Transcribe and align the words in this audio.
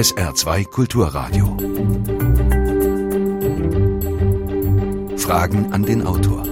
SR2 0.00 0.64
Kulturradio. 0.64 1.58
Fragen 5.18 5.74
an 5.74 5.82
den 5.84 6.06
Autor. 6.06 6.46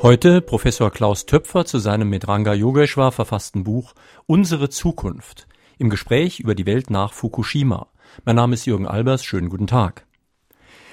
Heute 0.00 0.40
Professor 0.40 0.90
Klaus 0.90 1.26
Töpfer 1.26 1.66
zu 1.66 1.78
seinem 1.78 2.08
mit 2.08 2.28
Ranga 2.28 2.54
Yogeshwar 2.54 3.12
verfassten 3.12 3.62
Buch 3.64 3.92
Unsere 4.24 4.70
Zukunft 4.70 5.46
im 5.76 5.90
Gespräch 5.90 6.40
über 6.40 6.54
die 6.54 6.64
Welt 6.64 6.88
nach 6.88 7.12
Fukushima. 7.12 7.88
Mein 8.24 8.36
Name 8.36 8.54
ist 8.54 8.64
Jürgen 8.64 8.86
Albers, 8.86 9.24
schönen 9.24 9.50
guten 9.50 9.66
Tag. 9.66 10.06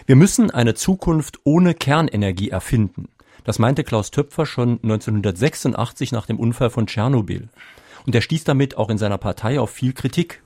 Wir 0.05 0.17
müssen 0.17 0.51
eine 0.51 0.73
Zukunft 0.73 1.39
ohne 1.45 1.75
Kernenergie 1.75 2.49
erfinden. 2.49 3.07
Das 3.45 3.57
meinte 3.57 3.85
Klaus 3.85 4.11
Töpfer 4.11 4.45
schon 4.45 4.81
1986 4.83 6.11
nach 6.11 6.25
dem 6.25 6.37
Unfall 6.37 6.71
von 6.71 6.87
Tschernobyl. 6.87 7.47
Und 8.05 8.15
er 8.15 8.21
stieß 8.21 8.43
damit 8.43 8.77
auch 8.77 8.89
in 8.89 8.97
seiner 8.97 9.17
Partei 9.17 9.59
auf 9.59 9.69
viel 9.69 9.93
Kritik. 9.93 10.41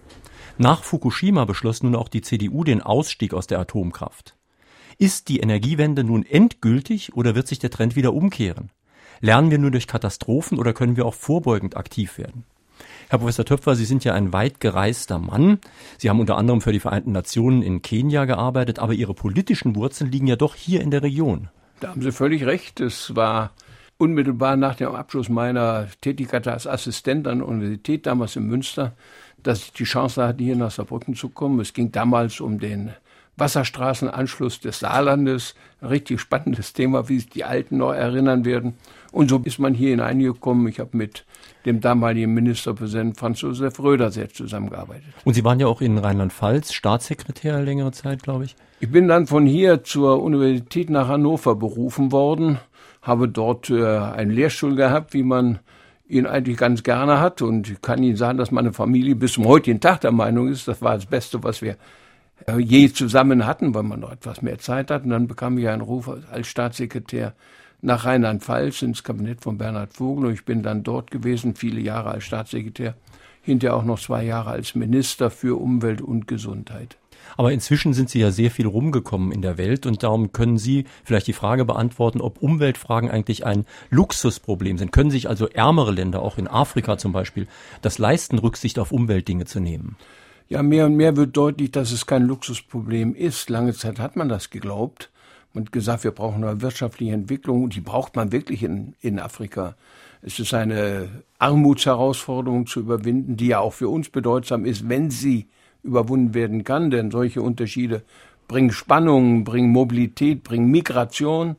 Nach 0.57 0.83
Fukushima 0.83 1.45
beschloss 1.45 1.83
nun 1.83 1.95
auch 1.95 2.09
die 2.09 2.21
CDU 2.21 2.63
den 2.63 2.81
Ausstieg 2.81 3.33
aus 3.33 3.47
der 3.47 3.59
Atomkraft. 3.59 4.35
Ist 4.97 5.29
die 5.29 5.39
Energiewende 5.39 6.03
nun 6.03 6.25
endgültig 6.25 7.13
oder 7.15 7.35
wird 7.35 7.47
sich 7.47 7.59
der 7.59 7.71
Trend 7.71 7.95
wieder 7.95 8.13
umkehren? 8.13 8.69
Lernen 9.21 9.51
wir 9.51 9.57
nur 9.57 9.71
durch 9.71 9.87
Katastrophen 9.87 10.59
oder 10.59 10.73
können 10.73 10.97
wir 10.97 11.05
auch 11.05 11.13
vorbeugend 11.13 11.77
aktiv 11.77 12.17
werden? 12.17 12.45
Herr 13.09 13.19
Professor 13.19 13.45
Töpfer, 13.45 13.75
Sie 13.75 13.85
sind 13.85 14.03
ja 14.03 14.13
ein 14.13 14.33
weit 14.33 14.59
gereister 14.59 15.19
Mann. 15.19 15.59
Sie 15.97 16.09
haben 16.09 16.19
unter 16.19 16.37
anderem 16.37 16.61
für 16.61 16.71
die 16.71 16.79
Vereinten 16.79 17.11
Nationen 17.11 17.61
in 17.61 17.81
Kenia 17.81 18.25
gearbeitet, 18.25 18.79
aber 18.79 18.93
Ihre 18.93 19.13
politischen 19.13 19.75
Wurzeln 19.75 20.11
liegen 20.11 20.27
ja 20.27 20.35
doch 20.35 20.55
hier 20.55 20.81
in 20.81 20.91
der 20.91 21.03
Region. 21.03 21.49
Da 21.79 21.89
haben 21.89 22.01
Sie 22.01 22.11
völlig 22.11 22.45
recht. 22.45 22.79
Es 22.79 23.15
war 23.15 23.51
unmittelbar 23.97 24.55
nach 24.55 24.75
dem 24.75 24.95
Abschluss 24.95 25.29
meiner 25.29 25.87
Tätigkeit 26.01 26.47
als 26.47 26.67
Assistent 26.67 27.27
an 27.27 27.39
der 27.39 27.47
Universität, 27.47 28.05
damals 28.05 28.35
in 28.35 28.47
Münster, 28.47 28.93
dass 29.41 29.59
ich 29.59 29.73
die 29.73 29.83
Chance 29.83 30.25
hatte, 30.25 30.43
hier 30.43 30.55
nach 30.55 30.71
Saarbrücken 30.71 31.15
zu 31.15 31.29
kommen. 31.29 31.59
Es 31.59 31.73
ging 31.73 31.91
damals 31.91 32.39
um 32.39 32.59
den 32.59 32.93
Wasserstraßenanschluss 33.37 34.59
des 34.59 34.79
Saarlandes. 34.79 35.55
Ein 35.81 35.87
richtig 35.87 36.21
spannendes 36.21 36.73
Thema, 36.73 37.09
wie 37.09 37.19
sich 37.19 37.29
die 37.29 37.43
Alten 37.43 37.77
noch 37.77 37.91
erinnern 37.91 38.45
werden. 38.45 38.75
Und 39.11 39.29
so 39.29 39.39
ist 39.43 39.59
man 39.59 39.73
hier 39.73 39.91
hineingekommen. 39.91 40.67
Ich 40.67 40.79
habe 40.79 40.95
mit 40.97 41.25
dem 41.65 41.81
damaligen 41.81 42.33
Ministerpräsidenten 42.33 43.15
Franz 43.15 43.41
Josef 43.41 43.79
Röder 43.79 44.11
sehr 44.11 44.29
zusammengearbeitet. 44.29 45.13
Und 45.23 45.33
Sie 45.33 45.43
waren 45.43 45.59
ja 45.59 45.67
auch 45.67 45.81
in 45.81 45.97
Rheinland-Pfalz 45.97 46.73
Staatssekretär 46.73 47.61
längere 47.61 47.91
Zeit, 47.91 48.23
glaube 48.23 48.45
ich. 48.45 48.55
Ich 48.79 48.91
bin 48.91 49.07
dann 49.07 49.27
von 49.27 49.45
hier 49.45 49.83
zur 49.83 50.21
Universität 50.21 50.89
nach 50.89 51.07
Hannover 51.07 51.55
berufen 51.55 52.11
worden, 52.11 52.59
habe 53.03 53.29
dort 53.29 53.69
äh, 53.69 53.97
einen 53.97 54.31
Lehrstuhl 54.31 54.75
gehabt, 54.75 55.13
wie 55.13 55.23
man 55.23 55.59
ihn 56.07 56.25
eigentlich 56.25 56.57
ganz 56.57 56.83
gerne 56.83 57.19
hat 57.19 57.41
und 57.41 57.69
ich 57.69 57.81
kann 57.81 58.01
Ihnen 58.01 58.15
sagen, 58.15 58.37
dass 58.37 58.51
meine 58.51 58.73
Familie 58.73 59.15
bis 59.15 59.33
zum 59.33 59.45
heutigen 59.45 59.79
Tag 59.79 60.01
der 60.01 60.11
Meinung 60.11 60.47
ist, 60.47 60.67
das 60.67 60.81
war 60.81 60.95
das 60.95 61.05
Beste, 61.05 61.43
was 61.43 61.61
wir 61.61 61.77
äh, 62.47 62.57
je 62.57 62.91
zusammen 62.91 63.45
hatten, 63.45 63.73
weil 63.73 63.83
man 63.83 63.99
noch 63.99 64.11
etwas 64.11 64.41
mehr 64.41 64.59
Zeit 64.59 64.91
hat. 64.91 65.03
Und 65.03 65.11
dann 65.11 65.27
bekam 65.27 65.57
ich 65.57 65.67
einen 65.67 65.81
Ruf 65.81 66.09
als 66.31 66.47
Staatssekretär 66.47 67.33
nach 67.81 68.05
Rheinland-Pfalz 68.05 68.81
ins 68.81 69.03
Kabinett 69.03 69.41
von 69.41 69.57
Bernhard 69.57 69.93
Vogel 69.93 70.27
und 70.27 70.33
ich 70.33 70.45
bin 70.45 70.63
dann 70.63 70.83
dort 70.83 71.11
gewesen, 71.11 71.55
viele 71.55 71.81
Jahre 71.81 72.11
als 72.11 72.23
Staatssekretär, 72.23 72.95
hinterher 73.41 73.75
auch 73.75 73.83
noch 73.83 73.99
zwei 73.99 74.23
Jahre 74.23 74.51
als 74.51 74.73
Minister 74.73 75.29
für 75.29 75.59
Umwelt 75.59 76.01
und 76.01 76.27
Gesundheit. 76.27 76.97
Aber 77.37 77.51
inzwischen 77.51 77.93
sind 77.93 78.09
Sie 78.09 78.19
ja 78.19 78.31
sehr 78.31 78.51
viel 78.51 78.67
rumgekommen 78.67 79.31
in 79.31 79.41
der 79.41 79.57
Welt 79.57 79.85
und 79.85 80.03
darum 80.03 80.31
können 80.31 80.57
Sie 80.57 80.85
vielleicht 81.03 81.27
die 81.27 81.33
Frage 81.33 81.65
beantworten, 81.65 82.21
ob 82.21 82.41
Umweltfragen 82.41 83.09
eigentlich 83.09 83.45
ein 83.45 83.65
Luxusproblem 83.89 84.77
sind. 84.77 84.91
Können 84.91 85.11
sich 85.11 85.29
also 85.29 85.47
ärmere 85.47 85.91
Länder, 85.91 86.21
auch 86.21 86.37
in 86.37 86.47
Afrika 86.47 86.97
zum 86.97 87.11
Beispiel, 87.11 87.47
das 87.81 87.97
leisten, 87.97 88.39
Rücksicht 88.39 88.79
auf 88.79 88.91
Umweltdinge 88.91 89.45
zu 89.45 89.59
nehmen? 89.59 89.97
Ja, 90.49 90.61
mehr 90.61 90.85
und 90.85 90.95
mehr 90.95 91.15
wird 91.15 91.35
deutlich, 91.35 91.71
dass 91.71 91.91
es 91.91 92.05
kein 92.05 92.23
Luxusproblem 92.23 93.15
ist. 93.15 93.49
Lange 93.49 93.73
Zeit 93.73 93.99
hat 93.99 94.15
man 94.15 94.29
das 94.29 94.49
geglaubt 94.49 95.09
und 95.53 95.71
gesagt, 95.71 96.03
wir 96.03 96.11
brauchen 96.11 96.43
eine 96.43 96.61
wirtschaftliche 96.61 97.13
Entwicklung 97.13 97.63
und 97.63 97.75
die 97.75 97.81
braucht 97.81 98.15
man 98.15 98.31
wirklich 98.31 98.63
in, 98.63 98.95
in 99.01 99.19
Afrika. 99.19 99.75
Es 100.21 100.39
ist 100.39 100.53
eine 100.53 101.23
Armutsherausforderung 101.39 102.65
zu 102.65 102.79
überwinden, 102.79 103.35
die 103.37 103.47
ja 103.47 103.59
auch 103.59 103.73
für 103.73 103.89
uns 103.89 104.09
bedeutsam 104.09 104.65
ist, 104.65 104.87
wenn 104.89 105.11
sie 105.11 105.47
überwunden 105.83 106.33
werden 106.33 106.63
kann, 106.63 106.89
denn 106.89 107.11
solche 107.11 107.41
Unterschiede 107.41 108.01
bringen 108.47 108.71
Spannungen, 108.71 109.43
bringen 109.43 109.69
Mobilität, 109.69 110.43
bringen 110.43 110.71
Migration. 110.71 111.55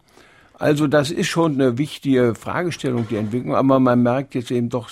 Also 0.59 0.87
das 0.87 1.11
ist 1.11 1.29
schon 1.29 1.55
eine 1.55 1.79
wichtige 1.79 2.35
Fragestellung, 2.35 3.07
die 3.09 3.17
Entwicklung, 3.17 3.55
aber 3.55 3.81
man 3.81 4.03
merkt 4.03 4.35
jetzt 4.35 4.51
eben 4.51 4.69
doch 4.69 4.91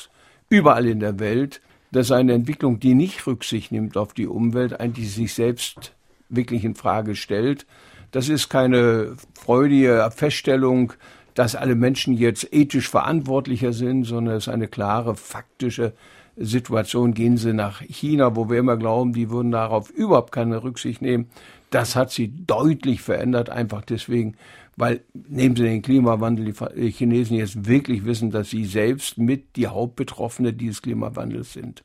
überall 0.48 0.86
in 0.86 1.00
der 1.00 1.18
Welt, 1.18 1.60
dass 1.92 2.10
eine 2.10 2.32
Entwicklung, 2.32 2.80
die 2.80 2.94
nicht 2.94 3.26
Rücksicht 3.26 3.70
nimmt 3.70 3.96
auf 3.96 4.14
die 4.14 4.26
Umwelt, 4.26 4.80
eigentlich 4.80 5.12
sich 5.14 5.34
selbst 5.34 5.92
wirklich 6.28 6.64
in 6.64 6.74
Frage 6.74 7.14
stellt. 7.14 7.66
Das 8.10 8.28
ist 8.28 8.48
keine 8.48 9.16
freudige 9.34 10.10
Feststellung, 10.14 10.94
dass 11.34 11.54
alle 11.54 11.74
Menschen 11.74 12.14
jetzt 12.14 12.52
ethisch 12.52 12.88
verantwortlicher 12.88 13.72
sind, 13.72 14.04
sondern 14.04 14.36
es 14.36 14.46
ist 14.46 14.52
eine 14.52 14.68
klare 14.68 15.14
faktische 15.14 15.92
Situation. 16.36 17.14
Gehen 17.14 17.36
Sie 17.36 17.52
nach 17.52 17.80
China, 17.82 18.36
wo 18.36 18.48
wir 18.48 18.58
immer 18.58 18.76
glauben, 18.76 19.12
die 19.12 19.30
würden 19.30 19.50
darauf 19.50 19.90
überhaupt 19.90 20.32
keine 20.32 20.62
Rücksicht 20.62 21.02
nehmen. 21.02 21.28
Das 21.70 21.96
hat 21.96 22.10
sie 22.10 22.32
deutlich 22.46 23.00
verändert, 23.00 23.48
einfach 23.48 23.82
deswegen, 23.82 24.36
weil 24.76 25.00
nehmen 25.14 25.56
Sie 25.56 25.62
den 25.62 25.82
Klimawandel, 25.82 26.52
die 26.52 26.90
Chinesen 26.90 27.36
jetzt 27.36 27.66
wirklich 27.66 28.04
wissen, 28.04 28.30
dass 28.30 28.50
sie 28.50 28.64
selbst 28.64 29.18
mit 29.18 29.56
die 29.56 29.68
Hauptbetroffene 29.68 30.52
dieses 30.52 30.82
Klimawandels 30.82 31.52
sind. 31.52 31.82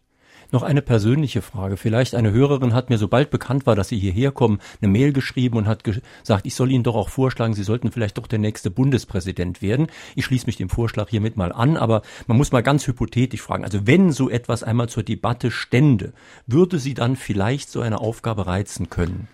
Noch 0.52 0.64
eine 0.64 0.82
persönliche 0.82 1.42
Frage. 1.42 1.76
Vielleicht 1.76 2.16
eine 2.16 2.32
Hörerin 2.32 2.74
hat 2.74 2.90
mir, 2.90 2.98
sobald 2.98 3.30
bekannt 3.32 3.66
war, 3.66 3.76
dass 3.76 3.90
Sie 3.90 4.00
hierher 4.00 4.32
kommen, 4.32 4.60
eine 4.82 4.90
Mail 4.90 5.12
geschrieben 5.12 5.58
und 5.58 5.68
hat 5.68 5.84
gesagt, 5.84 6.46
ich 6.46 6.56
soll 6.56 6.72
Ihnen 6.72 6.86
doch 6.86 6.96
auch 6.96 7.10
vorschlagen, 7.10 7.54
Sie 7.54 7.64
sollten 7.64 7.92
vielleicht 7.92 8.18
doch 8.18 8.28
der 8.28 8.40
nächste 8.40 8.72
Bundespräsident 8.72 9.62
werden. 9.62 9.88
Ich 10.16 10.26
schließe 10.26 10.46
mich 10.46 10.56
dem 10.56 10.70
Vorschlag 10.70 11.10
hiermit 11.10 11.36
mal 11.36 11.52
an, 11.52 11.76
aber 11.76 12.02
man 12.28 12.38
muss 12.38 12.54
mal 12.54 12.64
ganz 12.64 12.88
hypothetisch 12.88 13.42
fragen. 13.42 13.66
Also 13.66 13.86
wenn 13.88 14.12
so 14.12 14.30
etwas 14.30 14.64
einmal 14.64 14.88
zur 14.88 15.04
Debatte 15.04 15.52
stände, 15.52 16.14
würde 16.46 16.80
Sie 16.80 16.94
dann 16.94 17.18
vielleicht 17.18 17.70
so 17.70 17.82
eine 17.82 18.00
Aufgabe 18.00 18.48
reizen 18.48 18.90
können? 18.90 19.28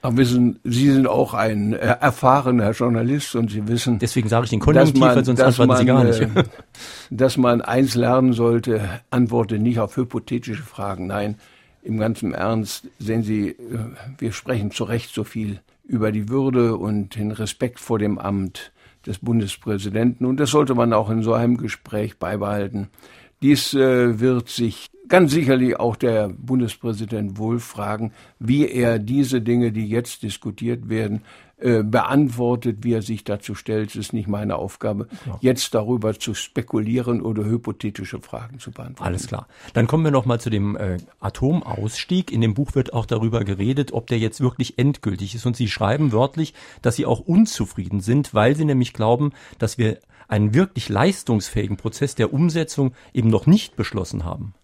Aber 0.00 0.16
wissen, 0.16 0.60
Sie 0.62 0.90
sind 0.90 1.08
auch 1.08 1.34
ein 1.34 1.72
äh, 1.72 1.96
erfahrener 2.00 2.70
Journalist 2.70 3.34
und 3.34 3.50
Sie 3.50 3.66
wissen. 3.66 3.98
Deswegen 3.98 4.28
sage 4.28 4.44
ich 4.44 4.50
den 4.50 4.60
Konjunktiv, 4.60 5.00
weil 5.00 5.24
sonst 5.24 5.40
antworten 5.40 5.68
man, 5.68 5.78
Sie 5.78 5.84
gar 5.86 6.04
nicht. 6.04 6.20
Äh, 6.20 6.44
dass 7.10 7.36
man 7.36 7.62
eins 7.62 7.94
lernen 7.94 8.32
sollte, 8.32 8.80
antworte 9.10 9.58
nicht 9.58 9.80
auf 9.80 9.96
hypothetische 9.96 10.62
Fragen. 10.62 11.08
Nein, 11.08 11.36
im 11.82 11.98
ganzen 11.98 12.32
Ernst 12.32 12.86
sehen 12.98 13.22
Sie, 13.22 13.48
äh, 13.48 13.56
wir 14.18 14.32
sprechen 14.32 14.70
zu 14.70 14.84
Recht 14.84 15.12
so 15.12 15.24
viel 15.24 15.60
über 15.84 16.12
die 16.12 16.28
Würde 16.28 16.76
und 16.76 17.16
den 17.16 17.32
Respekt 17.32 17.80
vor 17.80 17.98
dem 17.98 18.18
Amt 18.18 18.72
des 19.06 19.18
Bundespräsidenten. 19.18 20.26
Und 20.26 20.38
das 20.38 20.50
sollte 20.50 20.74
man 20.74 20.92
auch 20.92 21.10
in 21.10 21.22
so 21.22 21.32
einem 21.32 21.56
Gespräch 21.56 22.18
beibehalten. 22.18 22.88
Dies 23.42 23.74
äh, 23.74 24.20
wird 24.20 24.48
sich 24.48 24.90
ganz 25.08 25.32
sicherlich 25.32 25.78
auch 25.78 25.96
der 25.96 26.28
Bundespräsident 26.28 27.38
Wolf 27.38 27.64
fragen, 27.64 28.12
wie 28.38 28.68
er 28.68 28.98
diese 28.98 29.40
Dinge, 29.40 29.72
die 29.72 29.88
jetzt 29.88 30.22
diskutiert 30.22 30.88
werden, 30.88 31.22
äh, 31.60 31.82
beantwortet, 31.82 32.78
wie 32.82 32.92
er 32.92 33.02
sich 33.02 33.24
dazu 33.24 33.56
stellt. 33.56 33.90
Es 33.90 33.96
ist 33.96 34.12
nicht 34.12 34.28
meine 34.28 34.54
Aufgabe, 34.54 35.08
ja. 35.26 35.38
jetzt 35.40 35.74
darüber 35.74 36.16
zu 36.16 36.34
spekulieren 36.34 37.20
oder 37.20 37.44
hypothetische 37.44 38.20
Fragen 38.20 38.60
zu 38.60 38.70
beantworten. 38.70 39.08
Alles 39.08 39.26
klar. 39.26 39.48
Dann 39.72 39.88
kommen 39.88 40.04
wir 40.04 40.12
noch 40.12 40.24
mal 40.24 40.38
zu 40.38 40.50
dem 40.50 40.76
äh, 40.76 40.98
Atomausstieg. 41.18 42.30
In 42.30 42.42
dem 42.42 42.54
Buch 42.54 42.76
wird 42.76 42.92
auch 42.92 43.06
darüber 43.06 43.42
geredet, 43.42 43.92
ob 43.92 44.06
der 44.06 44.20
jetzt 44.20 44.40
wirklich 44.40 44.78
endgültig 44.78 45.34
ist. 45.34 45.46
Und 45.46 45.56
Sie 45.56 45.66
schreiben 45.66 46.12
wörtlich, 46.12 46.54
dass 46.80 46.94
Sie 46.94 47.06
auch 47.06 47.18
unzufrieden 47.18 47.98
sind, 47.98 48.34
weil 48.34 48.54
Sie 48.54 48.64
nämlich 48.64 48.92
glauben, 48.92 49.32
dass 49.58 49.78
wir 49.78 49.98
einen 50.28 50.54
wirklich 50.54 50.88
leistungsfähigen 50.88 51.76
Prozess 51.76 52.14
der 52.14 52.32
Umsetzung 52.32 52.92
eben 53.12 53.30
noch 53.30 53.46
nicht 53.46 53.74
beschlossen 53.74 54.24
haben. 54.24 54.54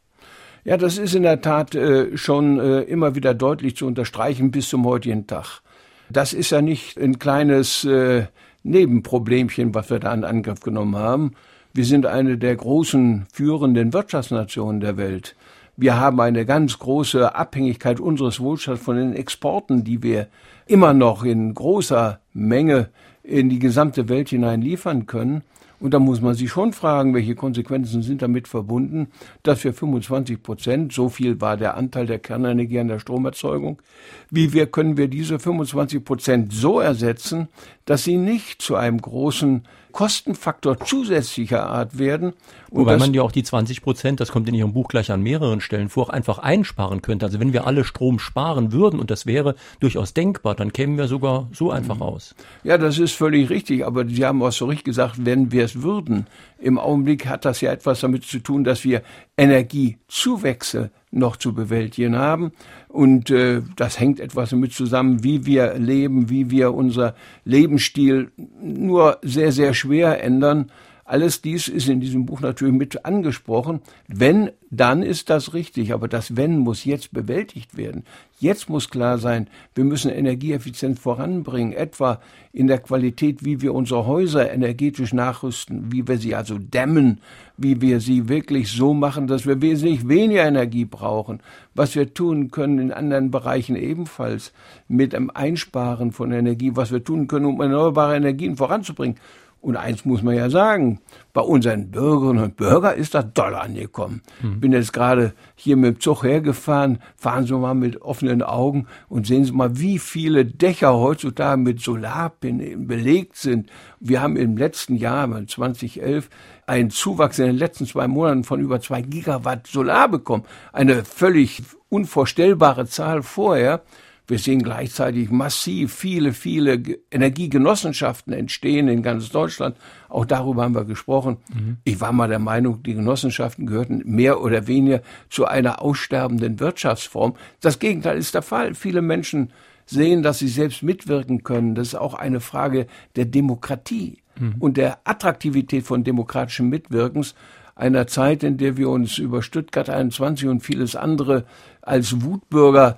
Ja, 0.64 0.78
das 0.78 0.96
ist 0.96 1.14
in 1.14 1.24
der 1.24 1.42
Tat 1.42 1.74
äh, 1.74 2.16
schon 2.16 2.58
äh, 2.58 2.80
immer 2.82 3.14
wieder 3.14 3.34
deutlich 3.34 3.76
zu 3.76 3.86
unterstreichen 3.86 4.50
bis 4.50 4.70
zum 4.70 4.86
heutigen 4.86 5.26
Tag. 5.26 5.60
Das 6.08 6.32
ist 6.32 6.50
ja 6.50 6.62
nicht 6.62 6.98
ein 6.98 7.18
kleines 7.18 7.84
äh, 7.84 8.26
Nebenproblemchen, 8.62 9.74
was 9.74 9.90
wir 9.90 9.98
da 9.98 10.14
in 10.14 10.24
Angriff 10.24 10.60
genommen 10.60 10.96
haben. 10.96 11.32
Wir 11.74 11.84
sind 11.84 12.06
eine 12.06 12.38
der 12.38 12.56
großen 12.56 13.26
führenden 13.30 13.92
Wirtschaftsnationen 13.92 14.80
der 14.80 14.96
Welt. 14.96 15.36
Wir 15.76 15.98
haben 15.98 16.20
eine 16.20 16.46
ganz 16.46 16.78
große 16.78 17.34
Abhängigkeit 17.34 18.00
unseres 18.00 18.40
Wohlstands 18.40 18.82
von 18.82 18.96
den 18.96 19.14
Exporten, 19.14 19.84
die 19.84 20.02
wir 20.02 20.28
immer 20.66 20.94
noch 20.94 21.24
in 21.24 21.52
großer 21.52 22.20
Menge 22.32 22.88
in 23.22 23.50
die 23.50 23.58
gesamte 23.58 24.08
Welt 24.08 24.30
hinein 24.30 24.62
liefern 24.62 25.06
können. 25.06 25.42
Und 25.84 25.92
da 25.92 25.98
muss 25.98 26.22
man 26.22 26.34
sich 26.34 26.50
schon 26.50 26.72
fragen, 26.72 27.12
welche 27.12 27.34
Konsequenzen 27.34 28.00
sind 28.00 28.22
damit 28.22 28.48
verbunden, 28.48 29.08
dass 29.42 29.62
wir 29.64 29.74
25 29.74 30.42
Prozent, 30.42 30.94
so 30.94 31.10
viel 31.10 31.42
war 31.42 31.58
der 31.58 31.76
Anteil 31.76 32.06
der 32.06 32.18
Kernenergie 32.18 32.78
an 32.78 32.88
der 32.88 33.00
Stromerzeugung, 33.00 33.82
wie 34.30 34.54
wir 34.54 34.66
können 34.66 34.96
wir 34.96 35.08
diese 35.08 35.38
25 35.38 36.02
Prozent 36.02 36.54
so 36.54 36.80
ersetzen, 36.80 37.48
dass 37.84 38.02
sie 38.02 38.16
nicht 38.16 38.62
zu 38.62 38.76
einem 38.76 38.98
großen 38.98 39.64
Kostenfaktor 39.94 40.80
zusätzlicher 40.80 41.70
Art 41.70 41.98
werden. 41.98 42.34
Und 42.68 42.80
Wobei 42.80 42.96
man 42.96 43.14
ja 43.14 43.22
auch 43.22 43.30
die 43.30 43.44
20 43.44 43.80
Prozent, 43.80 44.18
das 44.18 44.32
kommt 44.32 44.48
in 44.48 44.54
Ihrem 44.54 44.72
Buch 44.72 44.88
gleich 44.88 45.12
an 45.12 45.22
mehreren 45.22 45.60
Stellen 45.60 45.88
vor, 45.88 46.12
einfach 46.12 46.38
einsparen 46.38 47.00
könnte. 47.00 47.24
Also 47.24 47.38
wenn 47.38 47.52
wir 47.52 47.64
alle 47.64 47.84
Strom 47.84 48.18
sparen 48.18 48.72
würden, 48.72 48.98
und 48.98 49.12
das 49.12 49.24
wäre 49.24 49.54
durchaus 49.78 50.12
denkbar, 50.12 50.56
dann 50.56 50.72
kämen 50.72 50.98
wir 50.98 51.06
sogar 51.06 51.48
so 51.52 51.70
einfach 51.70 52.00
aus. 52.00 52.34
Ja, 52.64 52.76
das 52.76 52.98
ist 52.98 53.12
völlig 53.12 53.50
richtig. 53.50 53.86
Aber 53.86 54.04
Sie 54.04 54.24
haben 54.24 54.42
auch 54.42 54.50
so 54.50 54.66
richtig 54.66 54.84
gesagt, 54.84 55.24
wenn 55.24 55.52
wir 55.52 55.64
es 55.64 55.80
würden. 55.80 56.26
Im 56.58 56.76
Augenblick 56.76 57.26
hat 57.26 57.44
das 57.44 57.60
ja 57.60 57.70
etwas 57.70 58.00
damit 58.00 58.24
zu 58.24 58.40
tun, 58.40 58.64
dass 58.64 58.82
wir 58.82 59.02
Energiezuwächse 59.36 60.90
noch 61.14 61.36
zu 61.36 61.54
bewältigen 61.54 62.16
haben. 62.16 62.52
Und 62.88 63.30
äh, 63.30 63.62
das 63.76 63.98
hängt 63.98 64.20
etwas 64.20 64.50
damit 64.50 64.72
zusammen, 64.72 65.24
wie 65.24 65.46
wir 65.46 65.74
leben, 65.74 66.28
wie 66.28 66.50
wir 66.50 66.74
unser 66.74 67.14
Lebensstil 67.44 68.30
nur 68.60 69.18
sehr, 69.22 69.52
sehr 69.52 69.74
schwer 69.74 70.22
ändern. 70.22 70.70
Alles 71.04 71.42
dies 71.42 71.68
ist 71.68 71.88
in 71.88 72.00
diesem 72.00 72.24
Buch 72.24 72.40
natürlich 72.40 72.74
mit 72.74 73.04
angesprochen. 73.04 73.80
Wenn, 74.08 74.50
dann 74.70 75.02
ist 75.02 75.28
das 75.28 75.52
richtig. 75.52 75.92
Aber 75.92 76.08
das 76.08 76.36
Wenn 76.36 76.58
muss 76.58 76.84
jetzt 76.84 77.12
bewältigt 77.12 77.76
werden. 77.76 78.04
Jetzt 78.40 78.68
muss 78.68 78.90
klar 78.90 79.18
sein, 79.18 79.48
wir 79.74 79.84
müssen 79.84 80.10
Energieeffizienz 80.10 80.98
voranbringen, 80.98 81.72
etwa 81.72 82.20
in 82.52 82.66
der 82.66 82.78
Qualität, 82.78 83.44
wie 83.44 83.60
wir 83.60 83.74
unsere 83.74 84.06
Häuser 84.06 84.50
energetisch 84.50 85.12
nachrüsten, 85.12 85.92
wie 85.92 86.06
wir 86.08 86.18
sie 86.18 86.34
also 86.34 86.58
dämmen, 86.58 87.20
wie 87.56 87.80
wir 87.80 88.00
sie 88.00 88.28
wirklich 88.28 88.72
so 88.72 88.92
machen, 88.92 89.26
dass 89.26 89.46
wir 89.46 89.62
wesentlich 89.62 90.08
weniger 90.08 90.46
Energie 90.46 90.84
brauchen, 90.84 91.40
was 91.74 91.94
wir 91.94 92.12
tun 92.12 92.50
können 92.50 92.78
in 92.78 92.92
anderen 92.92 93.30
Bereichen 93.30 93.76
ebenfalls 93.76 94.52
mit 94.88 95.12
dem 95.12 95.30
Einsparen 95.30 96.12
von 96.12 96.32
Energie, 96.32 96.72
was 96.74 96.90
wir 96.90 97.04
tun 97.04 97.28
können, 97.28 97.46
um 97.46 97.60
erneuerbare 97.60 98.16
Energien 98.16 98.56
voranzubringen. 98.56 99.16
Und 99.64 99.76
eins 99.78 100.04
muss 100.04 100.22
man 100.22 100.36
ja 100.36 100.50
sagen, 100.50 101.00
bei 101.32 101.40
unseren 101.40 101.90
Bürgerinnen 101.90 102.44
und 102.44 102.56
Bürgern 102.56 102.98
ist 102.98 103.14
das 103.14 103.24
doll 103.32 103.54
angekommen. 103.54 104.20
Mhm. 104.42 104.60
Bin 104.60 104.72
jetzt 104.72 104.92
gerade 104.92 105.32
hier 105.54 105.78
mit 105.78 105.96
dem 105.96 106.00
Zug 106.00 106.22
hergefahren, 106.22 106.98
fahren 107.16 107.46
Sie 107.46 107.54
mal 107.54 107.72
mit 107.72 108.02
offenen 108.02 108.42
Augen 108.42 108.88
und 109.08 109.26
sehen 109.26 109.46
Sie 109.46 109.52
mal, 109.52 109.78
wie 109.78 109.98
viele 109.98 110.44
Dächer 110.44 110.92
heutzutage 110.92 111.58
mit 111.58 111.80
Solarpanelen 111.80 112.86
belegt 112.86 113.36
sind. 113.36 113.70
Wir 114.00 114.20
haben 114.20 114.36
im 114.36 114.58
letzten 114.58 114.96
Jahr, 114.96 115.26
2011, 115.46 116.28
einen 116.66 116.90
Zuwachs 116.90 117.38
in 117.38 117.46
den 117.46 117.56
letzten 117.56 117.86
zwei 117.86 118.06
Monaten 118.06 118.44
von 118.44 118.60
über 118.60 118.82
zwei 118.82 119.00
Gigawatt 119.00 119.66
Solar 119.66 120.08
bekommen. 120.08 120.44
Eine 120.74 121.06
völlig 121.06 121.62
unvorstellbare 121.88 122.84
Zahl 122.84 123.22
vorher. 123.22 123.80
Wir 124.26 124.38
sehen 124.38 124.62
gleichzeitig 124.62 125.30
massiv 125.30 125.94
viele, 125.94 126.32
viele 126.32 126.82
Energiegenossenschaften 127.10 128.32
entstehen 128.32 128.88
in 128.88 129.02
ganz 129.02 129.28
Deutschland. 129.28 129.76
Auch 130.08 130.24
darüber 130.24 130.62
haben 130.62 130.74
wir 130.74 130.84
gesprochen. 130.84 131.36
Mhm. 131.52 131.76
Ich 131.84 132.00
war 132.00 132.12
mal 132.12 132.28
der 132.28 132.38
Meinung, 132.38 132.82
die 132.82 132.94
Genossenschaften 132.94 133.66
gehörten 133.66 134.02
mehr 134.06 134.40
oder 134.40 134.66
weniger 134.66 135.02
zu 135.28 135.44
einer 135.44 135.82
aussterbenden 135.82 136.58
Wirtschaftsform. 136.58 137.34
Das 137.60 137.78
Gegenteil 137.78 138.16
ist 138.16 138.34
der 138.34 138.42
Fall. 138.42 138.74
Viele 138.74 139.02
Menschen 139.02 139.50
sehen, 139.86 140.22
dass 140.22 140.38
sie 140.38 140.48
selbst 140.48 140.82
mitwirken 140.82 141.42
können. 141.42 141.74
Das 141.74 141.88
ist 141.88 141.94
auch 141.94 142.14
eine 142.14 142.40
Frage 142.40 142.86
der 143.16 143.26
Demokratie 143.26 144.22
mhm. 144.38 144.54
und 144.58 144.76
der 144.78 145.00
Attraktivität 145.04 145.84
von 145.84 146.04
demokratischem 146.04 146.68
Mitwirkens 146.68 147.34
einer 147.76 148.06
Zeit, 148.06 148.42
in 148.42 148.56
der 148.56 148.76
wir 148.76 148.88
uns 148.88 149.18
über 149.18 149.42
Stuttgart 149.42 149.90
21 149.90 150.48
und 150.48 150.60
vieles 150.60 150.94
andere 150.94 151.44
als 151.82 152.22
Wutbürger 152.22 152.96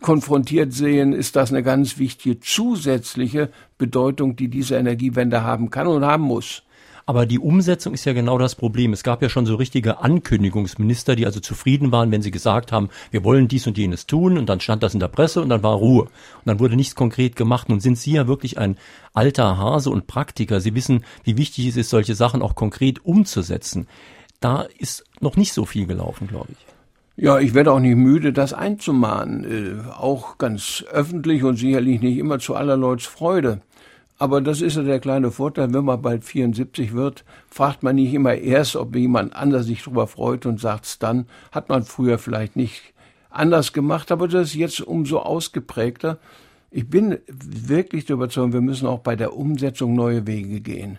konfrontiert 0.00 0.72
sehen, 0.72 1.12
ist 1.12 1.36
das 1.36 1.50
eine 1.50 1.62
ganz 1.62 1.98
wichtige 1.98 2.40
zusätzliche 2.40 3.50
Bedeutung, 3.78 4.36
die 4.36 4.48
diese 4.48 4.76
Energiewende 4.76 5.42
haben 5.42 5.70
kann 5.70 5.86
und 5.86 6.04
haben 6.04 6.22
muss. 6.22 6.62
Aber 7.08 7.24
die 7.24 7.38
Umsetzung 7.38 7.94
ist 7.94 8.04
ja 8.04 8.12
genau 8.14 8.36
das 8.36 8.56
Problem. 8.56 8.92
Es 8.92 9.04
gab 9.04 9.22
ja 9.22 9.28
schon 9.28 9.46
so 9.46 9.54
richtige 9.54 10.00
Ankündigungsminister, 10.00 11.14
die 11.14 11.24
also 11.24 11.38
zufrieden 11.38 11.92
waren, 11.92 12.10
wenn 12.10 12.20
sie 12.20 12.32
gesagt 12.32 12.72
haben, 12.72 12.88
wir 13.12 13.22
wollen 13.22 13.46
dies 13.46 13.68
und 13.68 13.78
jenes 13.78 14.06
tun 14.06 14.36
und 14.36 14.46
dann 14.46 14.58
stand 14.58 14.82
das 14.82 14.92
in 14.92 14.98
der 14.98 15.06
Presse 15.06 15.40
und 15.40 15.48
dann 15.48 15.62
war 15.62 15.76
Ruhe. 15.76 16.02
Und 16.02 16.10
dann 16.46 16.58
wurde 16.58 16.74
nichts 16.74 16.96
konkret 16.96 17.36
gemacht. 17.36 17.68
Nun 17.68 17.78
sind 17.78 17.96
Sie 17.96 18.10
ja 18.10 18.26
wirklich 18.26 18.58
ein 18.58 18.76
alter 19.14 19.56
Hase 19.56 19.90
und 19.90 20.08
Praktiker. 20.08 20.60
Sie 20.60 20.74
wissen, 20.74 21.04
wie 21.22 21.38
wichtig 21.38 21.68
es 21.68 21.76
ist, 21.76 21.90
solche 21.90 22.16
Sachen 22.16 22.42
auch 22.42 22.56
konkret 22.56 23.04
umzusetzen. 23.04 23.86
Da 24.40 24.62
ist 24.76 25.04
noch 25.20 25.36
nicht 25.36 25.52
so 25.52 25.64
viel 25.64 25.86
gelaufen, 25.86 26.26
glaube 26.26 26.48
ich. 26.50 26.66
Ja, 27.18 27.38
ich 27.38 27.54
werde 27.54 27.72
auch 27.72 27.80
nicht 27.80 27.96
müde, 27.96 28.32
das 28.32 28.52
einzumahnen, 28.52 29.44
äh, 29.44 29.90
auch 29.90 30.38
ganz 30.38 30.84
öffentlich 30.90 31.44
und 31.44 31.56
sicherlich 31.56 32.02
nicht 32.02 32.18
immer 32.18 32.40
zu 32.40 32.56
aller 32.56 32.76
Leuts 32.76 33.06
Freude. 33.06 33.62
Aber 34.18 34.40
das 34.40 34.62
ist 34.62 34.76
ja 34.76 34.82
der 34.82 34.98
kleine 34.98 35.30
Vorteil, 35.30 35.74
wenn 35.74 35.84
man 35.84 36.00
bald 36.00 36.24
74 36.24 36.94
wird, 36.94 37.24
fragt 37.48 37.82
man 37.82 37.96
nicht 37.96 38.14
immer 38.14 38.34
erst, 38.34 38.76
ob 38.76 38.96
jemand 38.96 39.36
anders 39.36 39.66
sich 39.66 39.82
darüber 39.82 40.06
freut 40.06 40.46
und 40.46 40.58
sagt's 40.58 40.98
dann. 40.98 41.26
Hat 41.52 41.68
man 41.68 41.82
früher 41.82 42.18
vielleicht 42.18 42.56
nicht 42.56 42.94
anders 43.28 43.74
gemacht, 43.74 44.10
aber 44.10 44.26
das 44.26 44.48
ist 44.48 44.54
jetzt 44.54 44.80
umso 44.80 45.18
ausgeprägter. 45.18 46.18
Ich 46.70 46.88
bin 46.88 47.18
wirklich 47.28 48.06
der 48.06 48.14
Überzeugung, 48.14 48.54
wir 48.54 48.60
müssen 48.62 48.86
auch 48.86 49.00
bei 49.00 49.16
der 49.16 49.36
Umsetzung 49.36 49.94
neue 49.94 50.26
Wege 50.26 50.60
gehen. 50.60 50.98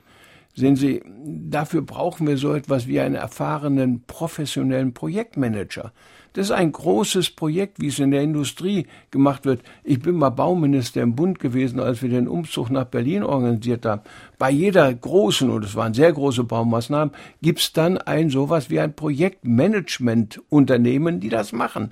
Sehen 0.56 0.76
Sie, 0.76 1.04
dafür 1.26 1.82
brauchen 1.84 2.28
wir 2.28 2.38
so 2.38 2.54
etwas 2.54 2.88
wie 2.88 3.00
einen 3.00 3.16
erfahrenen 3.16 4.04
professionellen 4.08 4.94
Projektmanager. 4.94 5.92
Das 6.38 6.48
ist 6.50 6.52
ein 6.52 6.72
großes 6.72 7.32
Projekt, 7.32 7.82
wie 7.82 7.88
es 7.88 7.98
in 7.98 8.12
der 8.12 8.22
Industrie 8.22 8.86
gemacht 9.10 9.46
wird. 9.46 9.64
Ich 9.84 10.00
bin 10.00 10.18
mal 10.18 10.30
Bauminister 10.30 11.02
im 11.02 11.16
Bund 11.16 11.40
gewesen, 11.40 11.80
als 11.80 12.04
wir 12.04 12.10
den 12.10 12.28
Umzug 12.28 12.70
nach 12.70 12.86
Berlin 12.86 13.24
organisiert 13.24 13.88
haben. 13.88 14.04
Bei 14.38 14.52
jeder 14.52 14.94
großen, 14.94 15.50
und 15.50 15.66
es 15.66 15.74
waren 15.74 15.96
sehr 15.96 16.14
große 16.14 16.44
Baumaßnahmen, 16.44 17.16
gibt 17.42 17.62
es 17.62 17.74
dann 17.74 17.98
ein 17.98 18.30
sowas 18.30 18.70
wie 18.70 18.80
ein 18.80 18.96
Projektmanagement-Unternehmen, 18.96 21.20
die 21.20 21.30
das 21.30 21.54
machen. 21.54 21.92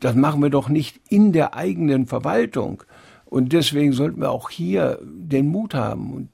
Das 0.00 0.16
machen 0.16 0.42
wir 0.42 0.50
doch 0.50 0.68
nicht 0.68 1.00
in 1.08 1.32
der 1.32 1.54
eigenen 1.54 2.06
Verwaltung. 2.06 2.82
Und 3.24 3.52
deswegen 3.52 3.92
sollten 3.92 4.20
wir 4.20 4.32
auch 4.32 4.50
hier 4.50 4.98
den 5.04 5.46
Mut 5.46 5.74
haben 5.74 6.12
und 6.12 6.30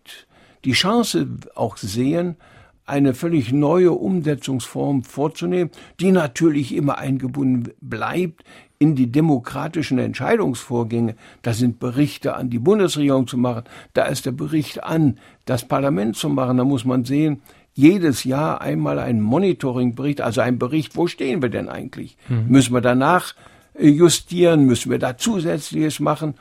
die 0.65 0.73
Chance 0.73 1.29
auch 1.55 1.77
sehen, 1.77 2.37
eine 2.85 3.15
völlig 3.15 3.53
neue 3.53 3.93
Umsetzungsform 3.93 5.05
vorzunehmen, 5.05 5.71
die 6.01 6.13
natürlich 6.13 6.75
immer 6.75 6.99
eingebunden 6.99 7.73
bleibt 7.81 8.45
in 8.79 8.97
die 8.97 9.13
demokratischen 9.13 9.99
Entscheidungsvorgänge. 9.99 11.15
Da 11.43 11.53
sind 11.53 11.79
Berichte 11.79 12.35
an 12.35 12.51
die 12.51 12.59
Bundesregierung 12.59 13.29
zu 13.29 13.39
machen, 13.39 13.63
da 13.93 14.07
ist 14.07 14.27
der 14.27 14.33
Bericht 14.33 14.83
an 14.83 15.19
das 15.45 15.67
Parlament 15.67 16.17
zu 16.17 16.29
machen. 16.29 16.57
Da 16.57 16.65
muss 16.65 16.85
man 16.85 17.05
sehen, 17.05 17.43
jedes 17.75 18.25
Jahr 18.25 18.61
einmal 18.61 18.99
ein 18.99 19.21
Monitoringbericht, 19.21 20.21
also 20.21 20.41
ein 20.41 20.59
Bericht, 20.59 20.97
wo 20.97 21.07
stehen 21.07 21.41
wir 21.43 21.49
denn 21.49 21.69
eigentlich? 21.69 22.17
Mhm. 22.29 22.47
Müssen 22.49 22.75
wir 22.75 22.81
danach 22.81 23.35
justieren? 23.79 24.67
Müssen 24.67 24.91
wir 24.91 24.99
da 24.99 25.17
Zusätzliches 25.17 26.01
machen? 26.01 26.35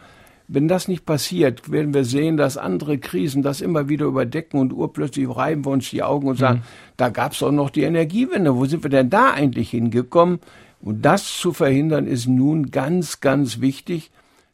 Wenn 0.54 0.68
das 0.68 0.90
nicht 0.90 1.06
passiert, 1.06 1.72
werden 1.72 1.94
wir 1.94 2.04
sehen, 2.04 2.36
dass 2.36 2.58
andere 2.58 2.98
Krisen 2.98 3.42
das 3.42 3.62
immer 3.62 3.88
wieder 3.88 4.06
überdecken 4.06 4.60
und 4.60 4.74
urplötzlich 4.74 5.30
reiben 5.30 5.64
wir 5.64 5.72
uns 5.72 5.90
die 5.90 6.04
Augen 6.04 6.28
und 6.28 6.38
sagen, 6.38 6.60
mhm. 6.60 6.94
da 6.98 7.08
gab 7.08 7.32
es 7.32 7.40
doch 7.40 7.54
noch 7.54 7.70
die 7.70 7.84
Energiewende. 7.84 8.54
Wo 8.58 8.66
sind 8.66 8.84
wir 8.84 8.90
denn 8.90 9.10
da 9.10 9.32
eigentlich 9.32 9.70
hingekommen? 9.70 10.42
Und 10.82 11.04
das 11.06 11.38
zu 11.38 11.54
verhindern 11.54 12.06
ist 12.06 12.28
nun 12.28 12.70
ganz, 12.70 13.22
ganz 13.22 13.62
wichtig. 13.62 14.12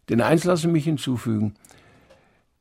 Denn 0.07 0.21
eins 0.21 0.43
lassen 0.43 0.71
mich 0.71 0.83
hinzufügen. 0.83 1.55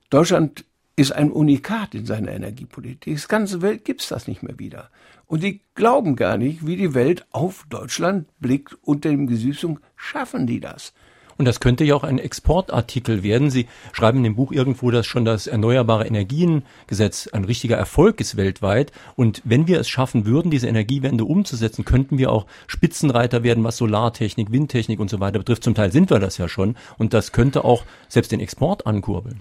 Deutschland 0.08 0.64
ist 0.96 1.12
ein 1.12 1.30
Unikat 1.30 1.94
in 1.94 2.06
seiner 2.06 2.32
Energiepolitik. 2.32 3.16
Die 3.18 3.28
ganze 3.28 3.60
Welt 3.60 3.84
gibt's 3.84 4.08
das 4.08 4.26
nicht 4.28 4.42
mehr 4.42 4.58
wieder. 4.58 4.88
Und 5.26 5.42
die 5.42 5.60
glauben 5.74 6.16
gar 6.16 6.38
nicht, 6.38 6.66
wie 6.66 6.76
die 6.76 6.94
Welt 6.94 7.26
auf 7.32 7.66
Deutschland 7.68 8.28
blickt 8.40 8.78
unter 8.80 9.10
dem 9.10 9.26
Gesichtspunkt, 9.26 9.82
schaffen 9.94 10.46
die 10.46 10.60
das? 10.60 10.94
Und 11.38 11.44
das 11.44 11.60
könnte 11.60 11.84
ja 11.84 11.94
auch 11.94 12.04
ein 12.04 12.18
Exportartikel 12.18 13.22
werden. 13.22 13.50
Sie 13.50 13.66
schreiben 13.92 14.18
in 14.18 14.24
dem 14.24 14.36
Buch 14.36 14.52
irgendwo, 14.52 14.90
dass 14.90 15.06
schon 15.06 15.24
das 15.24 15.46
Erneuerbare 15.46 16.06
Energiengesetz 16.06 17.28
ein 17.28 17.44
richtiger 17.44 17.76
Erfolg 17.76 18.20
ist 18.20 18.36
weltweit. 18.36 18.92
Und 19.16 19.42
wenn 19.44 19.66
wir 19.66 19.78
es 19.78 19.88
schaffen 19.88 20.24
würden, 20.24 20.50
diese 20.50 20.68
Energiewende 20.68 21.24
umzusetzen, 21.24 21.84
könnten 21.84 22.18
wir 22.18 22.32
auch 22.32 22.46
Spitzenreiter 22.66 23.42
werden, 23.42 23.64
was 23.64 23.76
Solartechnik, 23.76 24.50
Windtechnik 24.50 24.98
und 24.98 25.10
so 25.10 25.20
weiter 25.20 25.38
betrifft. 25.38 25.64
Zum 25.64 25.74
Teil 25.74 25.92
sind 25.92 26.10
wir 26.10 26.18
das 26.18 26.38
ja 26.38 26.48
schon. 26.48 26.76
Und 26.96 27.12
das 27.12 27.32
könnte 27.32 27.64
auch 27.64 27.84
selbst 28.08 28.32
den 28.32 28.40
Export 28.40 28.86
ankurbeln 28.86 29.40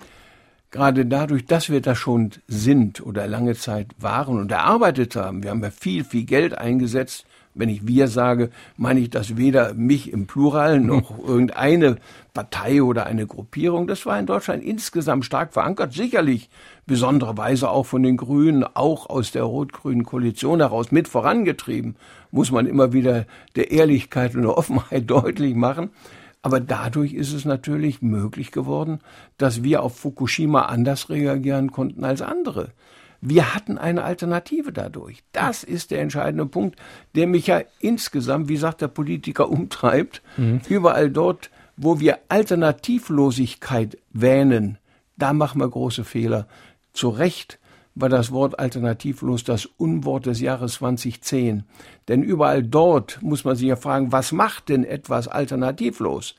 gerade 0.72 1.06
dadurch, 1.06 1.46
dass 1.46 1.70
wir 1.70 1.80
da 1.80 1.96
schon 1.96 2.32
sind 2.48 3.00
oder 3.00 3.28
lange 3.28 3.56
Zeit 3.56 3.88
waren 3.98 4.38
und 4.38 4.52
erarbeitet 4.52 5.16
haben, 5.16 5.42
wir 5.42 5.52
haben 5.52 5.64
ja 5.64 5.72
viel, 5.72 6.04
viel 6.04 6.26
Geld 6.26 6.58
eingesetzt, 6.58 7.26
wenn 7.56 7.70
ich 7.70 7.88
wir 7.88 8.08
sage, 8.08 8.52
meine 8.78 9.00
ich 9.00 9.10
das 9.10 9.38
weder 9.38 9.74
mich 9.74 10.12
im 10.12 10.28
Plural 10.28 10.80
noch 10.80 11.18
irgendeine 11.26 11.98
Partei 12.34 12.84
oder 12.84 13.06
eine 13.08 13.26
Gruppierung. 13.26 13.88
Das 13.88 14.06
war 14.06 14.20
in 14.20 14.26
Deutschland 14.26 14.64
insgesamt 14.64 15.26
stark 15.26 15.54
verankert, 15.54 15.94
sicherlich 15.94 16.50
besondererweise 16.86 17.70
auch 17.70 17.86
von 17.86 18.04
den 18.04 18.18
Grünen, 18.18 18.64
auch 18.64 19.10
aus 19.10 19.32
der 19.32 19.44
rot-grünen 19.44 20.04
Koalition 20.04 20.60
heraus 20.60 20.92
mit 20.92 21.08
vorangetrieben, 21.08 21.96
muss 22.30 22.52
man 22.52 22.68
immer 22.68 22.94
wieder 22.94 23.26
der 23.56 23.72
Ehrlichkeit 23.72 24.36
und 24.36 24.44
der 24.44 24.58
Offenheit 24.58 25.10
deutlich 25.10 25.56
machen. 25.56 25.90
Aber 26.42 26.60
dadurch 26.60 27.14
ist 27.14 27.34
es 27.34 27.44
natürlich 27.44 28.04
möglich 28.04 28.52
geworden, 28.52 29.00
dass 29.40 29.64
wir 29.64 29.82
auf 29.82 29.98
Fukushima 29.98 30.66
anders 30.66 31.10
reagieren 31.10 31.72
konnten 31.72 32.04
als 32.04 32.22
andere. 32.22 32.70
Wir 33.28 33.56
hatten 33.56 33.80
eine 33.80 34.04
Alternative 34.04 34.72
dadurch. 34.72 35.24
Das 35.32 35.64
ist 35.64 35.90
der 35.90 36.02
entscheidende 36.02 36.46
Punkt, 36.46 36.80
der 37.16 37.26
mich 37.26 37.48
ja 37.48 37.62
insgesamt, 37.80 38.50
wie 38.50 38.58
sagt 38.58 38.82
der 38.82 38.88
Politiker, 38.88 39.50
umtreibt. 39.50 40.22
Mhm. 40.38 40.62
Überall 40.70 41.10
dort, 41.10 41.50
wo 41.76 42.00
wir 42.00 42.20
Alternativlosigkeit 42.30 43.98
wähnen, 44.12 44.78
da 45.18 45.34
machen 45.34 45.60
wir 45.60 45.68
große 45.68 46.04
Fehler. 46.04 46.48
Zu 46.94 47.10
Recht 47.10 47.58
war 47.96 48.10
das 48.10 48.32
Wort 48.32 48.60
alternativlos 48.60 49.44
das 49.44 49.66
Unwort 49.66 50.28
des 50.28 50.40
Jahres 50.40 50.74
2010. 50.74 51.64
Denn 52.08 52.22
überall 52.22 52.62
dort 52.62 53.22
muss 53.24 53.44
man 53.44 53.56
sich 53.56 53.70
ja 53.70 53.76
fragen, 53.76 54.12
was 54.12 54.34
macht 54.34 54.70
denn 54.70 54.84
etwas 54.84 55.28
alternativlos? 55.28 56.36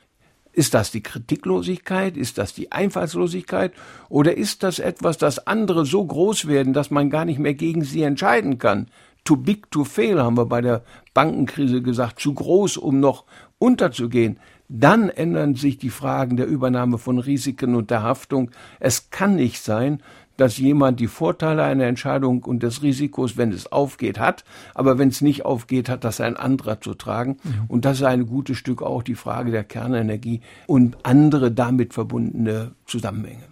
Ist 0.57 0.73
das 0.73 0.91
die 0.91 1.03
Kritiklosigkeit? 1.03 2.17
Ist 2.17 2.39
das 2.39 2.55
die 2.55 2.73
Einfallslosigkeit? 2.73 3.75
Oder 4.09 4.39
ist 4.39 4.63
das 4.63 4.79
etwas, 4.79 5.19
dass 5.19 5.47
andere 5.47 5.85
so 5.85 6.03
groß 6.03 6.49
werden, 6.49 6.73
dass 6.73 6.91
man 6.91 7.11
gar 7.11 7.27
nicht 7.27 7.39
mehr 7.39 7.53
gegen 7.53 7.85
sie 7.85 8.01
entscheiden 8.01 8.57
kann? 8.57 8.87
Too 9.25 9.37
big 9.37 9.71
to 9.71 9.85
fail, 9.85 10.19
haben 10.19 10.39
wir 10.39 10.47
bei 10.47 10.63
der 10.63 10.83
Bankenkrise 11.13 11.83
gesagt, 11.83 12.21
zu 12.21 12.33
groß, 12.33 12.79
um 12.79 13.01
noch 13.01 13.25
unterzugehen. 13.59 14.39
Dann 14.71 15.11
ändern 15.11 15.57
sich 15.57 15.77
die 15.77 15.91
Fragen 15.91 16.39
der 16.39 16.47
Übernahme 16.47 16.97
von 16.97 17.19
Risiken 17.19 17.75
und 17.75 17.91
der 17.91 18.03
Haftung. 18.03 18.51
Es 18.81 19.11
kann 19.11 19.37
nicht 19.37 19.63
sein, 19.63 20.03
dass 20.37 20.59
jemand 20.59 21.01
die 21.01 21.07
Vorteile 21.07 21.65
einer 21.65 21.85
Entscheidung 21.85 22.43
und 22.45 22.63
des 22.63 22.83
Risikos, 22.83 23.37
wenn 23.37 23.53
es 23.53 23.71
aufgeht, 23.73 24.19
hat, 24.19 24.45
aber 24.75 24.99
wenn 24.99 25.09
es 25.09 25.21
nicht 25.21 25.45
aufgeht, 25.45 25.89
hat 25.89 26.05
das 26.05 26.21
ein 26.21 26.37
anderer 26.37 26.81
zu 26.81 26.95
tragen. 26.95 27.39
Mhm. 27.43 27.65
Und 27.69 27.85
das 27.85 27.99
ist 27.99 28.05
ein 28.05 28.27
gutes 28.27 28.57
Stück 28.59 28.83
auch 28.83 29.03
die 29.03 29.15
Frage 29.15 29.51
der 29.51 29.65
Kernenergie 29.65 30.41
und 30.67 30.97
andere 31.03 31.51
damit 31.51 31.95
verbundene 31.95 32.73
Zusammenhänge. 32.87 33.45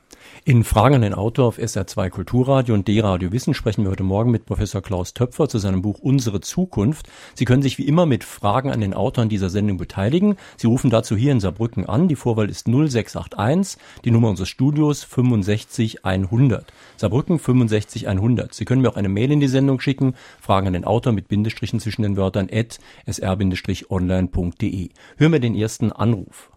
In 0.44 0.62
Fragen 0.62 0.96
an 0.96 1.02
den 1.02 1.14
Autor 1.14 1.46
auf 1.46 1.58
SR2 1.58 2.10
Kulturradio 2.10 2.74
und 2.74 2.86
D-Radio 2.86 3.32
Wissen 3.32 3.54
sprechen 3.54 3.84
wir 3.84 3.90
heute 3.90 4.02
Morgen 4.02 4.30
mit 4.30 4.44
Professor 4.44 4.82
Klaus 4.82 5.14
Töpfer 5.14 5.48
zu 5.48 5.58
seinem 5.58 5.80
Buch 5.80 5.98
Unsere 6.00 6.40
Zukunft. 6.40 7.08
Sie 7.34 7.44
können 7.44 7.62
sich 7.62 7.78
wie 7.78 7.86
immer 7.88 8.04
mit 8.04 8.24
Fragen 8.24 8.70
an 8.70 8.80
den 8.80 8.92
Autor 8.92 9.24
in 9.24 9.30
dieser 9.30 9.48
Sendung 9.48 9.78
beteiligen. 9.78 10.36
Sie 10.56 10.66
rufen 10.66 10.90
dazu 10.90 11.16
hier 11.16 11.32
in 11.32 11.40
Saarbrücken 11.40 11.86
an. 11.86 12.08
Die 12.08 12.16
Vorwahl 12.16 12.50
ist 12.50 12.66
0681, 12.66 13.80
die 14.04 14.10
Nummer 14.10 14.28
unseres 14.28 14.50
Studios 14.50 15.04
65100. 15.04 16.72
Saarbrücken 16.96 17.38
65100. 17.38 18.52
Sie 18.52 18.64
können 18.66 18.82
mir 18.82 18.90
auch 18.90 18.96
eine 18.96 19.08
Mail 19.08 19.32
in 19.32 19.40
die 19.40 19.48
Sendung 19.48 19.80
schicken. 19.80 20.14
Fragen 20.40 20.66
an 20.66 20.74
den 20.74 20.84
Autor 20.84 21.12
mit 21.12 21.28
Bindestrichen 21.28 21.80
zwischen 21.80 22.02
den 22.02 22.16
Wörtern 22.16 22.50
at 22.52 22.78
sr-online.de. 23.06 24.88
Hören 25.16 25.32
wir 25.32 25.40
den 25.40 25.54
ersten 25.54 25.90
Anruf. 25.90 26.50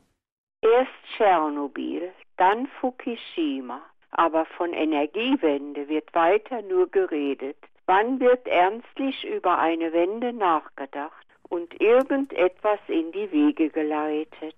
Erst 0.61 0.91
Tschernobyl, 1.15 2.11
dann 2.37 2.67
Fukushima. 2.79 3.81
Aber 4.11 4.45
von 4.57 4.73
Energiewende 4.73 5.89
wird 5.89 6.13
weiter 6.13 6.61
nur 6.61 6.89
geredet. 6.89 7.57
Wann 7.85 8.19
wird 8.19 8.47
ernstlich 8.47 9.25
über 9.25 9.59
eine 9.59 9.93
Wende 9.93 10.33
nachgedacht 10.33 11.25
und 11.49 11.79
irgendetwas 11.79 12.79
in 12.87 13.11
die 13.11 13.31
Wege 13.31 13.69
geleitet? 13.69 14.55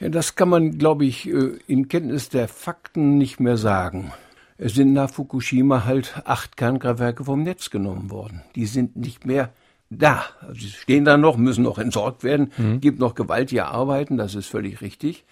Ja, 0.00 0.08
das 0.08 0.34
kann 0.36 0.48
man, 0.48 0.78
glaube 0.78 1.04
ich, 1.04 1.28
äh, 1.28 1.58
in 1.66 1.88
Kenntnis 1.88 2.28
der 2.28 2.48
Fakten 2.48 3.16
nicht 3.16 3.40
mehr 3.40 3.56
sagen. 3.56 4.12
Es 4.56 4.74
sind 4.74 4.92
nach 4.92 5.10
Fukushima 5.10 5.84
halt 5.84 6.22
acht 6.24 6.56
Kernkraftwerke 6.56 7.24
vom 7.24 7.42
Netz 7.42 7.70
genommen 7.70 8.10
worden. 8.10 8.42
Die 8.54 8.66
sind 8.66 8.96
nicht 8.96 9.26
mehr 9.26 9.52
da. 9.90 10.24
Also 10.40 10.60
sie 10.60 10.68
stehen 10.68 11.04
da 11.04 11.16
noch, 11.16 11.36
müssen 11.36 11.64
noch 11.64 11.78
entsorgt 11.78 12.24
werden, 12.24 12.52
mhm. 12.56 12.80
gibt 12.80 12.98
noch 12.98 13.14
gewaltige 13.14 13.66
Arbeiten, 13.66 14.16
das 14.16 14.34
ist 14.34 14.46
völlig 14.46 14.80
richtig. 14.80 15.24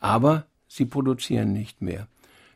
Aber 0.00 0.44
sie 0.70 0.84
produzieren 0.84 1.52
nicht 1.52 1.82
mehr. 1.82 2.06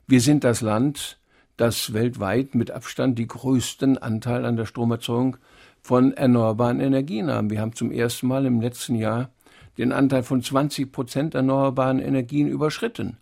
Wir 0.06 0.20
sind 0.20 0.44
das 0.44 0.60
Land, 0.60 1.18
das 1.56 1.92
weltweit 1.92 2.54
mit 2.54 2.70
Abstand 2.70 3.18
die 3.18 3.26
größten 3.26 3.98
Anteil 3.98 4.44
an 4.44 4.56
der 4.56 4.66
Stromerzeugung 4.66 5.36
von 5.82 6.12
erneuerbaren 6.12 6.80
Energien 6.80 7.28
haben. 7.28 7.50
Wir 7.50 7.60
haben 7.60 7.74
zum 7.74 7.90
ersten 7.90 8.28
Mal 8.28 8.46
im 8.46 8.60
letzten 8.60 8.94
Jahr 8.94 9.30
den 9.78 9.92
Anteil 9.92 10.22
von 10.22 10.42
20 10.42 10.92
Prozent 10.92 11.34
erneuerbaren 11.34 11.98
Energien 11.98 12.46
überschritten. 12.46 13.18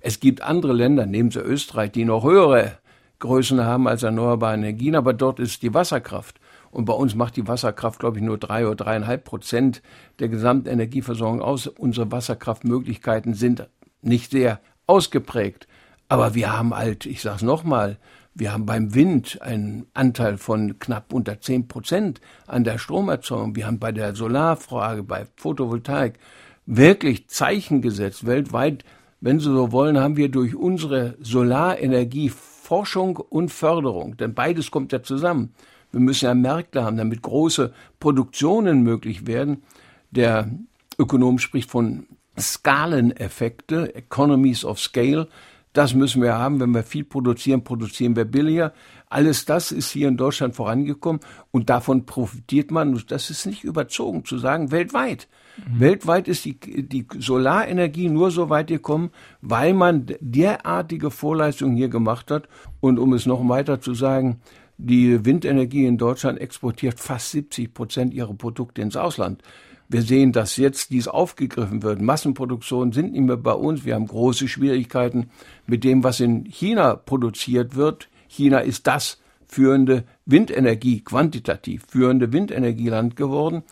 Es 0.00 0.20
gibt 0.20 0.42
andere 0.42 0.72
Länder, 0.72 1.06
neben 1.06 1.32
Sie 1.32 1.40
Österreich, 1.40 1.90
die 1.90 2.04
noch 2.04 2.22
höhere 2.22 2.78
Größen 3.18 3.64
haben 3.64 3.88
als 3.88 4.04
erneuerbare 4.04 4.54
Energien, 4.54 4.94
aber 4.94 5.12
dort 5.12 5.40
ist 5.40 5.62
die 5.62 5.74
Wasserkraft. 5.74 6.38
Und 6.70 6.84
bei 6.84 6.92
uns 6.92 7.16
macht 7.16 7.36
die 7.36 7.48
Wasserkraft, 7.48 7.98
glaube 7.98 8.18
ich, 8.18 8.22
nur 8.22 8.38
drei 8.38 8.66
oder 8.66 8.76
dreieinhalb 8.76 9.24
Prozent 9.24 9.82
der 10.20 10.28
gesamten 10.28 10.68
Energieversorgung 10.68 11.40
aus. 11.40 11.66
Unsere 11.66 12.12
Wasserkraftmöglichkeiten 12.12 13.34
sind 13.34 13.68
nicht 14.06 14.30
sehr 14.30 14.60
ausgeprägt. 14.86 15.66
Aber 16.08 16.34
wir 16.34 16.56
haben 16.56 16.74
halt, 16.74 17.06
ich 17.06 17.20
sage 17.20 17.36
es 17.36 17.42
nochmal, 17.42 17.98
wir 18.34 18.52
haben 18.52 18.66
beim 18.66 18.94
Wind 18.94 19.40
einen 19.40 19.86
Anteil 19.94 20.36
von 20.36 20.78
knapp 20.78 21.12
unter 21.12 21.40
zehn 21.40 21.68
Prozent 21.68 22.20
an 22.46 22.64
der 22.64 22.78
Stromerzeugung. 22.78 23.56
Wir 23.56 23.66
haben 23.66 23.78
bei 23.78 23.92
der 23.92 24.14
Solarfrage, 24.14 25.02
bei 25.02 25.26
Photovoltaik 25.36 26.18
wirklich 26.66 27.28
Zeichen 27.28 27.80
gesetzt. 27.80 28.26
Weltweit, 28.26 28.84
wenn 29.20 29.40
Sie 29.40 29.46
so 29.46 29.72
wollen, 29.72 29.98
haben 29.98 30.16
wir 30.16 30.28
durch 30.28 30.54
unsere 30.54 31.16
Solarenergie 31.20 32.28
Forschung 32.28 33.16
und 33.16 33.50
Förderung, 33.50 34.16
denn 34.16 34.34
beides 34.34 34.70
kommt 34.70 34.92
ja 34.92 35.02
zusammen. 35.02 35.54
Wir 35.92 36.00
müssen 36.00 36.24
ja 36.26 36.34
Märkte 36.34 36.84
haben, 36.84 36.96
damit 36.96 37.22
große 37.22 37.72
Produktionen 38.00 38.82
möglich 38.82 39.26
werden. 39.26 39.62
Der 40.10 40.50
Ökonom 40.98 41.38
spricht 41.38 41.70
von 41.70 42.06
Skaleneffekte, 42.38 43.94
Economies 43.94 44.64
of 44.64 44.78
Scale. 44.80 45.28
Das 45.72 45.94
müssen 45.94 46.22
wir 46.22 46.34
haben. 46.34 46.58
Wenn 46.58 46.70
wir 46.70 46.82
viel 46.82 47.04
produzieren, 47.04 47.62
produzieren 47.62 48.16
wir 48.16 48.24
billiger. 48.24 48.72
Alles 49.08 49.44
das 49.44 49.72
ist 49.72 49.90
hier 49.90 50.08
in 50.08 50.16
Deutschland 50.16 50.56
vorangekommen 50.56 51.20
und 51.50 51.68
davon 51.70 52.06
profitiert 52.06 52.70
man. 52.70 53.00
Das 53.08 53.30
ist 53.30 53.46
nicht 53.46 53.62
überzogen 53.62 54.24
zu 54.24 54.38
sagen, 54.38 54.70
weltweit. 54.70 55.28
Mhm. 55.58 55.80
Weltweit 55.80 56.28
ist 56.28 56.44
die, 56.44 56.58
die 56.58 57.06
Solarenergie 57.18 58.08
nur 58.08 58.30
so 58.30 58.48
weit 58.48 58.68
gekommen, 58.68 59.10
weil 59.42 59.74
man 59.74 60.06
derartige 60.20 61.10
Vorleistungen 61.10 61.76
hier 61.76 61.88
gemacht 61.88 62.30
hat. 62.30 62.48
Und 62.80 62.98
um 62.98 63.12
es 63.12 63.26
noch 63.26 63.46
weiter 63.48 63.80
zu 63.80 63.94
sagen, 63.94 64.40
die 64.78 65.24
Windenergie 65.24 65.86
in 65.86 65.98
Deutschland 65.98 66.40
exportiert 66.40 67.00
fast 67.00 67.30
70 67.30 67.72
Prozent 67.72 68.14
ihrer 68.14 68.34
Produkte 68.34 68.82
ins 68.82 68.96
Ausland. 68.96 69.42
Wir 69.88 70.02
sehen, 70.02 70.32
dass 70.32 70.56
jetzt 70.56 70.90
dies 70.90 71.06
aufgegriffen 71.06 71.82
wird. 71.82 72.00
Massenproduktionen 72.00 72.92
sind 72.92 73.12
nicht 73.12 73.22
mehr 73.22 73.36
bei 73.36 73.52
uns. 73.52 73.84
Wir 73.84 73.94
haben 73.94 74.08
große 74.08 74.48
Schwierigkeiten 74.48 75.30
mit 75.66 75.84
dem, 75.84 76.02
was 76.02 76.20
in 76.20 76.44
China 76.44 76.96
produziert 76.96 77.76
wird. 77.76 78.08
China 78.26 78.58
ist 78.58 78.86
das 78.86 79.18
führende 79.46 80.04
Windenergie, 80.24 81.00
quantitativ 81.00 81.84
führende 81.88 82.32
Windenergieland 82.32 83.14
geworden. 83.14 83.62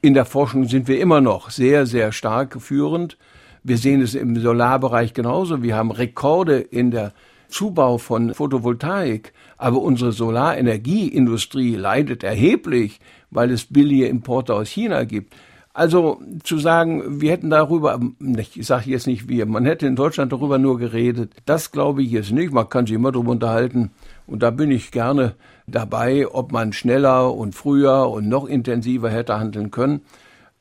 In 0.00 0.14
der 0.14 0.24
Forschung 0.24 0.66
sind 0.66 0.88
wir 0.88 1.00
immer 1.00 1.20
noch 1.20 1.50
sehr, 1.50 1.86
sehr 1.86 2.12
stark 2.12 2.60
führend. 2.60 3.16
Wir 3.62 3.78
sehen 3.78 4.02
es 4.02 4.14
im 4.14 4.38
Solarbereich 4.38 5.14
genauso. 5.14 5.62
Wir 5.62 5.76
haben 5.76 5.92
Rekorde 5.92 6.58
in 6.58 6.90
der 6.90 7.14
Zubau 7.48 7.98
von 7.98 8.34
Photovoltaik. 8.34 9.32
Aber 9.56 9.80
unsere 9.80 10.12
Solarenergieindustrie 10.12 11.76
leidet 11.76 12.24
erheblich, 12.24 12.98
weil 13.34 13.50
es 13.50 13.64
billige 13.64 14.06
Importe 14.06 14.54
aus 14.54 14.68
China 14.68 15.04
gibt. 15.04 15.34
Also 15.76 16.22
zu 16.44 16.58
sagen, 16.58 17.20
wir 17.20 17.32
hätten 17.32 17.50
darüber, 17.50 17.98
ich 18.36 18.64
sage 18.64 18.90
jetzt 18.90 19.08
nicht 19.08 19.28
wir, 19.28 19.44
man 19.44 19.64
hätte 19.64 19.88
in 19.88 19.96
Deutschland 19.96 20.32
darüber 20.32 20.56
nur 20.56 20.78
geredet, 20.78 21.32
das 21.46 21.72
glaube 21.72 22.04
ich 22.04 22.12
jetzt 22.12 22.30
nicht. 22.30 22.52
Man 22.52 22.68
kann 22.68 22.86
sich 22.86 22.94
immer 22.94 23.10
darüber 23.10 23.32
unterhalten. 23.32 23.90
Und 24.28 24.44
da 24.44 24.50
bin 24.50 24.70
ich 24.70 24.92
gerne 24.92 25.34
dabei, 25.66 26.28
ob 26.28 26.52
man 26.52 26.72
schneller 26.72 27.34
und 27.34 27.56
früher 27.56 28.08
und 28.08 28.28
noch 28.28 28.46
intensiver 28.46 29.10
hätte 29.10 29.36
handeln 29.36 29.72
können. 29.72 30.02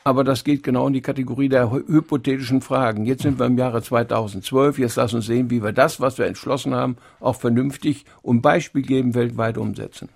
Aber 0.03 0.23
das 0.23 0.43
geht 0.43 0.63
genau 0.63 0.87
in 0.87 0.93
die 0.93 1.01
Kategorie 1.01 1.47
der 1.47 1.71
hypothetischen 1.71 2.61
Fragen. 2.61 3.05
Jetzt 3.05 3.21
sind 3.21 3.39
wir 3.39 3.45
im 3.45 3.57
Jahre 3.57 3.83
2012. 3.83 4.79
Jetzt 4.79 4.95
lass 4.95 5.13
uns 5.13 5.27
sehen, 5.27 5.51
wie 5.51 5.63
wir 5.63 5.73
das, 5.73 6.01
was 6.01 6.17
wir 6.17 6.25
entschlossen 6.25 6.73
haben, 6.73 6.97
auch 7.19 7.35
vernünftig 7.35 8.05
und 8.23 8.41
Beispiel 8.41 8.81
geben 8.81 9.13
weltweit 9.13 9.59
umsetzen. 9.59 10.09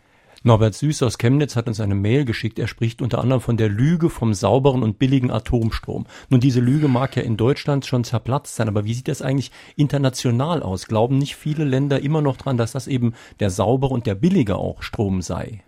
Norbert 0.43 0.75
Süß 0.75 1.03
aus 1.03 1.17
Chemnitz 1.17 1.55
hat 1.55 1.67
uns 1.67 1.79
eine 1.79 1.95
Mail 1.95 2.23
geschickt. 2.23 2.59
Er 2.59 2.67
spricht 2.67 3.01
unter 3.01 3.19
anderem 3.19 3.41
von 3.41 3.57
der 3.57 3.69
Lüge 3.69 4.09
vom 4.09 4.33
sauberen 4.33 4.83
und 4.83 4.99
billigen 4.99 5.31
Atomstrom. 5.31 6.05
Nun, 6.29 6.39
diese 6.39 6.59
Lüge 6.59 6.87
mag 6.87 7.15
ja 7.15 7.23
in 7.23 7.37
Deutschland 7.37 7.85
schon 7.85 8.03
zerplatzt 8.03 8.55
sein, 8.55 8.67
aber 8.67 8.85
wie 8.85 8.93
sieht 8.93 9.07
das 9.07 9.21
eigentlich 9.21 9.51
international 9.75 10.61
aus? 10.61 10.87
Glauben 10.87 11.17
nicht 11.17 11.35
viele 11.35 11.63
Länder 11.63 12.01
immer 12.01 12.21
noch 12.21 12.37
dran, 12.37 12.57
dass 12.57 12.71
das 12.71 12.87
eben 12.87 13.13
der 13.39 13.49
saubere 13.49 13.93
und 13.93 14.05
der 14.05 14.15
billige 14.15 14.55
auch 14.55 14.83
Strom 14.83 15.21
sei? 15.21 15.63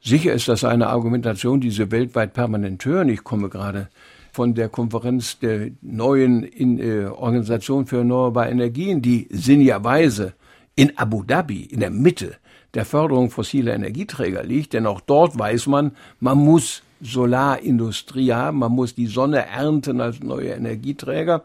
Sicher 0.00 0.32
ist 0.32 0.48
das 0.48 0.64
eine 0.64 0.88
Argumentation, 0.88 1.60
die 1.60 1.70
Sie 1.70 1.90
weltweit 1.90 2.32
permanent 2.32 2.84
hören. 2.84 3.08
Ich 3.08 3.24
komme 3.24 3.48
gerade 3.48 3.88
von 4.32 4.54
der 4.54 4.68
Konferenz 4.68 5.38
der 5.38 5.70
neuen 5.82 6.42
in, 6.42 6.78
äh, 6.78 7.06
Organisation 7.06 7.86
für 7.86 7.98
erneuerbare 7.98 8.50
Energien, 8.50 9.02
die 9.02 9.28
sinnigerweise 9.30 10.34
in 10.74 10.96
Abu 10.96 11.22
Dhabi 11.22 11.62
in 11.62 11.80
der 11.80 11.90
Mitte 11.90 12.36
der 12.76 12.84
Förderung 12.84 13.30
fossiler 13.30 13.74
Energieträger 13.74 14.44
liegt. 14.44 14.74
Denn 14.74 14.86
auch 14.86 15.00
dort 15.00 15.36
weiß 15.36 15.66
man, 15.66 15.92
man 16.20 16.38
muss 16.38 16.82
Solarindustrie 17.00 18.32
haben, 18.32 18.58
man 18.58 18.72
muss 18.72 18.94
die 18.94 19.06
Sonne 19.06 19.46
ernten 19.46 20.00
als 20.00 20.20
neue 20.20 20.50
Energieträger. 20.50 21.42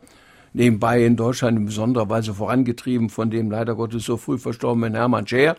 Nebenbei 0.53 1.05
in 1.05 1.15
Deutschland 1.15 1.57
in 1.57 1.65
besonderer 1.65 2.09
Weise 2.09 2.33
vorangetrieben 2.33 3.09
von 3.09 3.31
dem 3.31 3.49
leider 3.49 3.75
Gottes 3.75 4.03
so 4.03 4.17
früh 4.17 4.37
verstorbenen 4.37 4.93
Hermann 4.93 5.25
Scheer 5.25 5.55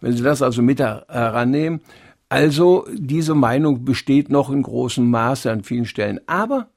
Wenn 0.00 0.16
Sie 0.16 0.22
das 0.22 0.40
also 0.40 0.62
mit 0.62 0.80
herannehmen, 0.80 1.82
also 2.30 2.86
diese 2.90 3.34
Meinung 3.34 3.84
besteht 3.84 4.30
noch 4.30 4.50
in 4.50 4.62
großem 4.62 5.08
Maße 5.10 5.50
an 5.52 5.62
vielen 5.62 5.84
Stellen. 5.84 6.20
Aber 6.26 6.68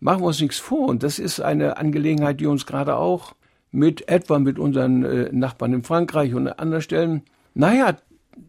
machen 0.00 0.22
wir 0.22 0.26
uns 0.26 0.40
nichts 0.40 0.58
vor. 0.58 0.88
Und 0.88 1.04
das 1.04 1.20
ist 1.20 1.38
eine 1.38 1.76
Angelegenheit, 1.76 2.40
die 2.40 2.46
uns 2.46 2.66
gerade 2.66 2.96
auch 2.96 3.34
mit 3.70 4.08
etwa 4.08 4.40
mit 4.40 4.58
unseren 4.58 5.04
äh, 5.04 5.28
Nachbarn 5.32 5.74
in 5.74 5.82
Frankreich 5.84 6.34
und 6.34 6.48
an 6.48 6.54
anderen 6.54 6.82
Stellen, 6.82 7.22
naja, 7.56 7.96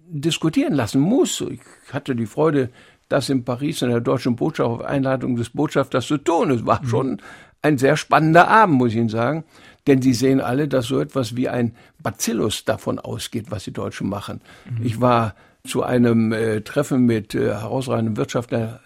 diskutieren 0.10 0.74
lassen 0.74 1.02
muss. 1.02 1.42
Ich 1.42 1.62
hatte 1.94 2.16
die 2.16 2.26
Freude, 2.26 2.70
das 3.10 3.30
in 3.30 3.46
Paris 3.46 3.82
in 3.82 3.90
der 3.90 4.02
deutschen 4.02 4.36
Botschaft 4.36 4.70
auf 4.70 4.82
Einladung 4.82 5.38
des 5.38 5.50
Botschafters 5.50 6.08
zu 6.08 6.18
tun. 6.18 6.52
Es 6.52 6.66
war 6.66 6.84
mhm. 6.84 6.88
schon 6.88 7.22
ein 7.62 7.78
sehr 7.78 7.96
spannender 7.96 8.50
Abend, 8.50 8.76
muss 8.76 8.92
ich 8.92 8.98
Ihnen 8.98 9.10
sagen. 9.10 9.46
Denn 9.88 10.02
Sie 10.02 10.14
sehen 10.14 10.42
alle, 10.42 10.68
dass 10.68 10.88
so 10.88 11.00
etwas 11.00 11.38
wie 11.38 11.48
ein 11.48 11.74
Bacillus 12.04 12.66
davon 12.66 13.00
ausgeht, 13.00 13.46
was 13.50 13.64
die 13.64 13.72
Deutschen 13.72 14.10
machen. 14.10 14.42
Mhm. 14.70 14.86
Ich 14.86 15.00
war 15.00 15.36
zu 15.66 15.84
einem 15.84 16.34
äh, 16.34 16.62
Treffen 16.62 17.06
mit 17.06 17.34
äh, 17.34 17.54
herausragenden 17.54 18.18
Wirtschaftlern 18.18 18.80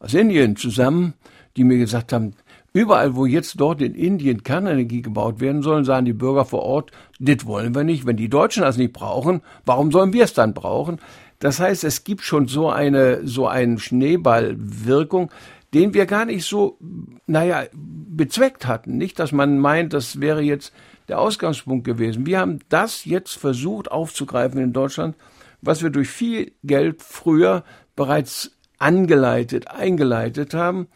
aus 0.00 0.14
Indien 0.14 0.56
zusammen, 0.56 1.14
die 1.56 1.62
mir 1.62 1.78
gesagt 1.78 2.12
haben, 2.12 2.34
überall, 2.78 3.16
wo 3.16 3.26
jetzt 3.26 3.60
dort 3.60 3.82
in 3.82 3.94
Indien 3.94 4.42
Kernenergie 4.42 5.02
gebaut 5.02 5.40
werden 5.40 5.62
sollen, 5.62 5.84
sagen 5.84 6.06
die 6.06 6.12
Bürger 6.12 6.44
vor 6.44 6.62
Ort, 6.62 6.92
das 7.18 7.44
wollen 7.44 7.74
wir 7.74 7.84
nicht. 7.84 8.06
Wenn 8.06 8.16
die 8.16 8.28
Deutschen 8.28 8.62
das 8.62 8.76
nicht 8.76 8.92
brauchen, 8.92 9.42
warum 9.64 9.90
sollen 9.90 10.12
wir 10.12 10.24
es 10.24 10.32
dann 10.32 10.54
brauchen? 10.54 10.98
Das 11.40 11.60
heißt, 11.60 11.84
es 11.84 12.04
gibt 12.04 12.22
schon 12.22 12.46
so 12.46 12.70
eine, 12.70 13.26
so 13.26 13.46
eine 13.46 13.78
Schneeballwirkung, 13.78 15.30
den 15.74 15.92
wir 15.92 16.06
gar 16.06 16.24
nicht 16.24 16.44
so, 16.44 16.78
naja, 17.26 17.64
bezweckt 17.72 18.66
hatten. 18.66 18.96
Nicht, 18.96 19.18
dass 19.18 19.32
man 19.32 19.58
meint, 19.58 19.92
das 19.92 20.20
wäre 20.20 20.40
jetzt 20.40 20.72
der 21.08 21.20
Ausgangspunkt 21.20 21.84
gewesen. 21.84 22.26
Wir 22.26 22.38
haben 22.38 22.60
das 22.68 23.04
jetzt 23.04 23.34
versucht 23.34 23.90
aufzugreifen 23.90 24.60
in 24.60 24.72
Deutschland, 24.72 25.16
was 25.60 25.82
wir 25.82 25.90
durch 25.90 26.08
viel 26.08 26.52
Geld 26.62 27.02
früher 27.02 27.64
bereits 27.96 28.52
angeleitet, 28.78 29.68
eingeleitet 29.68 30.54
haben, 30.54 30.86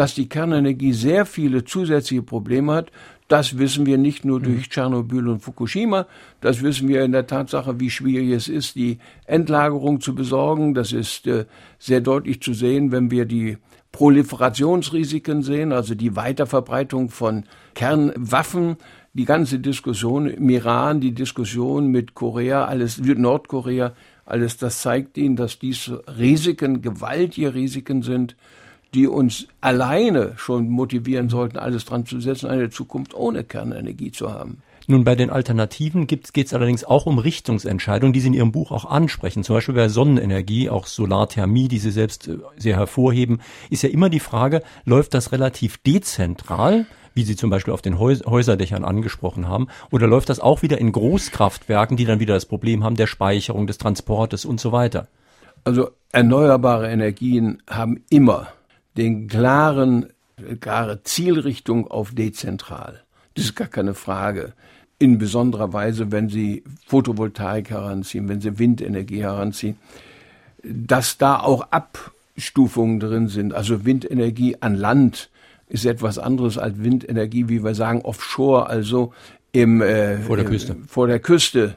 dass 0.00 0.14
die 0.14 0.30
Kernenergie 0.30 0.94
sehr 0.94 1.26
viele 1.26 1.62
zusätzliche 1.64 2.22
Probleme 2.22 2.72
hat, 2.72 2.90
das 3.28 3.58
wissen 3.58 3.84
wir 3.84 3.98
nicht 3.98 4.24
nur 4.24 4.40
durch 4.40 4.56
mhm. 4.56 4.70
Tschernobyl 4.70 5.28
und 5.28 5.40
Fukushima, 5.40 6.06
das 6.40 6.62
wissen 6.62 6.88
wir 6.88 7.04
in 7.04 7.12
der 7.12 7.26
Tatsache, 7.26 7.80
wie 7.80 7.90
schwierig 7.90 8.30
es 8.30 8.48
ist, 8.48 8.76
die 8.76 8.96
Endlagerung 9.26 10.00
zu 10.00 10.14
besorgen. 10.14 10.72
Das 10.72 10.94
ist 10.94 11.26
äh, 11.26 11.44
sehr 11.78 12.00
deutlich 12.00 12.40
zu 12.40 12.54
sehen, 12.54 12.92
wenn 12.92 13.10
wir 13.10 13.26
die 13.26 13.58
Proliferationsrisiken 13.92 15.42
sehen, 15.42 15.70
also 15.70 15.94
die 15.94 16.16
Weiterverbreitung 16.16 17.10
von 17.10 17.44
Kernwaffen, 17.74 18.78
die 19.12 19.26
ganze 19.26 19.58
Diskussion 19.58 20.28
im 20.30 20.48
Iran, 20.48 21.02
die 21.02 21.12
Diskussion 21.12 21.88
mit 21.88 22.14
Korea, 22.14 22.64
alles 22.64 22.96
Nordkorea, 22.98 23.92
alles 24.24 24.56
das 24.56 24.80
zeigt 24.80 25.18
ihnen, 25.18 25.36
dass 25.36 25.58
dies 25.58 25.92
Risiken, 26.18 26.80
gewaltige 26.80 27.52
Risiken 27.52 28.00
sind, 28.00 28.34
die 28.94 29.06
uns 29.06 29.46
alleine 29.60 30.32
schon 30.36 30.68
motivieren 30.68 31.28
sollten, 31.28 31.58
alles 31.58 31.84
dran 31.84 32.06
zu 32.06 32.20
setzen, 32.20 32.48
eine 32.48 32.70
Zukunft 32.70 33.14
ohne 33.14 33.44
Kernenergie 33.44 34.12
zu 34.12 34.32
haben. 34.32 34.62
Nun, 34.86 35.04
bei 35.04 35.14
den 35.14 35.30
Alternativen 35.30 36.08
geht 36.08 36.36
es 36.36 36.52
allerdings 36.52 36.82
auch 36.82 37.06
um 37.06 37.18
Richtungsentscheidungen, 37.18 38.12
die 38.12 38.20
Sie 38.20 38.26
in 38.28 38.34
Ihrem 38.34 38.50
Buch 38.50 38.72
auch 38.72 38.84
ansprechen. 38.84 39.44
Zum 39.44 39.54
Beispiel 39.54 39.74
bei 39.74 39.88
Sonnenenergie, 39.88 40.68
auch 40.68 40.86
Solarthermie, 40.86 41.68
die 41.68 41.78
Sie 41.78 41.92
selbst 41.92 42.26
äh, 42.26 42.38
sehr 42.56 42.76
hervorheben, 42.76 43.40
ist 43.68 43.82
ja 43.82 43.88
immer 43.88 44.10
die 44.10 44.18
Frage, 44.18 44.62
läuft 44.84 45.14
das 45.14 45.32
relativ 45.32 45.78
dezentral? 45.78 46.86
wie 47.12 47.24
Sie 47.24 47.34
zum 47.34 47.50
Beispiel 47.50 47.74
auf 47.74 47.82
den 47.82 47.98
Häuserdächern 47.98 48.84
angesprochen 48.84 49.48
haben, 49.48 49.66
oder 49.90 50.06
läuft 50.06 50.28
das 50.28 50.38
auch 50.38 50.62
wieder 50.62 50.78
in 50.78 50.92
Großkraftwerken, 50.92 51.96
die 51.96 52.04
dann 52.04 52.20
wieder 52.20 52.34
das 52.34 52.46
Problem 52.46 52.84
haben 52.84 52.94
der 52.94 53.08
Speicherung, 53.08 53.66
des 53.66 53.78
Transportes 53.78 54.44
und 54.44 54.60
so 54.60 54.70
weiter? 54.70 55.08
Also 55.64 55.90
erneuerbare 56.12 56.88
Energien 56.88 57.62
haben 57.68 58.04
immer 58.10 58.46
den 58.96 59.28
klaren, 59.28 60.06
klare 60.60 61.02
Zielrichtung 61.02 61.88
auf 61.88 62.12
dezentral. 62.12 63.02
Das 63.34 63.44
ist 63.44 63.56
gar 63.56 63.68
keine 63.68 63.94
Frage. 63.94 64.52
In 64.98 65.18
besonderer 65.18 65.72
Weise, 65.72 66.12
wenn 66.12 66.28
Sie 66.28 66.62
Photovoltaik 66.86 67.70
heranziehen, 67.70 68.28
wenn 68.28 68.40
Sie 68.40 68.58
Windenergie 68.58 69.22
heranziehen, 69.22 69.76
dass 70.62 71.16
da 71.16 71.40
auch 71.40 71.68
Abstufungen 71.70 73.00
drin 73.00 73.28
sind. 73.28 73.54
Also 73.54 73.84
Windenergie 73.84 74.56
an 74.60 74.74
Land 74.74 75.30
ist 75.68 75.86
etwas 75.86 76.18
anderes 76.18 76.58
als 76.58 76.82
Windenergie, 76.82 77.48
wie 77.48 77.64
wir 77.64 77.74
sagen, 77.74 78.02
offshore, 78.02 78.68
also 78.68 79.14
im, 79.52 79.80
äh, 79.80 80.18
vor 80.18 80.36
der 80.36 80.44
Küste. 80.44 80.76
Vor 80.86 81.06
der 81.06 81.20
Küste. 81.20 81.76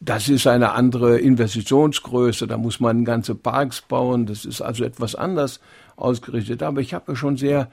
Das 0.00 0.28
ist 0.28 0.46
eine 0.46 0.72
andere 0.72 1.18
Investitionsgröße, 1.18 2.46
da 2.46 2.58
muss 2.58 2.80
man 2.80 3.04
ganze 3.04 3.34
Parks 3.34 3.80
bauen, 3.80 4.26
das 4.26 4.44
ist 4.44 4.60
also 4.60 4.84
etwas 4.84 5.14
anders 5.14 5.60
ausgerichtet. 5.96 6.62
Aber 6.62 6.80
ich 6.80 6.94
habe 6.94 7.16
schon 7.16 7.36
sehr, 7.36 7.70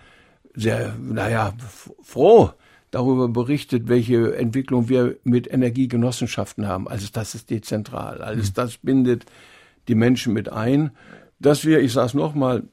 sehr, 0.55 0.95
naja, 0.99 1.53
froh 2.01 2.51
darüber 2.91 3.27
berichtet, 3.27 3.87
welche 3.87 4.35
Entwicklung 4.35 4.87
wir 4.87 5.15
mit 5.23 5.51
Energiegenossenschaften 5.51 6.67
haben. 6.67 6.87
Also 6.87 7.07
das 7.11 7.33
ist 7.35 7.49
dezentral. 7.49 8.21
Alles 8.21 8.49
mhm. 8.49 8.53
das 8.55 8.77
bindet 8.77 9.25
die 9.87 9.95
Menschen 9.95 10.33
mit 10.33 10.49
ein. 10.49 10.91
Dass 11.39 11.65
wir, 11.65 11.81
ich 11.81 11.91
sage 11.91 12.07
es 12.07 12.13
nochmal, 12.13 12.63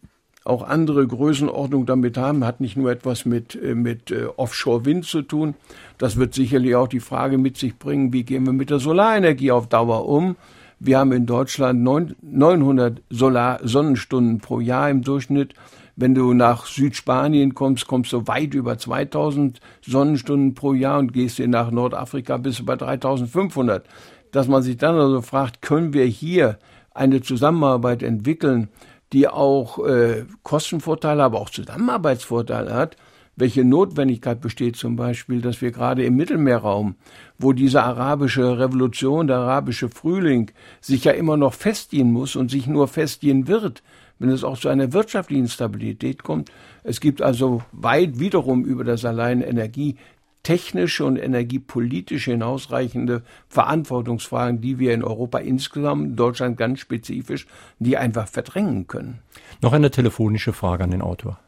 auch 0.44 0.62
andere 0.62 1.06
Größenordnung 1.06 1.86
damit 1.86 2.16
haben, 2.16 2.44
hat 2.44 2.60
nicht 2.60 2.76
nur 2.76 2.90
etwas 2.90 3.24
mit, 3.24 3.54
äh, 3.54 3.74
mit 3.74 4.10
äh, 4.10 4.24
Offshore-Wind 4.24 5.04
zu 5.04 5.22
tun. 5.22 5.54
Das 5.98 6.16
wird 6.16 6.34
sicherlich 6.34 6.74
auch 6.74 6.88
die 6.88 7.00
Frage 7.00 7.36
mit 7.38 7.56
sich 7.56 7.78
bringen, 7.78 8.12
wie 8.12 8.24
gehen 8.24 8.46
wir 8.46 8.52
mit 8.52 8.70
der 8.70 8.78
Solarenergie 8.78 9.52
auf 9.52 9.68
Dauer 9.68 10.06
um. 10.06 10.36
Wir 10.82 10.98
haben 10.98 11.12
in 11.12 11.26
Deutschland 11.26 11.82
900 11.82 13.02
Solar 13.10 13.60
Sonnenstunden 13.62 14.38
pro 14.38 14.60
Jahr 14.60 14.88
im 14.88 15.02
Durchschnitt. 15.02 15.52
Wenn 15.94 16.14
du 16.14 16.32
nach 16.32 16.64
Südspanien 16.64 17.54
kommst, 17.54 17.86
kommst 17.86 18.14
du 18.14 18.26
weit 18.26 18.54
über 18.54 18.78
2000 18.78 19.60
Sonnenstunden 19.82 20.54
pro 20.54 20.72
Jahr 20.72 20.98
und 20.98 21.12
gehst 21.12 21.38
du 21.38 21.46
nach 21.46 21.70
Nordafrika 21.70 22.38
bis 22.38 22.60
über 22.60 22.78
3500. 22.78 23.86
Dass 24.32 24.48
man 24.48 24.62
sich 24.62 24.78
dann 24.78 24.94
also 24.94 25.20
fragt, 25.20 25.60
können 25.60 25.92
wir 25.92 26.06
hier 26.06 26.58
eine 26.94 27.20
Zusammenarbeit 27.20 28.02
entwickeln, 28.02 28.68
die 29.12 29.28
auch 29.28 29.86
äh, 29.86 30.24
Kostenvorteile, 30.44 31.22
aber 31.22 31.42
auch 31.42 31.50
Zusammenarbeitsvorteile 31.50 32.72
hat, 32.72 32.96
welche 33.36 33.64
Notwendigkeit 33.64 34.40
besteht 34.40 34.76
zum 34.76 34.96
Beispiel, 34.96 35.40
dass 35.40 35.62
wir 35.62 35.70
gerade 35.70 36.04
im 36.04 36.16
Mittelmeerraum, 36.16 36.96
wo 37.38 37.52
diese 37.52 37.82
arabische 37.82 38.58
Revolution, 38.58 39.26
der 39.26 39.38
arabische 39.38 39.88
Frühling 39.88 40.50
sich 40.80 41.04
ja 41.04 41.12
immer 41.12 41.36
noch 41.36 41.54
festigen 41.54 42.12
muss 42.12 42.36
und 42.36 42.50
sich 42.50 42.66
nur 42.66 42.88
festigen 42.88 43.48
wird, 43.48 43.82
wenn 44.18 44.28
es 44.28 44.44
auch 44.44 44.58
zu 44.58 44.68
einer 44.68 44.92
wirtschaftlichen 44.92 45.48
Stabilität 45.48 46.22
kommt. 46.22 46.50
Es 46.84 47.00
gibt 47.00 47.22
also 47.22 47.62
weit 47.72 48.18
wiederum 48.20 48.64
über 48.64 48.84
das 48.84 49.04
allein 49.04 49.40
Energie 49.40 49.96
technische 50.42 51.04
und 51.04 51.16
energiepolitische 51.16 52.30
hinausreichende 52.32 53.22
Verantwortungsfragen, 53.48 54.60
die 54.60 54.78
wir 54.78 54.94
in 54.94 55.04
Europa 55.04 55.38
insgesamt, 55.38 56.04
in 56.04 56.16
Deutschland 56.16 56.56
ganz 56.56 56.80
spezifisch, 56.80 57.46
die 57.78 57.96
einfach 57.96 58.26
verdrängen 58.26 58.86
können. 58.86 59.18
Noch 59.60 59.72
eine 59.72 59.90
telefonische 59.90 60.52
Frage 60.52 60.84
an 60.84 60.90
den 60.90 61.02
Autor. 61.02 61.38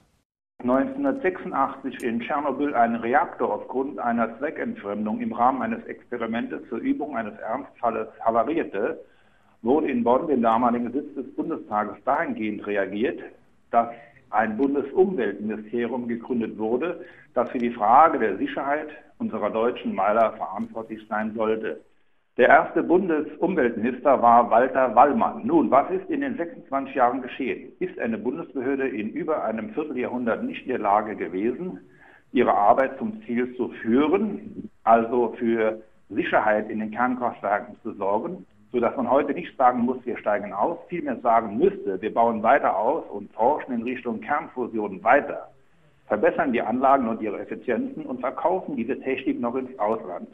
1986 0.62 2.04
in 2.04 2.20
Tschernobyl 2.20 2.72
ein 2.74 2.94
Reaktor 2.94 3.52
aufgrund 3.52 3.98
einer 3.98 4.38
Zweckentfremdung 4.38 5.20
im 5.20 5.32
Rahmen 5.32 5.60
eines 5.60 5.84
Experimentes 5.86 6.60
zur 6.68 6.78
Übung 6.78 7.16
eines 7.16 7.36
Ernstfalles 7.40 8.06
havarierte, 8.20 9.00
wurde 9.62 9.90
in 9.90 10.04
Bonn, 10.04 10.28
dem 10.28 10.40
damaligen 10.40 10.92
Sitz 10.92 11.14
des 11.16 11.34
Bundestages, 11.34 11.96
dahingehend 12.04 12.64
reagiert, 12.64 13.20
dass 13.72 13.88
ein 14.30 14.56
Bundesumweltministerium 14.56 16.06
gegründet 16.06 16.56
wurde, 16.56 17.04
das 17.34 17.50
für 17.50 17.58
die 17.58 17.70
Frage 17.70 18.20
der 18.20 18.36
Sicherheit 18.36 18.88
unserer 19.18 19.50
deutschen 19.50 19.94
Meiler 19.94 20.32
verantwortlich 20.34 21.00
sein 21.08 21.34
sollte. 21.34 21.80
Der 22.38 22.48
erste 22.48 22.82
Bundesumweltminister 22.82 24.22
war 24.22 24.50
Walter 24.50 24.94
Wallmann. 24.94 25.46
Nun, 25.46 25.70
was 25.70 25.90
ist 25.90 26.08
in 26.08 26.22
den 26.22 26.38
26 26.38 26.94
Jahren 26.94 27.20
geschehen? 27.20 27.72
Ist 27.78 27.98
eine 27.98 28.16
Bundesbehörde 28.16 28.88
in 28.88 29.10
über 29.10 29.44
einem 29.44 29.74
Vierteljahrhundert 29.74 30.42
nicht 30.42 30.62
in 30.62 30.68
der 30.68 30.78
Lage 30.78 31.14
gewesen, 31.14 31.80
ihre 32.32 32.54
Arbeit 32.54 32.96
zum 32.96 33.22
Ziel 33.26 33.54
zu 33.56 33.68
führen, 33.82 34.70
also 34.82 35.34
für 35.38 35.82
Sicherheit 36.08 36.70
in 36.70 36.78
den 36.78 36.90
Kernkraftwerken 36.90 37.76
zu 37.82 37.92
sorgen, 37.92 38.46
sodass 38.72 38.96
man 38.96 39.10
heute 39.10 39.34
nicht 39.34 39.54
sagen 39.58 39.80
muss, 39.80 39.98
wir 40.06 40.16
steigen 40.16 40.54
aus, 40.54 40.78
vielmehr 40.88 41.20
sagen 41.20 41.58
müsste, 41.58 42.00
wir 42.00 42.14
bauen 42.14 42.42
weiter 42.42 42.78
aus 42.78 43.04
und 43.10 43.30
forschen 43.34 43.74
in 43.74 43.82
Richtung 43.82 44.22
Kernfusion 44.22 45.04
weiter, 45.04 45.50
verbessern 46.06 46.54
die 46.54 46.62
Anlagen 46.62 47.08
und 47.08 47.20
ihre 47.20 47.40
Effizienzen 47.40 48.06
und 48.06 48.20
verkaufen 48.20 48.74
diese 48.74 48.98
Technik 49.00 49.38
noch 49.38 49.54
ins 49.54 49.78
Ausland. 49.78 50.28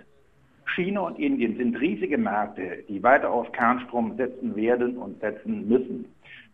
China 0.74 1.00
und 1.00 1.18
Indien 1.18 1.56
sind 1.56 1.80
riesige 1.80 2.18
Märkte, 2.18 2.84
die 2.88 3.02
weiter 3.02 3.30
auf 3.30 3.50
Kernstrom 3.52 4.16
setzen 4.16 4.54
werden 4.56 4.96
und 4.96 5.20
setzen 5.20 5.68
müssen. 5.68 6.04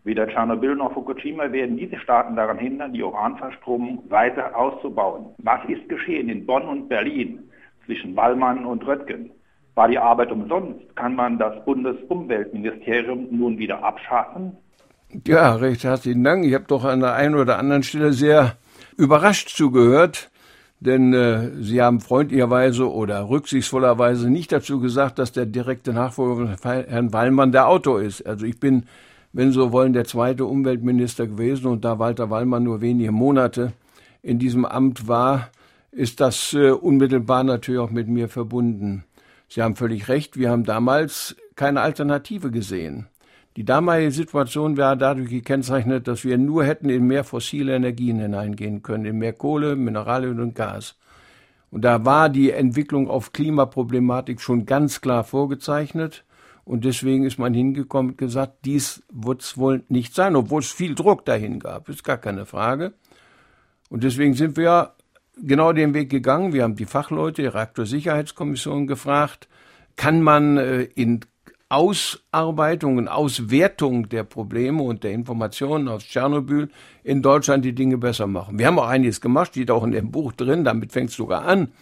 Weder 0.05 0.29
Tschernobyl 0.29 0.77
noch 0.77 0.92
Fukushima 0.92 1.50
werden 1.50 1.79
diese 1.79 1.98
Staaten 1.98 2.37
daran 2.37 2.59
hindern, 2.59 2.92
die 2.92 3.03
Uranverstromung 3.03 4.05
weiter 4.11 4.55
auszubauen. 4.55 5.27
Was 5.38 5.61
ist 5.68 5.88
geschehen 5.88 6.29
in 6.29 6.44
Bonn 6.44 6.64
und 6.64 6.88
Berlin 6.88 7.38
zwischen 7.87 8.14
Wallmann 8.14 8.66
und 8.66 8.87
Röttgen? 8.87 9.31
War 9.74 9.88
die 9.88 9.98
Arbeit 9.98 10.31
umsonst? 10.31 10.94
Kann 10.94 11.16
man 11.16 11.38
das 11.38 11.64
Bundesumweltministerium 11.64 13.29
nun 13.31 13.59
wieder 13.59 13.83
abschaffen? 13.83 14.57
Ja, 15.27 15.55
recht 15.55 15.85
herzlichen 15.85 16.22
Dank. 16.22 16.44
Ich 16.44 16.55
habe 16.55 16.64
doch 16.68 16.85
an 16.85 17.00
der 17.00 17.14
einen 17.14 17.35
oder 17.35 17.59
anderen 17.59 17.83
Stelle 17.83 18.12
sehr 18.12 18.57
überrascht 18.96 19.48
zugehört, 19.48 20.31
denn 20.85 21.14
äh, 21.14 21.51
Sie 21.62 21.81
haben 21.81 22.01
freundlicherweise 22.01 22.90
oder 22.90 23.29
rücksichtsvollerweise 23.29 24.29
nicht 24.29 24.53
dazu 24.53 24.81
gesagt, 24.81 25.18
dass 25.18 25.33
der 25.33 25.47
direkte 25.47 25.92
Nachfolger 25.94 26.59
von 26.59 26.70
Herrn 26.70 27.12
Wallmann 27.12 27.53
der 27.53 27.68
Autor 27.68 28.03
ist. 28.03 28.27
Also 28.27 28.44
ich 28.44 28.61
bin, 28.61 28.85
wenn 29.33 29.49
Sie 29.49 29.55
so 29.55 29.73
wollen, 29.73 29.94
der 29.94 30.05
zweite 30.05 30.44
Umweltminister 30.44 31.27
gewesen 31.27 31.68
und 31.68 31.85
da 31.85 31.99
Walter 31.99 32.29
Wallmann 32.29 32.64
nur 32.64 32.83
wenige 32.83 33.12
Monate 33.12 33.73
in 34.23 34.38
diesem 34.38 34.66
Amt 34.66 35.09
war, 35.09 35.49
ist 35.90 36.20
das 36.20 36.53
äh, 36.53 36.70
unmittelbar 36.70 37.44
natürlich 37.44 37.81
auch 37.81 37.90
mit 37.90 38.09
mir 38.09 38.29
verbunden. 38.29 39.05
Sie 39.49 39.62
haben 39.62 39.77
völlig 39.77 40.09
recht, 40.09 40.37
wir 40.37 40.51
haben 40.51 40.64
damals 40.64 41.37
keine 41.57 41.81
Alternative 41.81 42.51
gesehen. 42.51 43.07
Die 43.56 43.64
damalige 43.64 44.10
Situation 44.10 44.76
war 44.76 44.96
dadurch 44.96 45.30
gekennzeichnet, 45.30 46.08
dass 46.08 46.24
wir 46.24 46.38
nur 46.38 46.64
hätten 46.64 46.90
in 46.90 47.06
mehr 47.06 47.22
fossile 47.22 47.76
Energien 47.76 48.18
hineingehen 48.18 48.82
können, 48.82 49.04
in 49.04 49.18
mehr 49.18 49.32
Kohle, 49.32 49.76
Mineralien 49.76 50.40
und 50.40 50.56
Gas. 50.56 50.96
Und 51.70 51.82
da 51.82 52.04
war 52.04 52.28
die 52.28 52.50
Entwicklung 52.50 53.08
auf 53.08 53.32
Klimaproblematik 53.32 54.40
schon 54.40 54.66
ganz 54.66 55.00
klar 55.00 55.22
vorgezeichnet. 55.22 56.24
Und 56.64 56.84
deswegen 56.84 57.24
ist 57.24 57.38
man 57.38 57.54
hingekommen 57.54 58.12
und 58.12 58.18
gesagt, 58.18 58.64
dies 58.64 59.02
wird 59.12 59.42
es 59.42 59.56
wohl 59.56 59.84
nicht 59.88 60.14
sein, 60.14 60.34
obwohl 60.34 60.60
es 60.60 60.72
viel 60.72 60.94
Druck 60.94 61.24
dahin 61.24 61.60
gab, 61.60 61.88
ist 61.88 62.04
gar 62.04 62.16
keine 62.16 62.46
Frage. 62.46 62.94
Und 63.90 64.02
deswegen 64.02 64.34
sind 64.34 64.56
wir 64.56 64.94
genau 65.36 65.72
den 65.72 65.94
Weg 65.94 66.10
gegangen. 66.10 66.52
Wir 66.52 66.62
haben 66.62 66.76
die 66.76 66.86
Fachleute, 66.86 67.42
die 67.42 67.48
Reaktorsicherheitskommission 67.48 68.86
gefragt, 68.86 69.48
kann 69.96 70.22
man 70.22 70.56
äh, 70.56 70.82
in 70.82 71.20
Ausarbeitung 71.74 72.98
und 72.98 73.08
Auswertung 73.08 74.08
der 74.08 74.22
Probleme 74.22 74.80
und 74.82 75.02
der 75.02 75.10
Informationen 75.10 75.88
aus 75.88 76.04
Tschernobyl 76.04 76.70
in 77.02 77.20
Deutschland 77.20 77.64
die 77.64 77.74
Dinge 77.74 77.98
besser 77.98 78.28
machen. 78.28 78.60
Wir 78.60 78.68
haben 78.68 78.78
auch 78.78 78.87
einiges 78.87 79.20
gemacht, 79.20 79.48
steht 79.48 79.72
auch 79.72 79.82
in 79.82 79.90
dem 79.90 80.12
Buch 80.12 80.32
drin, 80.32 80.62
damit 80.62 80.92
fängt 80.92 81.10
es 81.10 81.16
sogar 81.16 81.44
an. 81.44 81.72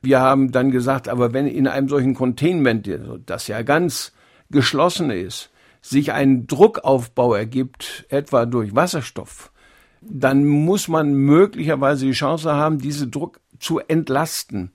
Wir 0.00 0.20
haben 0.20 0.50
dann 0.50 0.70
gesagt, 0.70 1.10
aber 1.10 1.34
wenn 1.34 1.46
in 1.46 1.66
einem 1.66 1.90
solchen 1.90 2.14
Containment, 2.14 2.88
das 3.26 3.46
ja 3.46 3.60
ganz 3.60 4.12
geschlossen 4.50 5.10
ist, 5.10 5.50
sich 5.82 6.12
ein 6.12 6.46
Druckaufbau 6.46 7.34
ergibt, 7.34 8.06
etwa 8.08 8.46
durch 8.46 8.74
Wasserstoff, 8.74 9.52
dann 10.00 10.46
muss 10.46 10.88
man 10.88 11.12
möglicherweise 11.12 12.06
die 12.06 12.12
Chance 12.12 12.54
haben, 12.54 12.78
diesen 12.78 13.10
Druck 13.10 13.40
zu 13.58 13.78
entlasten. 13.78 14.72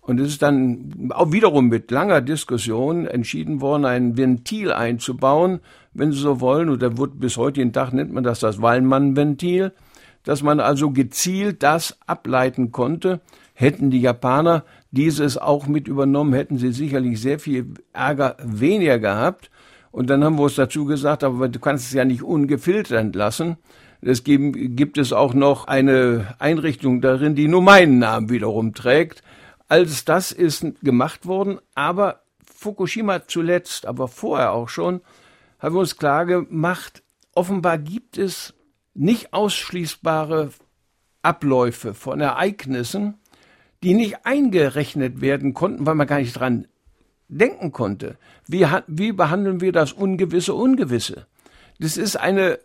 Und 0.00 0.18
es 0.18 0.28
ist 0.28 0.42
dann 0.42 1.10
auch 1.14 1.32
wiederum 1.32 1.68
mit 1.68 1.90
langer 1.90 2.20
Diskussion 2.20 3.06
entschieden 3.06 3.60
worden, 3.60 3.84
ein 3.84 4.16
Ventil 4.16 4.72
einzubauen, 4.72 5.60
wenn 5.92 6.12
Sie 6.12 6.18
so 6.18 6.40
wollen. 6.40 6.68
Und 6.68 6.82
da 6.82 6.96
wird 6.96 7.20
bis 7.20 7.36
heute 7.36 7.60
den 7.60 7.72
Tag 7.72 7.92
nennt 7.92 8.12
man 8.12 8.24
das 8.24 8.40
das 8.40 8.62
Wallmann-Ventil, 8.62 9.72
dass 10.24 10.42
man 10.42 10.60
also 10.60 10.90
gezielt 10.90 11.62
das 11.62 11.98
ableiten 12.06 12.72
konnte. 12.72 13.20
Hätten 13.54 13.90
die 13.90 14.00
Japaner 14.00 14.64
dieses 14.90 15.36
auch 15.36 15.66
mit 15.66 15.86
übernommen, 15.86 16.32
hätten 16.32 16.58
sie 16.58 16.72
sicherlich 16.72 17.20
sehr 17.20 17.38
viel 17.38 17.74
Ärger 17.92 18.36
weniger 18.42 18.98
gehabt. 18.98 19.50
Und 19.92 20.08
dann 20.08 20.24
haben 20.24 20.36
wir 20.36 20.44
uns 20.44 20.54
dazu 20.54 20.84
gesagt, 20.84 21.24
aber 21.24 21.48
du 21.48 21.58
kannst 21.58 21.86
es 21.86 21.92
ja 21.92 22.04
nicht 22.04 22.22
ungefiltert 22.22 22.98
entlassen. 22.98 23.56
Es 24.02 24.24
gibt, 24.24 24.76
gibt 24.76 24.98
es 24.98 25.12
auch 25.12 25.34
noch 25.34 25.66
eine 25.66 26.34
Einrichtung 26.38 27.00
darin, 27.00 27.34
die 27.34 27.48
nur 27.48 27.60
meinen 27.60 27.98
Namen 27.98 28.30
wiederum 28.30 28.72
trägt. 28.72 29.22
Alles 29.70 30.04
das 30.04 30.32
ist 30.32 30.66
gemacht 30.82 31.26
worden, 31.26 31.60
aber 31.76 32.22
Fukushima 32.44 33.28
zuletzt, 33.28 33.86
aber 33.86 34.08
vorher 34.08 34.52
auch 34.52 34.68
schon, 34.68 35.00
haben 35.60 35.76
wir 35.76 35.78
uns 35.78 35.96
klar 35.96 36.26
gemacht, 36.26 37.04
offenbar 37.36 37.78
gibt 37.78 38.18
es 38.18 38.52
nicht 38.94 39.32
ausschließbare 39.32 40.50
Abläufe 41.22 41.94
von 41.94 42.20
Ereignissen, 42.20 43.14
die 43.84 43.94
nicht 43.94 44.26
eingerechnet 44.26 45.20
werden 45.20 45.54
konnten, 45.54 45.86
weil 45.86 45.94
man 45.94 46.08
gar 46.08 46.18
nicht 46.18 46.32
dran 46.32 46.66
denken 47.28 47.70
konnte. 47.70 48.18
Wie, 48.48 48.66
wie 48.88 49.12
behandeln 49.12 49.60
wir 49.60 49.70
das 49.70 49.92
Ungewisse 49.92 50.52
Ungewisse? 50.52 51.28
Das 51.78 51.96
ist 51.96 52.16
eine 52.16 52.58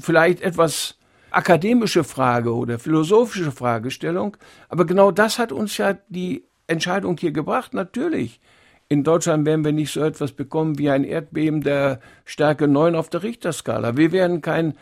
vielleicht 0.00 0.40
etwas 0.40 0.98
akademische 1.30 2.04
Frage 2.04 2.54
oder 2.54 2.78
philosophische 2.78 3.52
Fragestellung, 3.52 4.36
aber 4.68 4.84
genau 4.84 5.10
das 5.10 5.38
hat 5.38 5.52
uns 5.52 5.76
ja 5.76 5.96
die 6.08 6.44
Entscheidung 6.66 7.16
hier 7.18 7.32
gebracht. 7.32 7.74
Natürlich, 7.74 8.40
in 8.88 9.04
Deutschland 9.04 9.46
werden 9.46 9.64
wir 9.64 9.72
nicht 9.72 9.92
so 9.92 10.02
etwas 10.02 10.32
bekommen 10.32 10.78
wie 10.78 10.90
ein 10.90 11.04
Erdbeben 11.04 11.60
der 11.60 12.00
Stärke 12.24 12.66
9 12.68 12.94
auf 12.94 13.08
der 13.08 13.22
Richterskala. 13.22 13.96
Wir 13.96 14.12
werden 14.12 14.40
kein 14.40 14.74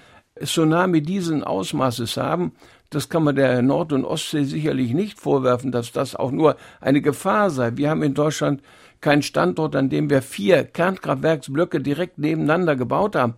Tsunami 0.43 1.03
diesen 1.03 1.45
Ausmaßes 1.45 2.17
haben. 2.17 2.53
Das 2.91 3.09
kann 3.09 3.25
man 3.25 3.37
der 3.37 3.61
Nord- 3.61 3.93
und 3.93 4.05
Ostsee 4.05 4.45
sicherlich 4.45 4.95
nicht 4.95 5.19
vorwerfen, 5.19 5.73
dass 5.73 5.93
das 5.93 6.17
auch 6.17 6.31
nur 6.31 6.57
eine 6.81 7.03
Gefahr 7.03 7.51
sei. 7.51 7.73
Wir 7.77 7.91
haben 7.91 8.03
in 8.03 8.15
Deutschland 8.15 8.63
keinen 9.01 9.23
Standort, 9.23 9.77
an 9.77 9.91
dem 9.91 10.09
wir 10.09 10.23
vier 10.23 10.65
Kernkraftwerksblöcke 10.65 11.81
direkt 11.81 12.19
nebeneinander 12.19 12.77
gebaut 12.77 13.15
haben. 13.15 13.35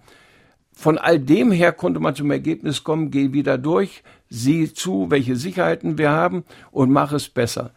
Von 0.80 0.96
all 0.96 1.18
dem 1.20 1.52
her 1.52 1.72
konnte 1.72 2.00
man 2.00 2.14
zum 2.14 2.30
Ergebnis 2.30 2.84
kommen, 2.84 3.10
geh 3.10 3.34
wieder 3.34 3.58
durch, 3.58 4.02
sieh 4.30 4.72
zu, 4.72 5.10
welche 5.10 5.36
Sicherheiten 5.36 5.98
wir 5.98 6.08
haben 6.08 6.42
und 6.70 6.90
mach 6.90 7.12
es 7.12 7.28
besser. 7.28 7.72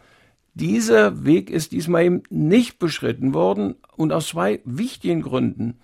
Dieser 0.54 1.26
Weg 1.26 1.50
ist 1.50 1.72
diesmal 1.72 2.04
eben 2.04 2.22
nicht 2.30 2.78
beschritten 2.78 3.34
worden 3.34 3.74
und 3.98 4.10
aus 4.10 4.28
zwei 4.28 4.62
wichtigen 4.64 5.20
Gründen. 5.20 5.76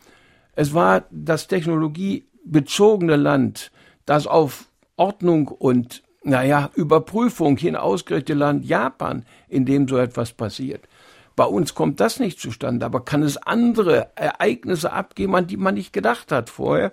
Es 0.54 0.72
war 0.72 1.04
das 1.10 1.46
technologiebezogene 1.46 3.16
Land, 3.16 3.70
das 4.06 4.26
auf 4.26 4.70
Ordnung 4.96 5.48
und, 5.48 6.02
naja, 6.24 6.70
Überprüfung 6.74 7.58
hin 7.58 7.76
ausgerichtete 7.76 8.38
Land 8.38 8.64
Japan, 8.64 9.26
in 9.46 9.66
dem 9.66 9.86
so 9.88 9.98
etwas 9.98 10.32
passiert. 10.32 10.88
Bei 11.36 11.44
uns 11.44 11.74
kommt 11.74 12.00
das 12.00 12.18
nicht 12.18 12.40
zustande, 12.40 12.86
aber 12.86 13.04
kann 13.04 13.22
es 13.22 13.36
andere 13.36 14.08
Ereignisse 14.14 14.90
abgeben, 14.90 15.34
an 15.34 15.46
die 15.46 15.58
man 15.58 15.74
nicht 15.74 15.92
gedacht 15.92 16.32
hat 16.32 16.48
vorher. 16.48 16.92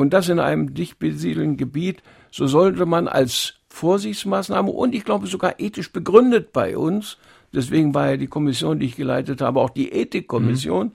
Und 0.00 0.14
das 0.14 0.30
in 0.30 0.38
einem 0.38 0.72
dicht 0.72 0.98
besiedelten 0.98 1.58
Gebiet, 1.58 2.02
so 2.30 2.46
sollte 2.46 2.86
man 2.86 3.06
als 3.06 3.56
Vorsichtsmaßnahme 3.68 4.70
und 4.70 4.94
ich 4.94 5.04
glaube 5.04 5.26
sogar 5.26 5.60
ethisch 5.60 5.92
begründet 5.92 6.54
bei 6.54 6.78
uns, 6.78 7.18
deswegen 7.52 7.92
war 7.92 8.08
ja 8.12 8.16
die 8.16 8.26
Kommission, 8.26 8.80
die 8.80 8.86
ich 8.86 8.96
geleitet 8.96 9.42
habe, 9.42 9.60
auch 9.60 9.68
die 9.68 9.92
Ethikkommission, 9.92 10.86
mhm. 10.86 10.92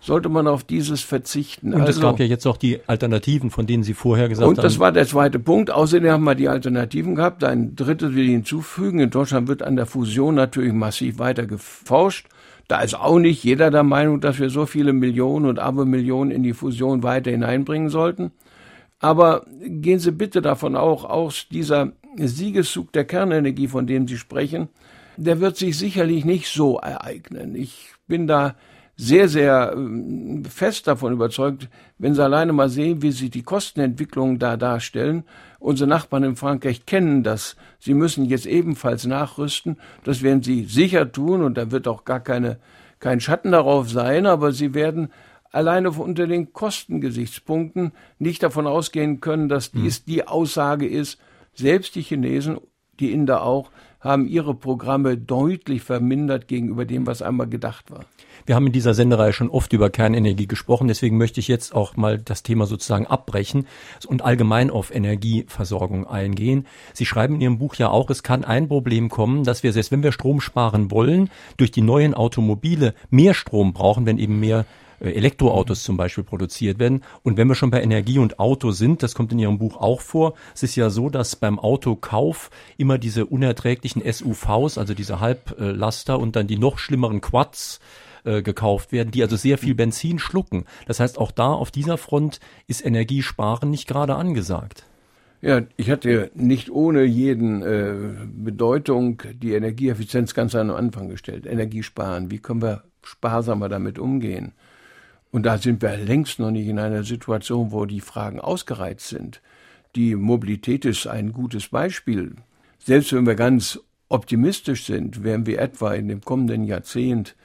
sollte 0.00 0.30
man 0.30 0.46
auf 0.46 0.64
dieses 0.64 1.02
verzichten. 1.02 1.74
Und 1.74 1.82
also, 1.82 1.98
es 1.98 2.00
gab 2.00 2.18
ja 2.18 2.24
jetzt 2.24 2.46
auch 2.46 2.56
die 2.56 2.80
Alternativen, 2.86 3.50
von 3.50 3.66
denen 3.66 3.82
Sie 3.82 3.92
vorher 3.92 4.30
gesagt 4.30 4.46
haben. 4.46 4.56
Und 4.56 4.64
das 4.64 4.78
war 4.78 4.90
der 4.90 5.06
zweite 5.06 5.38
Punkt. 5.38 5.70
Außerdem 5.70 6.10
haben 6.10 6.24
wir 6.24 6.34
die 6.34 6.48
Alternativen 6.48 7.14
gehabt. 7.14 7.44
Ein 7.44 7.76
drittes 7.76 8.14
will 8.14 8.24
ich 8.24 8.30
hinzufügen. 8.30 9.00
In 9.00 9.10
Deutschland 9.10 9.48
wird 9.48 9.62
an 9.62 9.76
der 9.76 9.84
Fusion 9.84 10.34
natürlich 10.34 10.72
massiv 10.72 11.18
weiter 11.18 11.44
geforscht. 11.44 12.26
Da 12.68 12.80
ist 12.80 12.94
auch 12.94 13.18
nicht 13.18 13.44
jeder 13.44 13.70
der 13.70 13.82
Meinung, 13.82 14.22
dass 14.22 14.40
wir 14.40 14.48
so 14.48 14.64
viele 14.64 14.94
Millionen 14.94 15.44
und 15.44 15.58
Abermillionen 15.58 16.32
in 16.32 16.42
die 16.42 16.54
Fusion 16.54 17.02
weiter 17.02 17.30
hineinbringen 17.30 17.90
sollten. 17.90 18.32
Aber 19.06 19.46
gehen 19.64 20.00
Sie 20.00 20.10
bitte 20.10 20.42
davon 20.42 20.74
auch 20.74 21.04
aus, 21.04 21.46
dieser 21.48 21.92
Siegeszug 22.16 22.90
der 22.90 23.04
Kernenergie, 23.04 23.68
von 23.68 23.86
dem 23.86 24.08
Sie 24.08 24.18
sprechen, 24.18 24.66
der 25.16 25.38
wird 25.38 25.56
sich 25.56 25.78
sicherlich 25.78 26.24
nicht 26.24 26.48
so 26.48 26.78
ereignen. 26.78 27.54
Ich 27.54 27.92
bin 28.08 28.26
da 28.26 28.56
sehr, 28.96 29.28
sehr 29.28 29.74
ähm, 29.76 30.44
fest 30.44 30.88
davon 30.88 31.12
überzeugt, 31.12 31.68
wenn 31.98 32.16
Sie 32.16 32.24
alleine 32.24 32.52
mal 32.52 32.68
sehen, 32.68 33.00
wie 33.00 33.12
sich 33.12 33.30
die 33.30 33.44
Kostenentwicklungen 33.44 34.40
da 34.40 34.56
darstellen. 34.56 35.22
Unsere 35.60 35.88
Nachbarn 35.88 36.24
in 36.24 36.34
Frankreich 36.34 36.84
kennen 36.84 37.22
das. 37.22 37.54
Sie 37.78 37.94
müssen 37.94 38.24
jetzt 38.24 38.46
ebenfalls 38.46 39.06
nachrüsten. 39.06 39.76
Das 40.02 40.22
werden 40.22 40.42
sie 40.42 40.64
sicher 40.64 41.12
tun 41.12 41.44
und 41.44 41.56
da 41.56 41.70
wird 41.70 41.86
auch 41.86 42.04
gar 42.04 42.18
keine, 42.18 42.58
kein 42.98 43.20
Schatten 43.20 43.52
darauf 43.52 43.88
sein, 43.88 44.26
aber 44.26 44.50
sie 44.50 44.74
werden 44.74 45.10
alleine 45.52 45.90
unter 45.90 46.26
den 46.26 46.52
Kostengesichtspunkten 46.52 47.92
nicht 48.18 48.42
davon 48.42 48.66
ausgehen 48.66 49.20
können, 49.20 49.48
dass 49.48 49.70
dies 49.70 49.98
hm. 49.98 50.04
die 50.06 50.26
Aussage 50.26 50.86
ist. 50.86 51.18
Selbst 51.54 51.94
die 51.94 52.02
Chinesen, 52.02 52.58
die 53.00 53.12
Inder 53.12 53.42
auch, 53.42 53.70
haben 54.00 54.26
ihre 54.28 54.54
Programme 54.54 55.16
deutlich 55.16 55.82
vermindert 55.82 56.48
gegenüber 56.48 56.84
dem, 56.84 57.06
was 57.06 57.22
einmal 57.22 57.48
gedacht 57.48 57.90
war. 57.90 58.04
Wir 58.44 58.54
haben 58.54 58.66
in 58.66 58.72
dieser 58.72 58.94
Sendereihe 58.94 59.32
schon 59.32 59.50
oft 59.50 59.72
über 59.72 59.90
Kernenergie 59.90 60.46
gesprochen, 60.46 60.86
deswegen 60.86 61.18
möchte 61.18 61.40
ich 61.40 61.48
jetzt 61.48 61.74
auch 61.74 61.96
mal 61.96 62.18
das 62.18 62.44
Thema 62.44 62.66
sozusagen 62.66 63.06
abbrechen 63.06 63.66
und 64.06 64.22
allgemein 64.22 64.70
auf 64.70 64.94
Energieversorgung 64.94 66.06
eingehen. 66.06 66.66
Sie 66.92 67.06
schreiben 67.06 67.34
in 67.34 67.40
Ihrem 67.40 67.58
Buch 67.58 67.74
ja 67.74 67.88
auch, 67.88 68.08
es 68.08 68.22
kann 68.22 68.44
ein 68.44 68.68
Problem 68.68 69.08
kommen, 69.08 69.42
dass 69.42 69.64
wir, 69.64 69.72
selbst 69.72 69.90
wenn 69.90 70.04
wir 70.04 70.12
Strom 70.12 70.40
sparen 70.40 70.92
wollen, 70.92 71.28
durch 71.56 71.72
die 71.72 71.82
neuen 71.82 72.14
Automobile 72.14 72.94
mehr 73.10 73.34
Strom 73.34 73.72
brauchen, 73.72 74.06
wenn 74.06 74.18
eben 74.18 74.38
mehr 74.38 74.64
Elektroautos 75.00 75.82
zum 75.82 75.96
Beispiel 75.96 76.24
produziert 76.24 76.78
werden. 76.78 77.02
Und 77.22 77.36
wenn 77.36 77.48
wir 77.48 77.54
schon 77.54 77.70
bei 77.70 77.82
Energie 77.82 78.18
und 78.18 78.38
Auto 78.38 78.70
sind, 78.70 79.02
das 79.02 79.14
kommt 79.14 79.32
in 79.32 79.38
Ihrem 79.38 79.58
Buch 79.58 79.76
auch 79.76 80.00
vor, 80.00 80.34
es 80.54 80.62
ist 80.62 80.76
ja 80.76 80.90
so, 80.90 81.08
dass 81.10 81.36
beim 81.36 81.58
Autokauf 81.58 82.50
immer 82.76 82.98
diese 82.98 83.26
unerträglichen 83.26 84.02
SUVs, 84.10 84.78
also 84.78 84.94
diese 84.94 85.20
Halblaster 85.20 86.18
und 86.18 86.36
dann 86.36 86.46
die 86.46 86.58
noch 86.58 86.78
schlimmeren 86.78 87.20
Quads 87.20 87.80
äh, 88.24 88.42
gekauft 88.42 88.92
werden, 88.92 89.10
die 89.10 89.22
also 89.22 89.36
sehr 89.36 89.58
viel 89.58 89.74
Benzin 89.74 90.18
schlucken. 90.18 90.64
Das 90.86 91.00
heißt, 91.00 91.18
auch 91.18 91.30
da 91.30 91.52
auf 91.52 91.70
dieser 91.70 91.98
Front 91.98 92.40
ist 92.66 92.84
Energiesparen 92.84 93.70
nicht 93.70 93.86
gerade 93.86 94.16
angesagt. 94.16 94.84
Ja, 95.42 95.62
ich 95.76 95.90
hatte 95.90 96.30
nicht 96.34 96.70
ohne 96.70 97.04
jeden 97.04 97.62
äh, 97.62 97.94
Bedeutung 98.26 99.22
die 99.34 99.52
Energieeffizienz 99.52 100.34
ganz 100.34 100.54
am 100.54 100.70
Anfang 100.70 101.08
gestellt. 101.08 101.46
Energiesparen, 101.46 102.30
wie 102.30 102.38
können 102.38 102.62
wir 102.62 102.82
sparsamer 103.02 103.68
damit 103.68 103.98
umgehen? 103.98 104.54
Und 105.36 105.42
da 105.42 105.58
sind 105.58 105.82
wir 105.82 105.98
längst 105.98 106.38
noch 106.38 106.50
nicht 106.50 106.66
in 106.66 106.78
einer 106.78 107.04
Situation, 107.04 107.70
wo 107.70 107.84
die 107.84 108.00
Fragen 108.00 108.40
ausgereizt 108.40 109.08
sind. 109.08 109.42
Die 109.94 110.14
Mobilität 110.14 110.86
ist 110.86 111.06
ein 111.06 111.34
gutes 111.34 111.68
Beispiel. 111.68 112.36
Selbst 112.78 113.12
wenn 113.12 113.26
wir 113.26 113.34
ganz 113.34 113.78
optimistisch 114.08 114.86
sind, 114.86 115.24
werden 115.24 115.44
wir 115.44 115.60
etwa 115.60 115.92
in 115.92 116.08
dem 116.08 116.22
kommenden 116.22 116.64
Jahrzehnt 116.64 117.36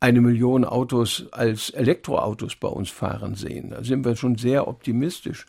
eine 0.00 0.20
Million 0.20 0.64
Autos 0.64 1.26
als 1.30 1.70
Elektroautos 1.70 2.56
bei 2.56 2.66
uns 2.66 2.90
fahren 2.90 3.36
sehen. 3.36 3.70
Da 3.70 3.84
sind 3.84 4.04
wir 4.04 4.16
schon 4.16 4.34
sehr 4.34 4.66
optimistisch. 4.66 5.46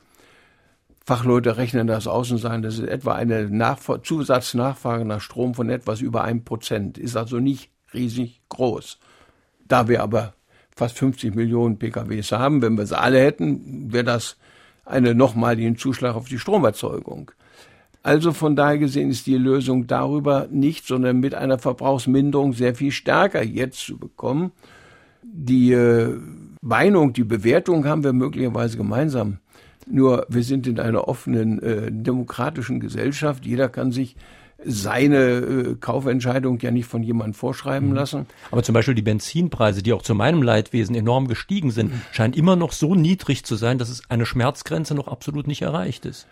Fachleute 1.03 1.57
rechnen 1.57 1.87
das 1.87 2.05
aus 2.05 2.29
und 2.29 2.37
sagen, 2.37 2.61
das 2.61 2.77
ist 2.77 2.87
etwa 2.87 3.15
eine 3.15 3.49
Nachf 3.49 3.89
Zusatznachfrage 4.03 5.05
nach 5.05 5.19
Strom 5.19 5.55
von 5.55 5.71
etwas 5.71 6.01
über 6.01 6.25
ein 6.25 6.43
Prozent. 6.43 6.99
Ist 6.99 7.17
also 7.17 7.39
nicht 7.39 7.71
riesig 7.91 8.39
groß. 8.49 8.99
Da 9.67 9.87
wir 9.87 10.03
aber 10.03 10.35
fast 10.75 10.97
50 10.97 11.35
Millionen 11.35 11.77
PKWs 11.77 12.31
haben, 12.31 12.61
wenn 12.61 12.77
wir 12.77 12.85
sie 12.85 12.97
alle 12.97 13.19
hätten, 13.19 13.91
wäre 13.91 14.03
das 14.03 14.37
eine 14.85 15.13
nochmaligen 15.15 15.77
Zuschlag 15.77 16.15
auf 16.15 16.27
die 16.27 16.39
Stromerzeugung. 16.39 17.31
Also 18.03 18.31
von 18.31 18.55
daher 18.55 18.79
gesehen 18.79 19.11
ist 19.11 19.27
die 19.27 19.37
Lösung 19.37 19.85
darüber 19.85 20.47
nicht, 20.49 20.87
sondern 20.87 21.19
mit 21.19 21.35
einer 21.35 21.59
Verbrauchsminderung 21.59 22.53
sehr 22.53 22.73
viel 22.73 22.91
stärker 22.91 23.43
jetzt 23.43 23.85
zu 23.85 23.97
bekommen. 23.97 24.51
Die 25.21 25.71
äh, 25.71 26.17
Meinung, 26.61 27.13
die 27.13 27.23
Bewertung 27.23 27.85
haben 27.85 28.03
wir 28.03 28.13
möglicherweise 28.13 28.77
gemeinsam. 28.77 29.37
Nur 29.85 30.25
wir 30.29 30.43
sind 30.43 30.65
in 30.65 30.79
einer 30.79 31.07
offenen 31.07 31.61
äh, 31.61 31.91
demokratischen 31.91 32.79
Gesellschaft. 32.79 33.45
Jeder 33.45 33.69
kann 33.69 33.91
sich 33.91 34.15
seine 34.65 35.17
äh, 35.17 35.75
Kaufentscheidung 35.79 36.59
ja 36.59 36.71
nicht 36.71 36.85
von 36.85 37.03
jemandem 37.03 37.33
vorschreiben 37.33 37.89
mhm. 37.89 37.95
lassen. 37.95 38.25
Aber 38.51 38.63
zum 38.63 38.73
Beispiel 38.73 38.95
die 38.95 39.01
Benzinpreise, 39.01 39.83
die 39.83 39.93
auch 39.93 40.01
zu 40.01 40.15
meinem 40.15 40.41
Leidwesen 40.41 40.95
enorm 40.95 41.27
gestiegen 41.27 41.71
sind, 41.71 41.91
mhm. 41.91 42.01
scheinen 42.11 42.33
immer 42.33 42.55
noch 42.55 42.71
so 42.71 42.95
niedrig 42.95 43.43
zu 43.43 43.55
sein, 43.55 43.77
dass 43.77 43.89
es 43.89 44.03
eine 44.09 44.25
Schmerzgrenze 44.25 44.95
noch 44.95 45.07
absolut 45.07 45.47
nicht 45.47 45.61
erreicht 45.61 46.05
ist. 46.05 46.27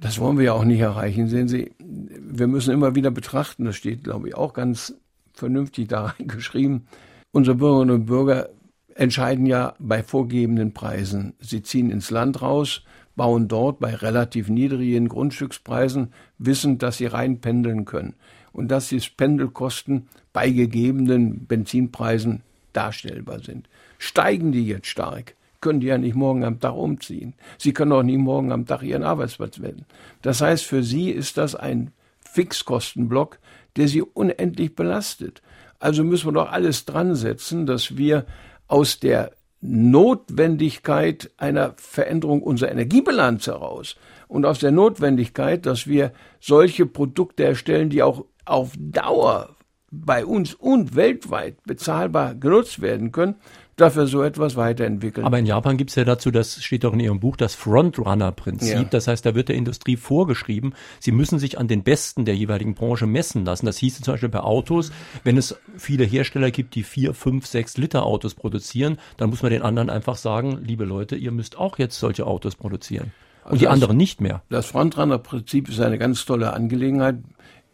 Das 0.00 0.18
wollen 0.18 0.38
wir 0.38 0.44
ja 0.46 0.52
auch 0.52 0.64
nicht 0.64 0.80
erreichen. 0.80 1.28
Sehen 1.28 1.48
Sie, 1.48 1.72
wir 1.78 2.46
müssen 2.46 2.72
immer 2.72 2.94
wieder 2.94 3.10
betrachten, 3.10 3.64
das 3.64 3.76
steht, 3.76 4.04
glaube 4.04 4.28
ich, 4.28 4.36
auch 4.36 4.52
ganz 4.52 4.94
vernünftig 5.32 5.88
da 5.88 6.06
reingeschrieben. 6.18 6.86
Unsere 7.32 7.56
Bürgerinnen 7.56 7.94
und 7.94 8.06
Bürger 8.06 8.50
entscheiden 8.94 9.46
ja 9.46 9.74
bei 9.78 10.02
vorgegebenen 10.02 10.72
Preisen. 10.72 11.34
Sie 11.40 11.62
ziehen 11.62 11.90
ins 11.90 12.10
Land 12.10 12.42
raus, 12.42 12.82
bauen 13.16 13.48
dort 13.48 13.78
bei 13.78 13.94
relativ 13.94 14.48
niedrigen 14.48 15.08
Grundstückspreisen, 15.08 16.12
wissend, 16.38 16.82
dass 16.82 16.98
sie 16.98 17.06
reinpendeln 17.06 17.84
können 17.84 18.14
und 18.52 18.68
dass 18.68 18.88
die 18.88 19.00
Pendelkosten 19.16 20.08
bei 20.32 20.50
gegebenen 20.50 21.46
Benzinpreisen 21.46 22.42
darstellbar 22.72 23.40
sind. 23.40 23.68
Steigen 23.98 24.52
die 24.52 24.66
jetzt 24.66 24.88
stark, 24.88 25.34
können 25.60 25.80
die 25.80 25.86
ja 25.86 25.98
nicht 25.98 26.14
morgen 26.14 26.44
am 26.44 26.60
Tag 26.60 26.74
umziehen. 26.74 27.34
Sie 27.58 27.72
können 27.72 27.92
auch 27.92 28.02
nicht 28.02 28.18
morgen 28.18 28.52
am 28.52 28.66
Tag 28.66 28.82
ihren 28.82 29.02
Arbeitsplatz 29.02 29.60
wählen. 29.60 29.86
Das 30.22 30.40
heißt, 30.40 30.64
für 30.64 30.82
sie 30.82 31.10
ist 31.10 31.38
das 31.38 31.54
ein 31.54 31.92
Fixkostenblock, 32.20 33.38
der 33.76 33.88
sie 33.88 34.02
unendlich 34.02 34.74
belastet. 34.74 35.42
Also 35.78 36.04
müssen 36.04 36.28
wir 36.28 36.32
doch 36.32 36.50
alles 36.50 36.84
dran 36.84 37.14
setzen, 37.14 37.66
dass 37.66 37.96
wir 37.96 38.26
aus 38.66 39.00
der 39.00 39.32
Notwendigkeit 39.66 41.30
einer 41.38 41.72
Veränderung 41.78 42.42
unserer 42.42 42.70
Energiebilanz 42.70 43.46
heraus 43.46 43.96
und 44.28 44.44
aus 44.44 44.58
der 44.58 44.72
Notwendigkeit, 44.72 45.64
dass 45.64 45.86
wir 45.86 46.12
solche 46.38 46.84
Produkte 46.84 47.44
erstellen, 47.44 47.88
die 47.88 48.02
auch 48.02 48.26
auf 48.44 48.72
Dauer 48.78 49.56
bei 49.90 50.26
uns 50.26 50.52
und 50.52 50.96
weltweit 50.96 51.62
bezahlbar 51.64 52.34
genutzt 52.34 52.82
werden 52.82 53.10
können, 53.10 53.36
dafür 53.76 54.06
so 54.06 54.22
etwas 54.22 54.56
weiterentwickeln. 54.56 55.26
Aber 55.26 55.38
in 55.38 55.46
Japan 55.46 55.76
gibt 55.76 55.90
es 55.90 55.96
ja 55.96 56.04
dazu, 56.04 56.30
das 56.30 56.62
steht 56.62 56.84
doch 56.84 56.92
in 56.92 57.00
Ihrem 57.00 57.20
Buch, 57.20 57.36
das 57.36 57.54
Frontrunner-Prinzip. 57.54 58.74
Ja. 58.74 58.84
Das 58.84 59.08
heißt, 59.08 59.24
da 59.26 59.34
wird 59.34 59.48
der 59.48 59.56
Industrie 59.56 59.96
vorgeschrieben, 59.96 60.74
sie 61.00 61.12
müssen 61.12 61.38
sich 61.38 61.58
an 61.58 61.68
den 61.68 61.82
Besten 61.82 62.24
der 62.24 62.36
jeweiligen 62.36 62.74
Branche 62.74 63.06
messen 63.06 63.44
lassen. 63.44 63.66
Das 63.66 63.78
hieß 63.78 64.00
zum 64.00 64.14
Beispiel 64.14 64.28
bei 64.28 64.40
Autos, 64.40 64.92
wenn 65.24 65.36
es 65.36 65.56
viele 65.76 66.04
Hersteller 66.04 66.50
gibt, 66.50 66.74
die 66.74 66.82
vier, 66.82 67.14
fünf, 67.14 67.46
sechs 67.46 67.76
Liter 67.76 68.04
Autos 68.04 68.34
produzieren, 68.34 68.98
dann 69.16 69.30
muss 69.30 69.42
man 69.42 69.50
den 69.50 69.62
anderen 69.62 69.90
einfach 69.90 70.16
sagen, 70.16 70.58
liebe 70.62 70.84
Leute, 70.84 71.16
ihr 71.16 71.32
müsst 71.32 71.58
auch 71.58 71.78
jetzt 71.78 71.98
solche 71.98 72.26
Autos 72.26 72.56
produzieren. 72.56 73.12
Und 73.44 73.52
also 73.52 73.58
die 73.58 73.64
das, 73.64 73.74
anderen 73.74 73.96
nicht 73.96 74.20
mehr. 74.20 74.42
Das 74.48 74.66
Frontrunner-Prinzip 74.66 75.68
ist 75.68 75.80
eine 75.80 75.98
ganz 75.98 76.24
tolle 76.24 76.54
Angelegenheit. 76.54 77.16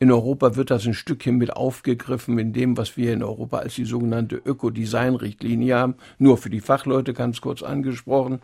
In 0.03 0.11
Europa 0.11 0.57
wird 0.57 0.71
das 0.71 0.87
ein 0.87 0.95
Stückchen 0.95 1.37
mit 1.37 1.55
aufgegriffen 1.55 2.39
in 2.39 2.55
dem, 2.55 2.79
was 2.79 2.97
wir 2.97 3.13
in 3.13 3.23
Europa 3.23 3.59
als 3.59 3.75
die 3.75 3.85
sogenannte 3.85 4.37
Ökodesign-Richtlinie 4.37 5.77
haben. 5.77 5.95
Nur 6.19 6.39
für 6.39 6.49
die 6.49 6.61
Fachleute 6.61 7.13
ganz 7.13 7.43
kurz 7.43 7.63
angesprochen. 7.63 8.41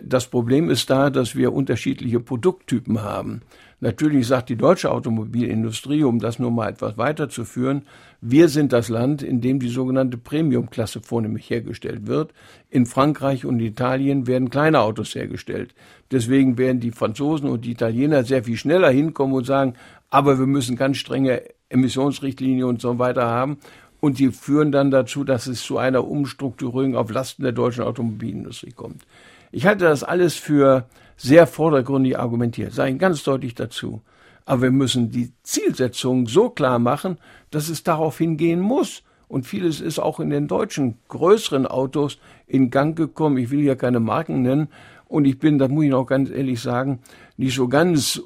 Das 0.00 0.28
Problem 0.28 0.70
ist 0.70 0.90
da, 0.90 1.10
dass 1.10 1.34
wir 1.34 1.52
unterschiedliche 1.52 2.20
Produkttypen 2.20 3.02
haben. 3.02 3.42
Natürlich 3.80 4.28
sagt 4.28 4.48
die 4.48 4.56
deutsche 4.56 4.92
Automobilindustrie, 4.92 6.04
um 6.04 6.20
das 6.20 6.38
nur 6.38 6.52
mal 6.52 6.68
etwas 6.68 6.96
weiterzuführen, 6.98 7.82
wir 8.20 8.48
sind 8.48 8.72
das 8.72 8.88
Land, 8.88 9.24
in 9.24 9.40
dem 9.40 9.58
die 9.58 9.70
sogenannte 9.70 10.18
Premium-Klasse 10.18 11.00
vornehmlich 11.00 11.50
hergestellt 11.50 12.06
wird. 12.06 12.32
In 12.70 12.86
Frankreich 12.86 13.44
und 13.44 13.58
Italien 13.58 14.28
werden 14.28 14.50
kleine 14.50 14.80
Autos 14.80 15.16
hergestellt. 15.16 15.74
Deswegen 16.12 16.58
werden 16.58 16.78
die 16.78 16.92
Franzosen 16.92 17.48
und 17.48 17.64
die 17.64 17.72
Italiener 17.72 18.22
sehr 18.22 18.44
viel 18.44 18.56
schneller 18.56 18.90
hinkommen 18.90 19.34
und 19.34 19.46
sagen, 19.46 19.74
aber 20.12 20.38
wir 20.38 20.46
müssen 20.46 20.76
ganz 20.76 20.98
strenge 20.98 21.42
Emissionsrichtlinien 21.70 22.68
und 22.68 22.82
so 22.82 22.98
weiter 22.98 23.24
haben. 23.24 23.56
Und 23.98 24.18
die 24.18 24.30
führen 24.30 24.70
dann 24.70 24.90
dazu, 24.90 25.24
dass 25.24 25.46
es 25.46 25.62
zu 25.62 25.78
einer 25.78 26.06
Umstrukturierung 26.06 26.96
auf 26.96 27.10
Lasten 27.10 27.42
der 27.44 27.52
deutschen 27.52 27.82
Automobilindustrie 27.82 28.72
kommt. 28.72 29.06
Ich 29.52 29.64
halte 29.64 29.86
das 29.86 30.04
alles 30.04 30.34
für 30.34 30.84
sehr 31.16 31.46
vordergründig 31.46 32.18
argumentiert, 32.18 32.74
sage 32.74 32.92
ich 32.92 32.98
ganz 32.98 33.22
deutlich 33.22 33.54
dazu. 33.54 34.02
Aber 34.44 34.62
wir 34.62 34.70
müssen 34.70 35.10
die 35.10 35.32
Zielsetzung 35.44 36.26
so 36.26 36.50
klar 36.50 36.78
machen, 36.78 37.16
dass 37.50 37.70
es 37.70 37.82
darauf 37.82 38.18
hingehen 38.18 38.60
muss. 38.60 39.02
Und 39.28 39.46
vieles 39.46 39.80
ist 39.80 39.98
auch 39.98 40.20
in 40.20 40.28
den 40.28 40.46
deutschen 40.46 40.98
größeren 41.08 41.66
Autos 41.66 42.18
in 42.46 42.68
Gang 42.68 42.94
gekommen. 42.94 43.38
Ich 43.38 43.50
will 43.50 43.60
hier 43.60 43.76
keine 43.76 44.00
Marken 44.00 44.42
nennen. 44.42 44.68
Und 45.08 45.24
ich 45.24 45.38
bin, 45.38 45.58
da 45.58 45.68
muss 45.68 45.84
ich 45.84 45.90
noch 45.90 46.04
ganz 46.04 46.28
ehrlich 46.28 46.60
sagen, 46.60 46.98
nicht 47.38 47.54
so 47.54 47.66
ganz 47.66 48.20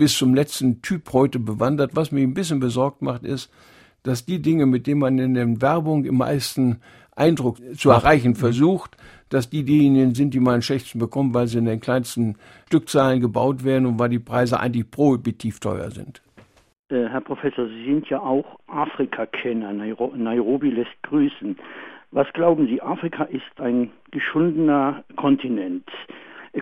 bis 0.00 0.16
zum 0.16 0.34
letzten 0.34 0.80
Typ 0.80 1.12
heute 1.12 1.38
bewandert. 1.38 1.90
Was 1.94 2.10
mich 2.10 2.24
ein 2.24 2.32
bisschen 2.32 2.58
besorgt 2.58 3.02
macht, 3.02 3.22
ist, 3.22 3.52
dass 4.02 4.24
die 4.24 4.40
Dinge, 4.40 4.64
mit 4.64 4.86
denen 4.86 5.00
man 5.00 5.18
in 5.18 5.34
der 5.34 5.60
Werbung 5.60 6.06
im 6.06 6.16
meisten 6.16 6.80
Eindruck 7.14 7.58
zu 7.76 7.90
erreichen 7.90 8.34
versucht, 8.34 8.96
dass 9.28 9.50
die 9.50 9.62
diejenigen 9.62 10.14
sind, 10.14 10.32
die 10.32 10.40
man 10.40 10.54
am 10.54 10.62
schlechtesten 10.62 11.00
bekommen, 11.00 11.34
weil 11.34 11.48
sie 11.48 11.58
in 11.58 11.66
den 11.66 11.82
kleinsten 11.82 12.36
Stückzahlen 12.68 13.20
gebaut 13.20 13.62
werden 13.62 13.84
und 13.84 13.98
weil 13.98 14.08
die 14.08 14.18
Preise 14.18 14.58
eigentlich 14.58 14.90
prohibitiv 14.90 15.60
teuer 15.60 15.90
sind. 15.90 16.22
Äh, 16.88 17.06
Herr 17.10 17.20
Professor, 17.20 17.66
Sie 17.68 17.84
sind 17.84 18.08
ja 18.08 18.20
auch 18.20 18.58
Afrika-Kenner. 18.68 19.74
Nairobi 19.74 20.70
lässt 20.70 21.02
grüßen. 21.02 21.58
Was 22.10 22.26
glauben 22.32 22.68
Sie, 22.68 22.80
Afrika 22.80 23.24
ist 23.24 23.60
ein 23.60 23.90
geschundener 24.12 25.04
Kontinent. 25.16 25.84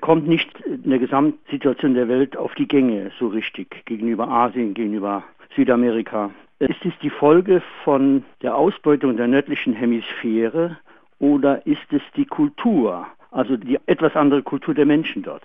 Kommt 0.00 0.28
nicht 0.28 0.48
in 0.60 0.90
der 0.90 0.98
Gesamtsituation 0.98 1.94
der 1.94 2.08
Welt 2.08 2.36
auf 2.36 2.54
die 2.54 2.68
Gänge 2.68 3.10
so 3.18 3.28
richtig 3.28 3.84
gegenüber 3.86 4.28
Asien, 4.28 4.74
gegenüber 4.74 5.24
Südamerika. 5.56 6.30
Ist 6.58 6.84
es 6.84 6.92
die 7.02 7.10
Folge 7.10 7.62
von 7.84 8.24
der 8.42 8.56
Ausbeutung 8.56 9.16
der 9.16 9.28
nördlichen 9.28 9.74
Hemisphäre 9.74 10.78
oder 11.18 11.66
ist 11.66 11.92
es 11.92 12.02
die 12.16 12.26
Kultur, 12.26 13.06
also 13.30 13.56
die 13.56 13.78
etwas 13.86 14.14
andere 14.14 14.42
Kultur 14.42 14.74
der 14.74 14.86
Menschen 14.86 15.22
dort? 15.22 15.42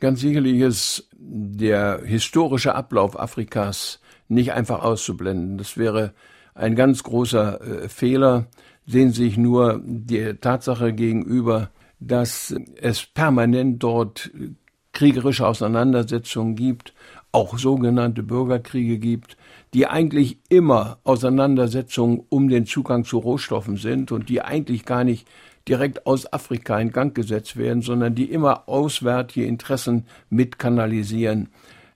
Ganz 0.00 0.20
sicherlich 0.20 0.60
ist 0.60 1.08
der 1.16 2.00
historische 2.04 2.74
Ablauf 2.74 3.18
Afrikas 3.18 4.02
nicht 4.28 4.52
einfach 4.52 4.82
auszublenden. 4.82 5.58
Das 5.58 5.78
wäre 5.78 6.12
ein 6.54 6.74
ganz 6.74 7.02
großer 7.02 7.60
äh, 7.60 7.88
Fehler. 7.88 8.46
Sie 8.86 9.08
sich 9.10 9.38
nur 9.38 9.80
die 9.84 10.34
Tatsache 10.34 10.92
gegenüber, 10.92 11.70
dass 12.00 12.54
es 12.80 13.06
permanent 13.06 13.82
dort 13.82 14.30
kriegerische 14.92 15.46
Auseinandersetzungen 15.46 16.54
gibt, 16.54 16.94
auch 17.32 17.58
sogenannte 17.58 18.22
Bürgerkriege 18.22 18.98
gibt, 18.98 19.36
die 19.74 19.88
eigentlich 19.88 20.38
immer 20.48 20.98
Auseinandersetzungen 21.02 22.22
um 22.28 22.48
den 22.48 22.64
Zugang 22.64 23.04
zu 23.04 23.18
Rohstoffen 23.18 23.76
sind 23.76 24.12
und 24.12 24.28
die 24.28 24.40
eigentlich 24.40 24.84
gar 24.84 25.02
nicht 25.02 25.26
direkt 25.66 26.06
aus 26.06 26.32
Afrika 26.32 26.78
in 26.78 26.92
Gang 26.92 27.14
gesetzt 27.14 27.56
werden, 27.56 27.82
sondern 27.82 28.14
die 28.14 28.30
immer 28.30 28.68
auswärtige 28.68 29.46
Interessen 29.46 30.06
mitkanalisieren. 30.30 31.48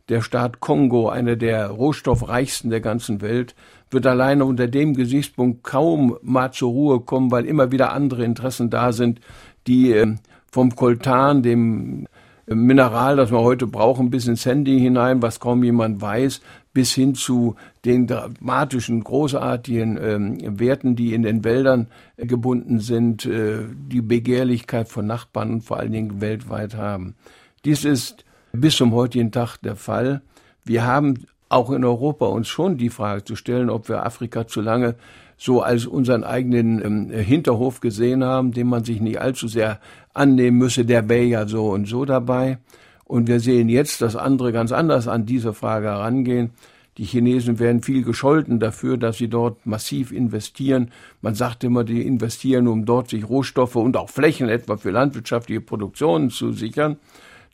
Der 0.09 0.23
Staat 0.23 0.61
Kongo, 0.61 1.11
einer 1.11 1.37
der 1.37 1.69
rohstoffreichsten 1.69 2.71
der 2.71 2.81
ganzen 2.81 3.21
Welt, 3.21 3.55
wird 3.91 4.07
alleine 4.07 4.45
unter 4.47 4.67
dem 4.67 4.95
Gesichtspunkt 4.95 5.63
kaum 5.65 6.17
mal 6.23 6.51
zur 6.51 6.71
Ruhe 6.71 7.01
kommen, 7.01 7.31
weil 7.31 7.45
immer 7.45 7.73
wieder 7.73 7.93
andere 7.93 8.25
Interessen 8.25 8.71
da 8.71 8.93
sind, 8.93 9.21
die 9.68 9.92
ähm, 9.92 10.18
vom 10.50 10.74
Koltan, 10.74 11.42
dem 11.42 12.07
Mineral, 12.46 13.16
das 13.16 13.31
wir 13.31 13.40
heute 13.40 13.66
brauchen, 13.66 14.11
bis 14.11 14.26
ins 14.26 14.46
Handy 14.46 14.81
hinein, 14.81 15.20
was 15.20 15.38
kaum 15.38 15.62
jemand 15.62 16.00
weiß, 16.00 16.40
bis 16.72 16.94
hin 16.94 17.14
zu 17.14 17.57
den 17.85 18.07
dramatischen, 18.07 19.04
großartigen 19.04 19.98
ähm, 20.00 20.59
Werten, 20.59 20.96
die 20.96 21.12
in 21.12 21.22
den 21.22 21.44
Wäldern 21.44 21.88
äh, 22.16 22.26
gebunden 22.26 22.81
sind, 22.81 23.26
äh, 23.26 23.64
die 23.70 24.00
Begehrlichkeit 24.00 24.88
von 24.88 25.07
Nachbarn 25.07 25.54
und 25.54 25.61
vor 25.62 25.78
allen 25.78 25.92
Dingen 25.92 26.20
weltweit 26.20 26.74
haben. 26.74 27.16
Dies 27.64 27.85
ist 27.85 28.24
bis 28.52 28.76
zum 28.76 28.92
heutigen 28.94 29.31
Tag 29.31 29.59
der 29.59 29.76
Fall. 29.76 30.22
Wir 30.64 30.87
haben 30.87 31.26
auch 31.48 31.70
in 31.70 31.85
Europa 31.85 32.26
uns 32.26 32.48
schon 32.48 32.78
die 32.78 32.90
Frage 32.90 33.24
zu 33.24 33.37
stellen, 33.37 33.70
ob 33.70 33.88
wir 33.88 34.07
Afrika 34.07 34.46
zu 34.46 34.61
lange 34.61 34.94
so 35.38 35.62
als 35.62 35.87
unseren 35.87 36.24
eigenen 36.24 36.85
ähm, 36.85 37.11
Hinterhof 37.11 37.81
gesehen 37.81 38.24
haben, 38.24 38.53
dem 38.53 38.68
man 38.68 38.85
sich 38.85 39.01
nicht 39.01 39.20
allzu 39.20 39.48
sehr 39.48 39.81
annehmen 40.12 40.59
müsse, 40.59 40.85
der 40.85 41.09
wäre 41.09 41.24
ja 41.24 41.46
so 41.46 41.70
und 41.70 41.87
so 41.87 42.05
dabei. 42.05 42.59
Und 43.05 43.29
wir 43.29 43.40
sehen 43.40 43.68
jetzt, 43.70 44.03
dass 44.03 44.16
andere 44.16 44.53
ganz 44.53 44.72
anders 44.72 45.09
an 45.09 45.24
diese 45.24 45.55
Frage 45.55 45.87
herangehen. 45.87 46.51
Die 46.98 47.05
Chinesen 47.05 47.61
werden 47.61 47.83
viel 47.83 48.03
gescholten 48.03 48.59
dafür, 48.59 48.96
dass 48.96 49.18
sie 49.18 49.29
dort 49.29 49.64
massiv 49.64 50.11
investieren. 50.11 50.90
Man 51.22 51.37
sagt 51.37 51.62
immer, 51.62 51.85
die 51.85 52.03
investieren, 52.03 52.66
um 52.66 52.85
dort 52.85 53.09
sich 53.09 53.29
Rohstoffe 53.29 53.77
und 53.77 53.96
auch 53.96 54.11
Flächen 54.11 54.48
etwa 54.48 54.77
für 54.77 54.90
landwirtschaftliche 54.90 55.61
Produktionen 55.61 56.31
zu 56.31 56.53
sichern. 56.53 56.98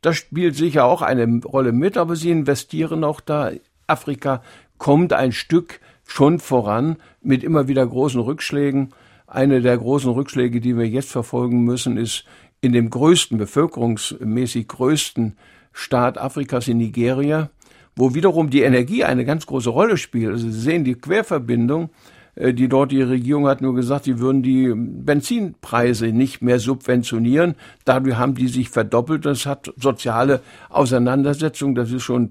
Das 0.01 0.17
spielt 0.17 0.57
sicher 0.57 0.87
auch 0.87 1.03
eine 1.03 1.41
Rolle 1.45 1.73
mit, 1.73 1.99
aber 1.99 2.17
sie 2.17 2.31
investieren 2.31 3.05
auch 3.05 3.21
da. 3.21 3.53
Afrika 3.87 4.43
kommt 4.79 5.13
ein 5.13 5.33
Stück 5.33 5.79
schon 6.07 6.39
voran 6.39 6.97
mit 7.23 7.43
immer 7.43 7.69
wieder 7.69 7.87
großen 7.87 8.21
Rückschlägen. 8.21 8.91
Eine 9.27 9.61
der 9.61 9.77
großen 9.79 10.11
Rückschläge, 10.11 10.61
die 10.61 10.77
wir 10.77 10.87
jetzt 10.87 11.11
verfolgen 11.11 11.65
müssen, 11.65 11.97
ist 11.97 12.25
in 12.61 12.73
dem 12.73 12.91
größten, 12.91 13.39
bevölkerungsmäßig 13.39 14.69
größten 14.69 15.37
Staat 15.73 16.19
Afrikas 16.19 16.69
in 16.69 16.79
Nigeria, 16.79 17.51
wo 17.97 18.15
wiederum 18.15 18.51
die 18.51 18.63
Energie 18.63 19.05
eine 19.05 19.25
ganz 19.25 19.47
große 19.47 19.71
Rolle 19.71 19.97
spielt. 19.97 20.31
Also 20.31 20.49
Sie 20.49 20.61
sehen 20.61 20.85
die 20.85 20.95
Querverbindung, 20.95 21.91
äh, 22.37 22.55
die 22.55 22.69
dort 22.69 22.93
die 22.93 23.03
Regierung 23.03 23.49
hat 23.49 23.61
nur 23.61 23.75
gesagt, 23.75 24.05
sie 24.05 24.19
würden 24.19 24.43
die 24.43 24.73
Benzinpreise 24.75 26.09
nicht 26.09 26.43
mehr 26.43 26.59
subventionieren. 26.59 27.55
Dadurch 27.85 28.17
haben 28.17 28.35
die 28.35 28.49
sich 28.49 28.71
verdoppelt. 28.71 29.25
Das 29.27 29.47
hat 29.47 29.73
soziale 29.77 30.41
Auseinandersetzungen, 30.71 31.75
das 31.75 31.91
ist 31.91 32.03
schon 32.03 32.31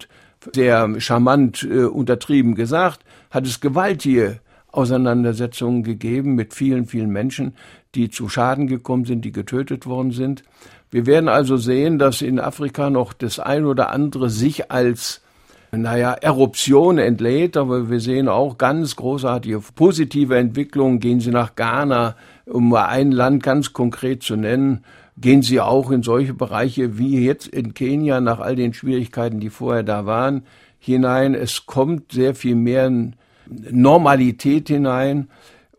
sehr 0.53 0.99
charmant 0.99 1.63
äh, 1.63 1.83
untertrieben 1.85 2.55
gesagt, 2.55 3.05
hat 3.33 3.47
es 3.47 3.59
gewaltige 3.59 4.39
Auseinandersetzungen 4.71 5.83
gegeben 5.83 6.35
mit 6.35 6.53
vielen, 6.53 6.85
vielen 6.85 7.09
Menschen, 7.09 7.55
die 7.95 8.09
zu 8.09 8.29
Schaden 8.29 8.67
gekommen 8.67 9.05
sind, 9.05 9.25
die 9.25 9.31
getötet 9.31 9.87
worden 9.87 10.11
sind. 10.11 10.43
Wir 10.91 11.07
werden 11.07 11.29
also 11.29 11.57
sehen, 11.57 11.97
dass 11.97 12.21
in 12.21 12.39
Afrika 12.39 12.91
noch 12.91 13.11
das 13.13 13.39
ein 13.39 13.65
oder 13.65 13.89
andere 13.89 14.29
sich 14.29 14.71
als 14.71 15.21
naja, 15.71 16.13
Eruption 16.13 16.99
entlädt, 16.99 17.57
aber 17.57 17.89
wir 17.89 17.99
sehen 17.99 18.27
auch 18.27 18.59
ganz 18.59 18.95
großartige 18.95 19.59
positive 19.73 20.37
Entwicklungen. 20.37 20.99
Gehen 20.99 21.19
Sie 21.19 21.31
nach 21.31 21.55
Ghana, 21.55 22.15
um 22.45 22.69
mal 22.69 22.85
ein 22.85 23.11
Land 23.11 23.41
ganz 23.41 23.73
konkret 23.73 24.21
zu 24.21 24.35
nennen, 24.35 24.83
gehen 25.17 25.41
Sie 25.41 25.59
auch 25.59 25.89
in 25.89 26.03
solche 26.03 26.35
Bereiche 26.35 26.99
wie 26.99 27.25
jetzt 27.25 27.47
in 27.47 27.73
Kenia 27.73 28.21
nach 28.21 28.39
all 28.39 28.55
den 28.55 28.73
Schwierigkeiten, 28.75 29.39
die 29.39 29.49
vorher 29.49 29.83
da 29.83 30.05
waren, 30.05 30.43
hinein. 30.77 31.33
Es 31.33 31.65
kommt 31.65 32.11
sehr 32.11 32.35
viel 32.35 32.55
mehr 32.55 32.91
Normalität 33.47 34.67
hinein. 34.67 35.29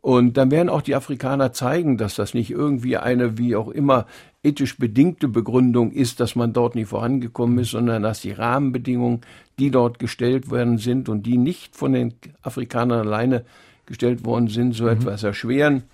Und 0.01 0.37
dann 0.37 0.51
werden 0.51 0.69
auch 0.69 0.83
die 0.83 0.95
Afrikaner 0.95 1.53
zeigen, 1.53 1.97
dass 1.97 2.15
das 2.15 2.35
nicht 2.35 2.51
irgendwie 2.51 2.99
eine, 2.99 3.39
wie 3.39 3.57
auch 3.57 3.69
immer, 3.69 4.07
ethisch 4.43 4.77
bedingte 4.77 5.29
Begründung 5.29 5.93
ist, 5.93 6.21
dass 6.21 6.37
man 6.37 6.53
dort 6.53 6.75
nicht 6.75 6.89
vorangekommen 6.89 7.59
ist, 7.59 7.71
sondern 7.71 8.03
dass 8.03 8.21
die 8.21 8.33
Rahmenbedingungen, 8.33 9.23
die 9.59 9.71
dort 9.71 9.99
gestellt 9.99 10.51
worden 10.51 10.79
sind 10.79 11.09
und 11.09 11.25
die 11.25 11.39
nicht 11.39 11.75
von 11.75 11.95
den 11.95 12.15
Afrikanern 12.43 13.07
alleine 13.07 13.45
gestellt 13.87 14.25
worden 14.25 14.49
sind, 14.49 14.75
so 14.75 14.85
mhm. 14.85 14.91
etwas 14.91 15.23
erschweren. 15.23 15.85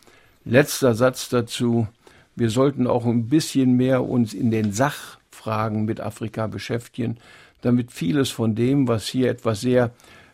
Letzter 0.45 0.95
Satz 0.95 1.29
dazu. 1.29 1.87
Wir 2.35 2.51
sollten 2.51 2.87
auch 2.87 3.07
ein 3.07 3.29
bisschen 3.29 3.77
mehr 3.77 4.05
uns 4.05 4.35
in 4.35 4.51
den 4.51 4.73
Sachfragen 4.73 5.85
mit 5.85 6.01
Afrika 6.01 6.47
beschäftigen, 6.47 7.19
damit 7.61 7.93
vieles 7.93 8.31
von 8.31 8.55
dem, 8.55 8.89
was 8.89 9.07
hier 9.07 9.31
etwas 9.31 9.61
sehr 9.61 9.91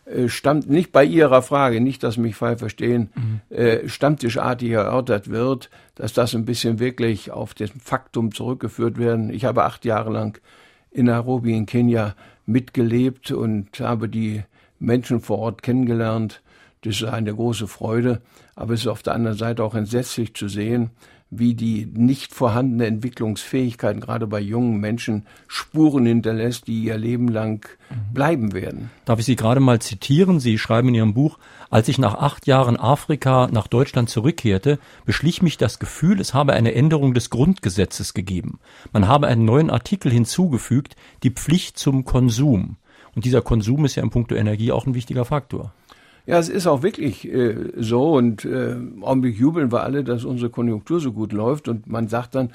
äh, 0.07 0.29
stammt 0.29 0.69
nicht 0.69 0.91
bei 0.91 1.03
Ihrer 1.03 1.41
Frage, 1.41 1.81
nicht, 1.81 2.03
dass 2.03 2.17
mich 2.17 2.35
falsch 2.35 2.59
verstehen, 2.59 3.09
mhm. 3.15 3.55
äh, 3.55 3.89
stammtischartig 3.89 4.71
erörtert 4.71 5.29
wird, 5.29 5.69
dass 5.95 6.13
das 6.13 6.33
ein 6.33 6.45
bisschen 6.45 6.79
wirklich 6.79 7.31
auf 7.31 7.53
das 7.53 7.71
Faktum 7.83 8.33
zurückgeführt 8.33 8.97
werden. 8.97 9.29
Ich 9.29 9.45
habe 9.45 9.65
acht 9.65 9.83
Jahre 9.85 10.11
lang 10.11 10.39
in 10.91 11.07
Nairobi 11.07 11.55
in 11.55 11.65
Kenia 11.65 12.15
mitgelebt 12.45 13.31
und 13.31 13.79
habe 13.79 14.07
die 14.07 14.43
Menschen 14.79 15.19
vor 15.19 15.39
Ort 15.39 15.61
kennengelernt. 15.61 16.41
Das 16.81 17.01
ist 17.01 17.03
eine 17.03 17.33
große 17.33 17.67
Freude, 17.67 18.21
aber 18.55 18.73
es 18.73 18.81
ist 18.81 18.87
auf 18.87 19.03
der 19.03 19.13
anderen 19.13 19.37
Seite 19.37 19.63
auch 19.63 19.75
entsetzlich 19.75 20.33
zu 20.35 20.47
sehen, 20.47 20.91
wie 21.29 21.55
die 21.55 21.85
nicht 21.85 22.33
vorhandene 22.33 22.85
Entwicklungsfähigkeit 22.85 23.99
gerade 23.99 24.27
bei 24.27 24.39
jungen 24.39 24.79
Menschen 24.79 25.25
Spuren 25.47 26.05
hinterlässt, 26.05 26.67
die 26.67 26.83
ihr 26.83 26.97
Leben 26.97 27.27
lang 27.27 27.67
bleiben 28.13 28.53
werden. 28.53 28.89
Darf 29.05 29.19
ich 29.19 29.25
Sie 29.25 29.35
gerade 29.35 29.59
mal 29.59 29.79
zitieren? 29.79 30.39
Sie 30.39 30.57
schreiben 30.57 30.89
in 30.89 30.95
Ihrem 30.95 31.13
Buch, 31.13 31.37
als 31.69 31.89
ich 31.89 31.97
nach 31.97 32.15
acht 32.15 32.47
Jahren 32.47 32.77
Afrika 32.77 33.47
nach 33.51 33.67
Deutschland 33.67 34.09
zurückkehrte, 34.09 34.79
beschlich 35.05 35.41
mich 35.41 35.57
das 35.57 35.79
Gefühl, 35.79 36.21
es 36.21 36.33
habe 36.33 36.53
eine 36.53 36.73
Änderung 36.73 37.13
des 37.13 37.29
Grundgesetzes 37.29 38.13
gegeben. 38.13 38.59
Man 38.93 39.07
habe 39.07 39.27
einen 39.27 39.43
neuen 39.43 39.69
Artikel 39.69 40.11
hinzugefügt, 40.11 40.95
die 41.23 41.31
Pflicht 41.31 41.77
zum 41.77 42.05
Konsum. 42.05 42.77
Und 43.15 43.25
dieser 43.25 43.41
Konsum 43.41 43.83
ist 43.83 43.95
ja 43.95 44.03
im 44.03 44.11
Punkto 44.11 44.35
Energie 44.35 44.71
auch 44.71 44.85
ein 44.85 44.93
wichtiger 44.93 45.25
Faktor. 45.25 45.73
Ja, 46.27 46.37
es 46.37 46.49
ist 46.49 46.67
auch 46.67 46.83
wirklich 46.83 47.25
äh, 47.25 47.55
so 47.77 48.11
und 48.11 48.43
äh, 48.43 48.73
im 48.73 49.01
Augenblick 49.01 49.37
jubeln 49.39 49.71
wir 49.71 49.83
alle, 49.83 50.03
dass 50.03 50.25
unsere 50.25 50.49
Konjunktur 50.49 50.99
so 50.99 51.13
gut 51.13 51.31
läuft 51.31 51.69
und 51.69 51.87
man 51.87 52.09
sagt 52.09 52.35
dann, 52.35 52.51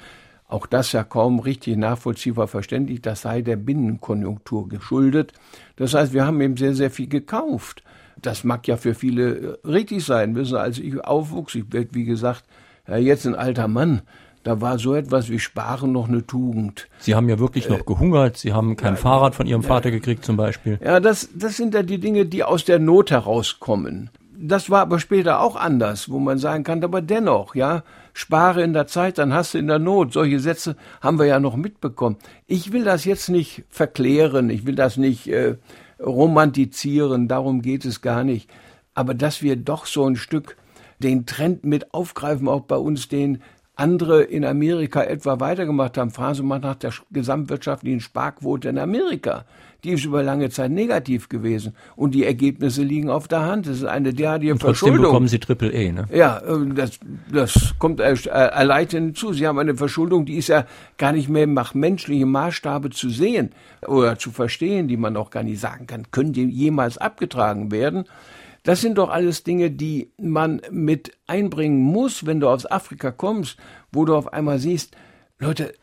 auch 0.47 0.67
das 0.67 0.91
ja 0.91 1.03
kaum 1.03 1.39
richtig 1.39 1.77
nachvollziehbar 1.77 2.47
verständlich, 2.47 3.01
das 3.01 3.23
sei 3.23 3.41
der 3.41 3.55
Binnenkonjunktur 3.55 4.69
geschuldet. 4.69 5.33
Das 5.77 5.95
heißt, 5.95 6.13
wir 6.13 6.27
haben 6.27 6.39
eben 6.41 6.55
sehr, 6.55 6.75
sehr 6.75 6.91
viel 6.91 7.07
gekauft. 7.07 7.83
Das 8.21 8.43
mag 8.43 8.67
ja 8.67 8.77
für 8.77 8.93
viele 8.93 9.57
äh, 9.63 9.67
richtig 9.67 10.05
sein. 10.05 10.35
Wissen, 10.35 10.57
als 10.57 10.77
ich 10.77 11.03
aufwuchs, 11.03 11.55
ich 11.55 11.73
werde 11.73 11.89
wie 11.93 12.05
gesagt, 12.05 12.43
ja, 12.87 12.97
jetzt 12.97 13.25
ein 13.25 13.33
alter 13.33 13.67
Mann, 13.67 14.03
da 14.43 14.59
war 14.59 14.77
so 14.77 14.93
etwas 14.93 15.29
wie 15.29 15.39
Sparen 15.39 15.91
noch 15.91 16.07
eine 16.07 16.25
Tugend. 16.25 16.87
Sie 16.99 17.15
haben 17.15 17.29
ja 17.29 17.39
wirklich 17.39 17.69
noch 17.69 17.79
äh, 17.79 17.83
gehungert. 17.83 18.37
Sie 18.37 18.53
haben 18.53 18.75
kein 18.75 18.93
ja, 18.93 18.99
Fahrrad 18.99 19.35
von 19.35 19.47
Ihrem 19.47 19.61
ja, 19.61 19.67
Vater 19.67 19.89
gekriegt 19.89 20.25
zum 20.25 20.37
Beispiel. 20.37 20.79
Ja, 20.83 20.99
das, 20.99 21.29
das 21.33 21.55
sind 21.55 21.73
ja 21.73 21.83
die 21.83 21.99
Dinge, 21.99 22.25
die 22.25 22.43
aus 22.43 22.65
der 22.65 22.79
Not 22.79 23.11
herauskommen. 23.11 24.09
Das 24.37 24.69
war 24.69 24.81
aber 24.81 24.99
später 24.99 25.39
auch 25.39 25.55
anders, 25.55 26.09
wo 26.09 26.19
man 26.19 26.37
sagen 26.37 26.65
kann, 26.65 26.83
aber 26.83 27.01
dennoch, 27.01 27.55
ja, 27.55 27.83
spare 28.11 28.61
in 28.63 28.73
der 28.73 28.87
Zeit, 28.87 29.17
dann 29.17 29.33
hast 29.33 29.53
du 29.53 29.57
in 29.57 29.67
der 29.67 29.79
Not. 29.79 30.11
Solche 30.11 30.39
Sätze 30.39 30.75
haben 31.01 31.17
wir 31.17 31.25
ja 31.25 31.39
noch 31.39 31.55
mitbekommen. 31.55 32.17
Ich 32.45 32.73
will 32.73 32.83
das 32.83 33.05
jetzt 33.05 33.29
nicht 33.29 33.63
verklären, 33.69 34.49
ich 34.49 34.65
will 34.65 34.75
das 34.75 34.97
nicht 34.97 35.27
äh, 35.27 35.55
romantisieren, 35.99 37.29
darum 37.29 37.61
geht 37.61 37.85
es 37.85 38.01
gar 38.01 38.25
nicht. 38.25 38.49
Aber 38.93 39.13
dass 39.13 39.41
wir 39.41 39.55
doch 39.55 39.85
so 39.85 40.05
ein 40.05 40.17
Stück 40.17 40.57
den 40.99 41.25
Trend 41.25 41.63
mit 41.63 41.93
aufgreifen, 41.93 42.47
auch 42.47 42.61
bei 42.61 42.77
uns 42.77 43.07
den 43.07 43.41
andere 43.75 44.21
in 44.21 44.45
Amerika 44.45 45.03
etwa 45.03 45.39
weitergemacht 45.39 45.97
haben. 45.97 46.11
Fragen 46.11 46.35
Sie 46.35 46.43
mal 46.43 46.59
nach 46.59 46.75
der 46.75 46.93
gesamtwirtschaftlichen 47.11 48.01
Sparquote 48.01 48.69
in 48.69 48.77
Amerika. 48.77 49.45
Die 49.83 49.91
ist 49.91 50.05
über 50.05 50.23
lange 50.23 50.49
Zeit 50.49 50.71
negativ 50.71 51.27
gewesen. 51.27 51.75
Und 51.95 52.13
die 52.15 52.23
Ergebnisse 52.23 52.83
liegen 52.83 53.09
auf 53.09 53.27
der 53.27 53.41
Hand. 53.41 53.67
Das 53.67 53.77
ist 53.77 53.85
eine 53.85 54.13
derartige 54.13 54.53
und 54.53 54.59
trotzdem 54.59 54.75
Verschuldung. 54.75 55.05
bekommen 55.05 55.27
Sie 55.27 55.39
Triple 55.39 55.73
E, 55.73 55.91
ne? 55.91 56.07
Ja, 56.13 56.37
äh, 56.37 56.73
das, 56.73 56.99
das 57.31 57.73
kommt 57.79 57.99
erleichternd 57.99 59.07
hinzu. 59.07 59.33
Sie 59.33 59.45
haben 59.45 59.59
eine 59.59 59.75
Verschuldung, 59.75 60.25
die 60.25 60.35
ist 60.35 60.47
ja 60.47 60.65
gar 60.97 61.11
nicht 61.11 61.27
mehr 61.27 61.47
nach 61.47 61.73
menschlichem 61.73 62.31
Maßstabe 62.31 62.91
zu 62.91 63.09
sehen 63.09 63.49
oder 63.85 64.17
zu 64.17 64.31
verstehen, 64.31 64.87
die 64.87 64.97
man 64.97 65.17
auch 65.17 65.31
gar 65.31 65.43
nicht 65.43 65.59
sagen 65.59 65.87
kann, 65.87 66.11
können 66.11 66.31
die 66.31 66.45
jemals 66.45 66.97
abgetragen 66.97 67.71
werden. 67.71 68.05
Das 68.63 68.79
sind 68.79 68.97
doch 68.97 69.09
alles 69.09 69.43
Dinge, 69.43 69.71
die 69.71 70.11
man 70.17 70.61
mit 70.71 71.11
einbringen 71.27 71.79
muss, 71.79 72.25
wenn 72.25 72.39
du 72.39 72.47
aus 72.47 72.69
Afrika 72.69 73.11
kommst, 73.11 73.57
wo 73.91 74.05
du 74.05 74.15
auf 74.15 74.31
einmal 74.31 74.57
siehst, 74.57 74.95
Leute, 75.37 75.73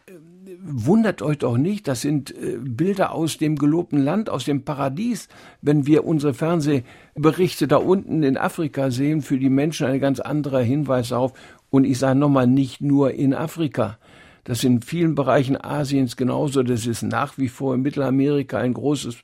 wundert 0.62 1.22
euch 1.22 1.38
doch 1.38 1.56
nicht, 1.56 1.88
das 1.88 2.00
sind 2.00 2.30
äh, 2.30 2.58
Bilder 2.58 3.12
aus 3.12 3.38
dem 3.38 3.56
gelobten 3.56 4.02
Land, 4.02 4.30
aus 4.30 4.44
dem 4.44 4.64
Paradies. 4.64 5.28
Wenn 5.62 5.86
wir 5.86 6.04
unsere 6.04 6.34
Fernsehberichte 6.34 7.68
da 7.68 7.76
unten 7.76 8.22
in 8.22 8.36
Afrika 8.36 8.90
sehen, 8.90 9.22
für 9.22 9.38
die 9.38 9.50
Menschen 9.50 9.86
ein 9.86 10.00
ganz 10.00 10.20
anderer 10.20 10.60
Hinweis 10.60 11.12
auf. 11.12 11.32
Und 11.70 11.84
ich 11.84 11.98
sage 11.98 12.18
nochmal, 12.18 12.46
nicht 12.46 12.80
nur 12.80 13.12
in 13.12 13.34
Afrika. 13.34 13.98
Das 14.44 14.58
ist 14.58 14.64
in 14.64 14.82
vielen 14.82 15.14
Bereichen 15.14 15.62
Asiens 15.62 16.16
genauso. 16.16 16.62
Das 16.62 16.86
ist 16.86 17.02
nach 17.02 17.38
wie 17.38 17.48
vor 17.48 17.74
in 17.74 17.82
Mittelamerika 17.82 18.58
ein 18.58 18.74
großes 18.74 19.16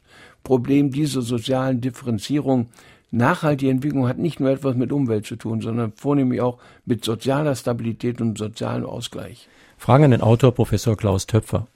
Problem 0.42 0.90
dieser 0.90 1.22
sozialen 1.22 1.80
Differenzierung. 1.80 2.68
Nachhaltige 3.10 3.70
Entwicklung 3.70 4.08
hat 4.08 4.18
nicht 4.18 4.40
nur 4.40 4.50
etwas 4.50 4.74
mit 4.74 4.92
Umwelt 4.92 5.26
zu 5.26 5.36
tun, 5.36 5.60
sondern 5.60 5.92
vornehmlich 5.92 6.40
auch 6.40 6.58
mit 6.84 7.04
sozialer 7.04 7.54
Stabilität 7.54 8.20
und 8.20 8.36
sozialem 8.36 8.86
Ausgleich. 8.86 9.48
Fragen 9.78 10.04
an 10.04 10.10
den 10.10 10.22
Autor 10.22 10.52
Professor 10.52 10.96
Klaus 10.96 11.26
Töpfer. 11.26 11.66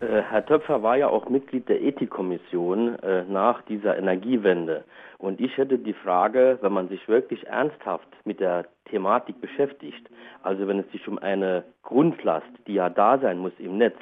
Äh, 0.00 0.22
Herr 0.22 0.46
Töpfer 0.46 0.82
war 0.82 0.96
ja 0.96 1.08
auch 1.08 1.28
Mitglied 1.28 1.68
der 1.68 1.82
Ethikkommission 1.82 2.98
äh, 3.00 3.24
nach 3.24 3.62
dieser 3.62 3.98
Energiewende. 3.98 4.84
Und 5.18 5.40
ich 5.40 5.56
hätte 5.56 5.78
die 5.78 5.94
Frage, 5.94 6.58
wenn 6.60 6.72
man 6.72 6.88
sich 6.88 7.08
wirklich 7.08 7.46
ernsthaft 7.48 8.08
mit 8.24 8.38
der 8.38 8.66
Thematik 8.84 9.40
beschäftigt, 9.40 10.08
also 10.42 10.68
wenn 10.68 10.78
es 10.78 10.90
sich 10.92 11.08
um 11.08 11.18
eine 11.18 11.64
Grundlast, 11.82 12.46
die 12.68 12.74
ja 12.74 12.88
da 12.88 13.18
sein 13.18 13.38
muss 13.38 13.52
im 13.58 13.78
Netz, 13.78 13.98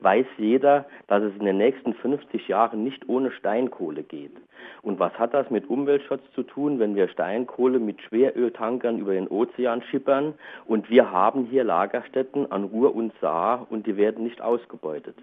weiß 0.00 0.26
jeder, 0.38 0.86
dass 1.08 1.22
es 1.22 1.34
in 1.38 1.46
den 1.46 1.58
nächsten 1.58 1.94
50 1.94 2.48
Jahren 2.48 2.84
nicht 2.84 3.08
ohne 3.08 3.30
Steinkohle 3.32 4.02
geht. 4.02 4.36
Und 4.82 4.98
was 4.98 5.12
hat 5.14 5.34
das 5.34 5.50
mit 5.50 5.68
Umweltschutz 5.68 6.22
zu 6.34 6.42
tun, 6.42 6.78
wenn 6.78 6.94
wir 6.94 7.08
Steinkohle 7.08 7.78
mit 7.78 8.00
Schweröltankern 8.02 8.98
über 8.98 9.14
den 9.14 9.28
Ozean 9.28 9.82
schippern 9.90 10.34
und 10.66 10.90
wir 10.90 11.10
haben 11.10 11.46
hier 11.46 11.64
Lagerstätten 11.64 12.50
an 12.52 12.64
Ruhr 12.64 12.94
und 12.94 13.12
Saar 13.20 13.66
und 13.70 13.86
die 13.86 13.96
werden 13.96 14.24
nicht 14.24 14.40
ausgebeutet? 14.40 15.16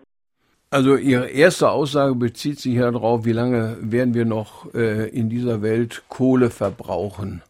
Also 0.70 0.96
Ihre 0.96 1.30
erste 1.30 1.70
Aussage 1.70 2.16
bezieht 2.16 2.60
sich 2.60 2.74
ja 2.74 2.90
darauf, 2.90 3.26
wie 3.26 3.32
lange 3.32 3.78
werden 3.80 4.16
wir 4.16 4.26
noch 4.26 4.74
äh, 4.74 5.08
in 5.10 5.30
dieser 5.30 5.62
Welt 5.62 6.04
Kohle 6.10 6.50
verbrauchen. 6.50 7.44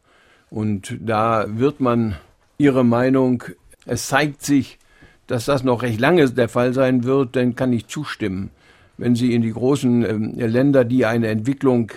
Und 0.50 0.98
da 1.00 1.46
wird 1.48 1.80
man 1.80 2.18
Ihre 2.58 2.84
Meinung, 2.84 3.44
es 3.86 4.08
zeigt 4.08 4.42
sich, 4.42 4.78
dass 5.28 5.46
das 5.46 5.64
noch 5.64 5.82
recht 5.82 6.00
lange 6.00 6.30
der 6.30 6.50
Fall 6.50 6.74
sein 6.74 7.04
wird, 7.04 7.36
dann 7.36 7.56
kann 7.56 7.74
ich 7.74 7.88
zustimmen. 7.88 8.50
Wenn 8.98 9.16
Sie 9.16 9.34
in 9.34 9.42
die 9.42 9.54
großen 9.54 10.38
äh, 10.40 10.48
Länder, 10.48 10.86
die 10.86 11.06
eine 11.06 11.28
Entwicklung 11.28 11.92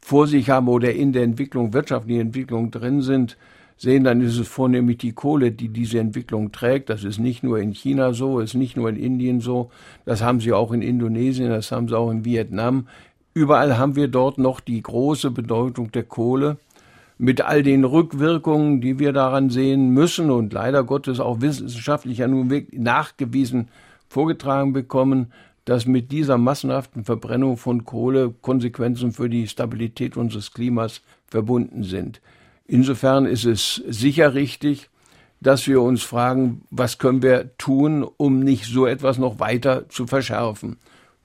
vor 0.00 0.26
sich 0.26 0.48
haben 0.50 0.68
oder 0.68 0.92
in 0.92 1.12
der 1.12 1.22
Entwicklung, 1.22 1.72
wirtschaftliche 1.72 2.20
Entwicklung 2.20 2.70
drin 2.70 3.02
sind, 3.02 3.36
sehen, 3.76 4.04
dann 4.04 4.20
ist 4.20 4.38
es 4.38 4.48
vornehmlich 4.48 4.98
die 4.98 5.12
Kohle, 5.12 5.52
die 5.52 5.68
diese 5.68 6.00
Entwicklung 6.00 6.50
trägt. 6.50 6.90
Das 6.90 7.04
ist 7.04 7.18
nicht 7.18 7.42
nur 7.42 7.58
in 7.58 7.72
China 7.72 8.12
so, 8.12 8.40
ist 8.40 8.54
nicht 8.54 8.76
nur 8.76 8.88
in 8.88 8.96
Indien 8.96 9.40
so. 9.40 9.70
Das 10.04 10.22
haben 10.22 10.40
sie 10.40 10.52
auch 10.52 10.72
in 10.72 10.82
Indonesien, 10.82 11.50
das 11.50 11.70
haben 11.70 11.88
sie 11.88 11.96
auch 11.96 12.10
in 12.10 12.24
Vietnam. 12.24 12.88
Überall 13.34 13.78
haben 13.78 13.94
wir 13.94 14.08
dort 14.08 14.38
noch 14.38 14.58
die 14.60 14.82
große 14.82 15.30
Bedeutung 15.30 15.92
der 15.92 16.02
Kohle 16.02 16.56
mit 17.18 17.40
all 17.40 17.62
den 17.62 17.84
Rückwirkungen, 17.84 18.80
die 18.80 18.98
wir 18.98 19.12
daran 19.12 19.50
sehen 19.50 19.90
müssen 19.90 20.30
und 20.30 20.52
leider 20.52 20.84
Gottes 20.84 21.18
auch 21.18 21.40
wissenschaftlich 21.40 22.18
ja 22.18 22.28
nun 22.28 22.66
nachgewiesen 22.72 23.68
vorgetragen 24.08 24.72
bekommen, 24.72 25.32
dass 25.64 25.84
mit 25.84 26.12
dieser 26.12 26.38
massenhaften 26.38 27.04
Verbrennung 27.04 27.58
von 27.58 27.84
Kohle 27.84 28.32
Konsequenzen 28.40 29.12
für 29.12 29.28
die 29.28 29.48
Stabilität 29.48 30.16
unseres 30.16 30.52
Klimas 30.52 31.02
verbunden 31.26 31.82
sind. 31.82 32.22
Insofern 32.66 33.26
ist 33.26 33.44
es 33.44 33.82
sicher 33.86 34.32
richtig, 34.34 34.88
dass 35.40 35.66
wir 35.66 35.82
uns 35.82 36.02
fragen, 36.02 36.62
was 36.70 36.98
können 36.98 37.22
wir 37.22 37.56
tun, 37.58 38.06
um 38.16 38.40
nicht 38.40 38.64
so 38.64 38.86
etwas 38.86 39.18
noch 39.18 39.40
weiter 39.40 39.88
zu 39.88 40.06
verschärfen. 40.06 40.78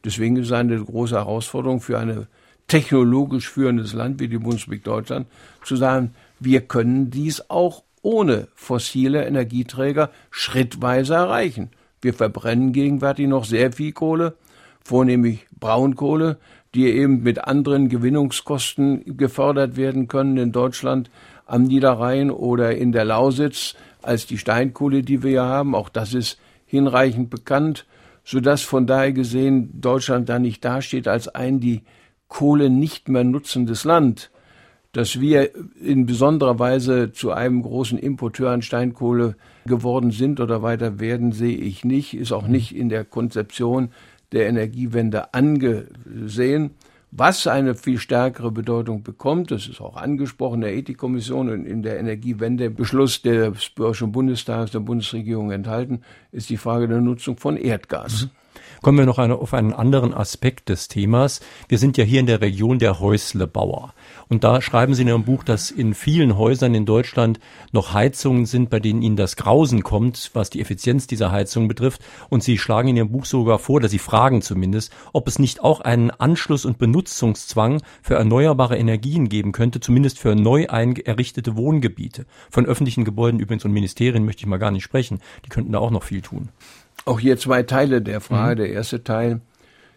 Deswegen 0.03 0.35
ist 0.37 0.47
es 0.47 0.51
eine 0.51 0.77
große 0.77 1.15
Herausforderung 1.15 1.79
für 1.79 1.97
ein 1.97 2.27
technologisch 2.67 3.49
führendes 3.49 3.93
Land 3.93 4.19
wie 4.19 4.27
die 4.27 4.37
Bundesrepublik 4.37 4.83
Deutschland 4.83 5.27
zu 5.63 5.75
sagen, 5.75 6.13
wir 6.39 6.61
können 6.61 7.09
dies 7.09 7.49
auch 7.49 7.83
ohne 8.01 8.47
fossile 8.55 9.25
Energieträger 9.25 10.09
schrittweise 10.29 11.15
erreichen. 11.15 11.69
Wir 12.01 12.13
verbrennen 12.13 12.73
gegenwärtig 12.73 13.27
noch 13.27 13.45
sehr 13.45 13.71
viel 13.71 13.93
Kohle, 13.93 14.35
vornehmlich 14.83 15.47
Braunkohle, 15.59 16.37
die 16.75 16.87
eben 16.87 17.23
mit 17.23 17.45
anderen 17.45 17.87
Gewinnungskosten 17.87 19.17
gefördert 19.17 19.77
werden 19.77 20.07
können 20.07 20.37
in 20.37 20.51
Deutschland 20.51 21.09
am 21.45 21.63
Niederrhein 21.63 22.31
oder 22.31 22.75
in 22.75 22.91
der 22.91 23.05
Lausitz 23.05 23.75
als 24.01 24.25
die 24.25 24.37
Steinkohle, 24.37 25.01
die 25.01 25.23
wir 25.23 25.29
hier 25.29 25.43
haben. 25.43 25.75
Auch 25.75 25.89
das 25.89 26.13
ist 26.13 26.39
hinreichend 26.65 27.29
bekannt, 27.29 27.85
sodass 28.25 28.63
von 28.63 28.87
daher 28.87 29.13
gesehen 29.13 29.79
Deutschland 29.79 30.27
da 30.29 30.39
nicht 30.39 30.65
dasteht 30.65 31.07
als 31.07 31.27
ein 31.27 31.59
die 31.59 31.83
Kohle 32.33 32.69
nicht 32.69 33.09
mehr 33.09 33.23
nutzendes 33.23 33.83
Land. 33.83 34.31
Dass 34.91 35.19
wir 35.19 35.51
in 35.81 36.05
besonderer 36.05 36.59
Weise 36.59 37.11
zu 37.11 37.31
einem 37.31 37.63
großen 37.63 37.97
Importeur 37.97 38.51
an 38.51 38.61
Steinkohle 38.61 39.35
geworden 39.65 40.11
sind 40.11 40.39
oder 40.39 40.61
weiter 40.61 40.99
werden, 40.99 41.31
sehe 41.31 41.57
ich 41.57 41.83
nicht, 41.83 42.13
ist 42.13 42.31
auch 42.31 42.47
nicht 42.47 42.75
in 42.75 42.89
der 42.89 43.03
Konzeption 43.05 43.89
der 44.31 44.47
Energiewende 44.47 45.33
angesehen 45.33 46.71
was 47.15 47.45
eine 47.45 47.75
viel 47.75 47.99
stärkere 47.99 48.49
Bedeutung 48.49 49.03
bekommt, 49.03 49.51
das 49.51 49.67
ist 49.67 49.79
auch 49.81 49.97
angesprochen 49.97 50.55
in 50.55 50.61
der 50.61 50.75
Ethikkommission 50.75 51.49
und 51.49 51.65
in 51.65 51.83
der 51.83 51.99
Energiewendebeschluss 51.99 53.21
des 53.21 53.71
Deutschen 53.75 54.11
Bundestages 54.11 54.71
der 54.71 54.79
Bundesregierung 54.79 55.51
enthalten, 55.51 56.01
ist 56.31 56.49
die 56.49 56.57
Frage 56.57 56.87
der 56.87 57.01
Nutzung 57.01 57.37
von 57.37 57.55
Erdgas. 57.55 58.23
Mhm. 58.23 58.29
Kommen 58.83 58.97
wir 58.97 59.05
noch 59.05 59.17
eine, 59.17 59.37
auf 59.37 59.53
einen 59.53 59.71
anderen 59.71 60.13
Aspekt 60.13 60.67
des 60.67 60.89
Themas. 60.89 61.39
Wir 61.69 61.77
sind 61.77 61.95
ja 61.95 62.03
hier 62.03 62.19
in 62.19 62.25
der 62.25 62.41
Region 62.41 62.79
der 62.79 62.99
Häuslebauer. 62.99 63.93
Und 64.27 64.43
da 64.43 64.61
schreiben 64.61 64.93
Sie 64.93 65.03
in 65.03 65.07
Ihrem 65.07 65.23
Buch, 65.23 65.45
dass 65.45 65.71
in 65.71 65.93
vielen 65.93 66.37
Häusern 66.37 66.75
in 66.75 66.85
Deutschland 66.85 67.39
noch 67.71 67.93
Heizungen 67.93 68.45
sind, 68.45 68.69
bei 68.69 68.81
denen 68.81 69.01
Ihnen 69.01 69.15
das 69.15 69.37
Grausen 69.37 69.83
kommt, 69.83 70.31
was 70.33 70.49
die 70.49 70.59
Effizienz 70.59 71.07
dieser 71.07 71.31
Heizungen 71.31 71.69
betrifft. 71.69 72.01
Und 72.27 72.43
Sie 72.43 72.57
schlagen 72.57 72.89
in 72.89 72.97
Ihrem 72.97 73.11
Buch 73.11 73.23
sogar 73.23 73.57
vor, 73.57 73.79
dass 73.79 73.91
Sie 73.91 73.99
fragen 73.99 74.41
zumindest, 74.41 74.91
ob 75.13 75.29
es 75.29 75.39
nicht 75.39 75.61
auch 75.61 75.79
einen 75.79 76.11
Anschluss- 76.11 76.65
und 76.65 76.77
Benutzungszwang 76.77 77.81
für 78.01 78.15
erneuerbare 78.15 78.77
Energien 78.77 79.29
geben 79.29 79.53
könnte, 79.53 79.79
zumindest 79.79 80.19
für 80.19 80.35
neu 80.35 80.63
errichtete 80.63 81.55
Wohngebiete. 81.55 82.25
Von 82.51 82.65
öffentlichen 82.65 83.05
Gebäuden 83.05 83.39
übrigens 83.39 83.63
und 83.63 83.71
Ministerien 83.71 84.25
möchte 84.25 84.41
ich 84.41 84.47
mal 84.47 84.57
gar 84.57 84.71
nicht 84.71 84.83
sprechen. 84.83 85.21
Die 85.45 85.49
könnten 85.49 85.71
da 85.71 85.79
auch 85.79 85.91
noch 85.91 86.03
viel 86.03 86.21
tun. 86.21 86.49
Auch 87.05 87.19
hier 87.19 87.37
zwei 87.37 87.63
Teile 87.63 88.01
der 88.01 88.21
Frage. 88.21 88.61
Mhm. 88.61 88.65
Der 88.65 88.73
erste 88.73 89.03
Teil, 89.03 89.41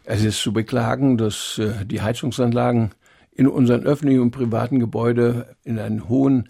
es 0.04 0.24
ist 0.24 0.40
zu 0.40 0.52
beklagen, 0.52 1.18
dass 1.18 1.58
äh, 1.58 1.84
die 1.84 2.02
Heizungsanlagen 2.02 2.92
in 3.34 3.48
unseren 3.48 3.84
öffentlichen 3.84 4.20
und 4.20 4.30
privaten 4.30 4.80
Gebäuden 4.80 5.44
in 5.64 5.78
einem 5.78 6.08
hohen 6.08 6.46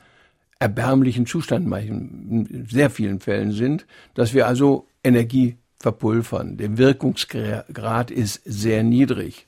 erbärmlichen 0.59 1.26
Zustand 1.26 1.66
in 1.66 2.66
sehr 2.70 2.90
vielen 2.90 3.20
Fällen 3.20 3.53
sind, 3.53 3.86
dass 4.14 4.32
wir 4.32 4.47
also 4.47 4.86
Energie 5.05 5.57
verpulvern. 5.78 6.57
Der 6.57 6.78
Wirkungsgrad 6.78 8.11
ist 8.11 8.40
sehr 8.44 8.82
niedrig. 8.82 9.47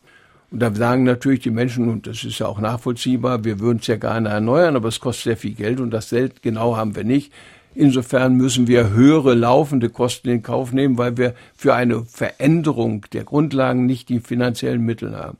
Und 0.51 0.61
da 0.61 0.75
sagen 0.75 1.05
natürlich 1.05 1.41
die 1.41 1.51
Menschen, 1.51 1.89
und 1.89 2.07
das 2.07 2.25
ist 2.25 2.39
ja 2.39 2.47
auch 2.47 2.61
nachvollziehbar, 2.61 3.45
wir 3.45 3.61
würden 3.61 3.79
es 3.81 3.87
ja 3.87 3.97
gerne 3.97 4.31
erneuern, 4.31 4.77
aber 4.77 4.89
es 4.89 5.01
kostet 5.01 5.25
sehr 5.25 5.37
viel 5.37 5.55
Geld 5.55 5.81
und 5.81 5.91
das 5.91 6.11
Geld 6.11 6.43
genau 6.43 6.77
haben 6.77 6.97
wir 6.97 7.05
nicht. 7.05 7.33
Insofern 7.75 8.35
müssen 8.35 8.67
wir 8.67 8.91
höhere 8.91 9.35
laufende 9.35 9.89
Kosten 9.89 10.29
in 10.29 10.43
Kauf 10.43 10.73
nehmen, 10.73 10.99
weil 10.99 11.17
wir 11.17 11.35
für 11.55 11.75
eine 11.75 12.05
Veränderung 12.05 13.07
der 13.13 13.25
Grundlagen 13.25 13.87
nicht 13.87 14.09
die 14.09 14.21
finanziellen 14.21 14.85
Mittel 14.85 15.17
haben. 15.17 15.39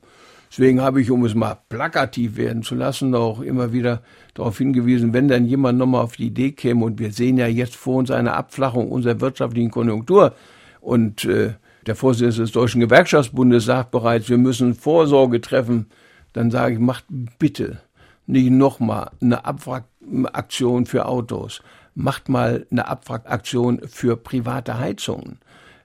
Deswegen 0.51 0.81
habe 0.81 1.01
ich, 1.01 1.11
um 1.11 1.25
es 1.25 1.35
mal 1.35 1.57
plakativ 1.69 2.37
werden 2.37 2.63
zu 2.63 2.75
lassen, 2.75 3.13
auch 3.13 3.41
immer 3.41 3.71
wieder 3.71 4.01
darauf 4.33 4.57
hingewiesen, 4.57 5.13
wenn 5.13 5.27
dann 5.27 5.45
jemand 5.45 5.77
nochmal 5.77 6.03
auf 6.03 6.15
die 6.15 6.27
Idee 6.27 6.51
käme, 6.51 6.85
und 6.85 6.97
wir 6.97 7.11
sehen 7.11 7.37
ja 7.37 7.47
jetzt 7.47 7.75
vor 7.75 7.97
uns 7.97 8.09
eine 8.09 8.33
Abflachung 8.33 8.91
unserer 8.91 9.21
wirtschaftlichen 9.21 9.69
Konjunktur 9.69 10.33
und 10.81 11.25
äh, 11.25 11.53
der 11.85 11.95
Vorsitzende 11.95 12.43
des 12.43 12.51
Deutschen 12.51 12.81
Gewerkschaftsbundes 12.81 13.65
sagt 13.65 13.91
bereits, 13.91 14.29
wir 14.29 14.37
müssen 14.37 14.73
Vorsorge 14.73 15.39
treffen, 15.39 15.87
dann 16.33 16.51
sage 16.51 16.73
ich, 16.75 16.79
macht 16.79 17.05
bitte 17.37 17.79
nicht 18.25 18.49
nochmal 18.49 19.11
eine 19.21 19.45
Abwrackaktion 19.45 20.85
für 20.85 21.07
Autos 21.07 21.61
macht 21.95 22.29
mal 22.29 22.65
eine 22.71 22.87
Abwrackaktion 22.87 23.81
für 23.87 24.17
private 24.17 24.79
Heizungen. 24.79 25.39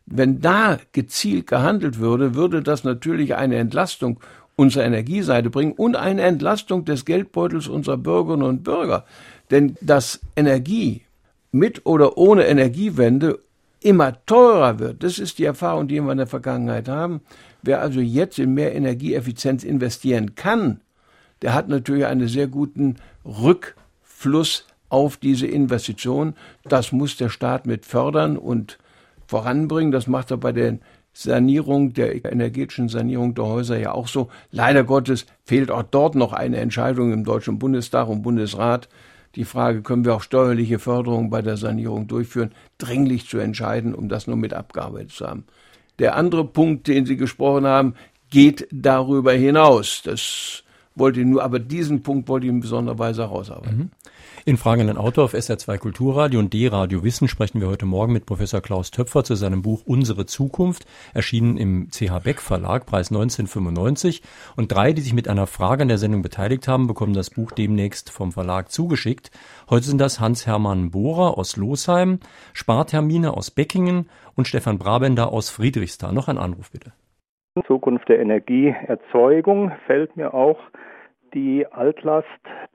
Wenn 0.06 0.40
da 0.40 0.78
gezielt 0.92 1.46
gehandelt 1.46 1.98
würde, 1.98 2.34
würde 2.34 2.62
das 2.62 2.84
natürlich 2.84 3.34
eine 3.34 3.56
Entlastung 3.56 4.20
unserer 4.56 4.84
Energieseite 4.84 5.50
bringen 5.50 5.72
und 5.72 5.96
eine 5.96 6.22
Entlastung 6.22 6.84
des 6.84 7.04
Geldbeutels 7.04 7.68
unserer 7.68 7.96
Bürgerinnen 7.96 8.46
und 8.46 8.64
Bürger. 8.64 9.04
Denn 9.50 9.76
dass 9.80 10.20
Energie 10.36 11.02
mit 11.52 11.86
oder 11.86 12.16
ohne 12.18 12.46
Energiewende 12.46 13.38
immer 13.80 14.24
teurer 14.26 14.78
wird, 14.78 15.02
das 15.02 15.18
ist 15.18 15.38
die 15.38 15.44
Erfahrung, 15.44 15.88
die 15.88 16.00
wir 16.00 16.12
in 16.12 16.18
der 16.18 16.26
Vergangenheit 16.26 16.88
haben. 16.88 17.20
Wer 17.62 17.80
also 17.80 18.00
jetzt 18.00 18.38
in 18.38 18.54
mehr 18.54 18.74
Energieeffizienz 18.74 19.64
investieren 19.64 20.34
kann, 20.34 20.80
der 21.42 21.54
hat 21.54 21.68
natürlich 21.68 22.06
einen 22.06 22.28
sehr 22.28 22.46
guten 22.46 22.96
Rückfluss 23.24 24.66
auf 24.88 25.16
diese 25.16 25.46
Investition. 25.46 26.34
Das 26.64 26.92
muss 26.92 27.16
der 27.16 27.28
Staat 27.28 27.66
mit 27.66 27.86
fördern 27.86 28.36
und 28.36 28.78
voranbringen. 29.26 29.92
Das 29.92 30.06
macht 30.06 30.30
er 30.30 30.36
bei 30.36 30.52
der 30.52 30.78
Sanierung, 31.12 31.92
der 31.92 32.24
energetischen 32.30 32.88
Sanierung 32.88 33.34
der 33.34 33.46
Häuser 33.46 33.78
ja 33.78 33.92
auch 33.92 34.08
so. 34.08 34.28
Leider 34.50 34.84
Gottes 34.84 35.26
fehlt 35.44 35.70
auch 35.70 35.84
dort 35.84 36.16
noch 36.16 36.32
eine 36.32 36.58
Entscheidung 36.58 37.12
im 37.12 37.24
Deutschen 37.24 37.58
Bundestag 37.58 38.08
und 38.08 38.22
Bundesrat, 38.22 38.88
die 39.36 39.44
Frage, 39.44 39.82
können 39.82 40.04
wir 40.04 40.14
auch 40.14 40.22
steuerliche 40.22 40.78
Förderung 40.78 41.28
bei 41.28 41.42
der 41.42 41.56
Sanierung 41.56 42.06
durchführen, 42.06 42.52
dringlich 42.78 43.28
zu 43.28 43.38
entscheiden, 43.38 43.94
um 43.94 44.08
das 44.08 44.26
nur 44.26 44.36
mit 44.36 44.54
abgearbeitet 44.54 45.10
zu 45.12 45.26
haben. 45.26 45.44
Der 45.98 46.16
andere 46.16 46.44
Punkt, 46.44 46.86
den 46.86 47.06
Sie 47.06 47.16
gesprochen 47.16 47.66
haben, 47.66 47.94
geht 48.30 48.68
darüber 48.70 49.32
hinaus. 49.32 50.02
Das 50.04 50.62
wollte 50.94 51.20
ich 51.20 51.26
nur, 51.26 51.42
aber 51.42 51.58
diesen 51.58 52.02
Punkt 52.02 52.28
wollte 52.28 52.46
ich 52.46 52.52
in 52.52 52.60
besonderer 52.60 52.98
Weise 52.98 53.22
herausarbeiten. 53.22 53.78
Mhm. 53.78 53.90
In 54.46 54.58
Fragen 54.58 54.82
an 54.82 54.88
den 54.88 54.98
Autor 54.98 55.24
auf 55.24 55.32
SR2 55.32 55.78
Kulturradio 55.78 56.38
und 56.38 56.52
D-Radio 56.52 57.02
Wissen 57.02 57.28
sprechen 57.28 57.62
wir 57.62 57.68
heute 57.68 57.86
Morgen 57.86 58.12
mit 58.12 58.26
Professor 58.26 58.60
Klaus 58.60 58.90
Töpfer 58.90 59.24
zu 59.24 59.36
seinem 59.36 59.62
Buch 59.62 59.84
Unsere 59.86 60.26
Zukunft, 60.26 60.84
erschienen 61.14 61.56
im 61.56 61.88
CH 61.88 62.18
Beck 62.22 62.42
Verlag, 62.42 62.84
Preis 62.84 63.10
1995. 63.10 64.20
Und 64.54 64.70
drei, 64.70 64.92
die 64.92 65.00
sich 65.00 65.14
mit 65.14 65.28
einer 65.28 65.46
Frage 65.46 65.80
an 65.80 65.88
der 65.88 65.96
Sendung 65.96 66.20
beteiligt 66.20 66.68
haben, 66.68 66.88
bekommen 66.88 67.14
das 67.14 67.30
Buch 67.30 67.52
demnächst 67.52 68.10
vom 68.10 68.32
Verlag 68.32 68.70
zugeschickt. 68.70 69.30
Heute 69.70 69.86
sind 69.86 69.98
das 69.98 70.20
Hans-Hermann 70.20 70.90
Bohrer 70.90 71.38
aus 71.38 71.56
Losheim, 71.56 72.18
Spartermine 72.52 73.34
aus 73.34 73.50
Beckingen 73.50 74.10
und 74.34 74.46
Stefan 74.46 74.76
Brabender 74.76 75.32
aus 75.32 75.48
Friedrichsthal. 75.48 76.12
Noch 76.12 76.28
ein 76.28 76.36
Anruf 76.36 76.70
bitte. 76.70 76.92
Zukunft 77.66 78.10
der 78.10 78.20
Energieerzeugung 78.20 79.72
fällt 79.86 80.18
mir 80.18 80.34
auch 80.34 80.58
die 81.34 81.66
Altlast 81.66 82.28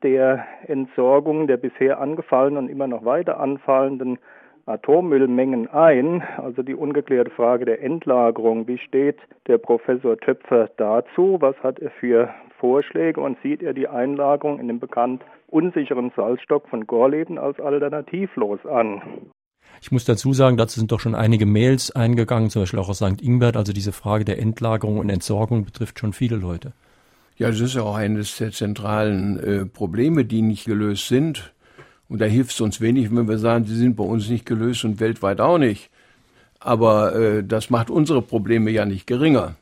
der 0.03 0.45
Entsorgung 0.68 1.47
der 1.47 1.57
bisher 1.57 1.99
angefallenen 1.99 2.66
und 2.66 2.70
immer 2.70 2.88
noch 2.88 3.05
weiter 3.05 3.39
anfallenden 3.39 4.20
Atommüllmengen 4.66 5.68
ein, 5.68 6.22
also 6.38 6.62
die 6.62 6.76
ungeklärte 6.76 7.32
Frage 7.32 7.66
der 7.66 7.82
Endlagerung. 7.82 8.68
Wie 8.68 8.78
steht 8.78 9.18
der 9.47 9.57
Professor 9.57 10.16
Töpfer 10.18 10.70
dazu? 10.78 11.38
Was 11.39 11.55
hat 11.64 11.80
er 11.80 11.89
für 11.89 12.30
Vorschläge 12.60 13.20
und 13.20 13.38
sieht 13.41 13.64
er 13.64 13.74
die 13.74 13.88
Einlagerung 13.88 14.60
in 14.60 14.68
dem 14.68 14.80
bekannt 14.80 15.24
unsicheren 15.47 16.12
Salzstock 16.16 16.68
von 16.70 16.86
Gorleben 16.86 17.39
als 17.39 17.60
alternativlos 17.60 18.64
an? 18.66 19.01
Ich 19.82 19.91
muss 19.91 20.05
dazu 20.05 20.34
sagen, 20.34 20.57
dazu 20.57 20.80
sind 20.80 20.91
doch 20.91 20.99
schon 20.99 21.16
einige 21.16 21.45
Mails 21.45 21.95
eingegangen, 21.95 22.49
zum 22.49 22.62
Beispiel 22.62 22.80
auch 22.80 22.89
aus 22.89 22.97
St. 22.97 23.22
Ingbert. 23.22 23.57
Also 23.57 23.74
diese 23.74 23.93
Frage 23.93 24.26
der 24.26 24.39
Endlagerung 24.39 24.99
und 24.99 25.10
Entsorgung 25.10 25.66
betrifft 25.66 25.99
schon 25.99 26.14
viele 26.14 26.36
Leute. 26.36 26.74
Ja, 27.40 27.50
das 27.50 27.62
ist 27.62 27.76
ja 27.76 27.84
auch 27.84 27.96
eines 27.96 28.36
der 28.36 28.52
zentralen 28.52 29.40
äh, 29.40 29.66
Probleme, 29.66 30.26
die 30.26 30.42
nicht 30.42 30.66
gelöst 30.66 31.08
sind. 31.08 31.54
Und 32.10 32.20
da 32.20 32.26
hilft 32.26 32.52
es 32.52 32.60
uns 32.60 32.82
wenig, 32.82 33.16
wenn 33.16 33.30
wir 33.30 33.38
sagen, 33.38 33.64
sie 33.64 33.78
sind 33.78 33.96
bei 33.96 34.04
uns 34.04 34.28
nicht 34.28 34.46
gelöst 34.46 34.84
und 34.84 35.00
weltweit 35.00 35.40
auch 35.40 35.58
nicht. 35.58 35.90
Aber 36.60 37.16
äh, 37.16 37.44
das 37.46 37.70
macht 37.70 37.90
unsere 37.90 38.22
Probleme 38.22 38.72
ja 38.72 38.84
nicht 38.84 39.08
geringer. 39.08 39.56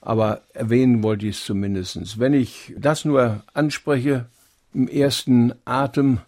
Aber 0.00 0.42
erwähnen 0.54 1.02
wollte 1.02 1.26
ich 1.26 1.38
es 1.38 1.44
zumindest. 1.44 2.20
Wenn 2.20 2.32
ich 2.32 2.72
das 2.78 3.04
nur 3.04 3.42
anspreche, 3.54 4.26
im 4.72 4.86
ersten 4.86 5.52
Atem, 5.64 6.18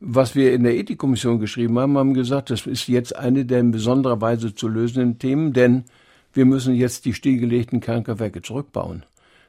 was 0.00 0.34
wir 0.34 0.54
in 0.54 0.62
der 0.62 0.74
Ethikkommission 0.74 1.38
geschrieben 1.38 1.78
haben, 1.78 1.98
haben 1.98 2.14
gesagt, 2.14 2.48
das 2.48 2.64
ist 2.66 2.88
jetzt 2.88 3.14
eine 3.14 3.44
der 3.44 3.60
in 3.60 3.72
besonderer 3.72 4.22
Weise 4.22 4.54
zu 4.54 4.68
lösenden 4.68 5.18
Themen, 5.18 5.52
denn 5.52 5.84
wir 6.32 6.46
müssen 6.46 6.74
jetzt 6.74 7.04
die 7.04 7.12
stillgelegten 7.12 7.80
Kernkraftwerke 7.80 8.40
zurückbauen. 8.40 9.04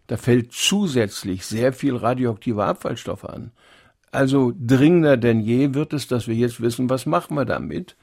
Da 0.08 0.18
fällt 0.18 0.52
zusätzlich 0.52 1.46
sehr 1.46 1.74
viel 1.74 1.96
radioaktiver 1.96 2.66
Abfallstoffe 2.66 3.26
an. 3.26 3.52
Also 4.12 4.54
dringender 4.60 5.16
denn 5.16 5.40
je 5.40 5.74
wird 5.74 5.94
es, 5.94 6.08
dass 6.08 6.28
wir 6.28 6.36
jetzt 6.36 6.62
wissen, 6.62 6.90
was 6.90 7.06
machen 7.06 7.36
wir 7.36 7.46
damit. 7.46 7.96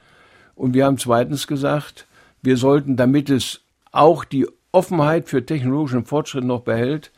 Und 0.55 0.73
wir 0.73 0.85
haben 0.85 0.97
zweitens 0.97 1.45
gesagt, 1.45 2.07
wir 2.41 2.57
sollten, 2.57 2.97
damit 2.97 3.29
es 3.29 3.61
auch 3.91 4.23
die 4.25 4.47
Offenheit 4.71 5.29
für 5.29 5.45
technologischen 5.45 6.05
Fortschritt 6.05 6.43
noch 6.43 6.61
behält, 6.61 7.11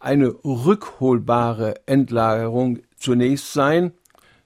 eine 0.00 0.28
rückholbare 0.44 1.74
Endlagerung 1.86 2.80
zunächst 2.96 3.52
sein. 3.52 3.92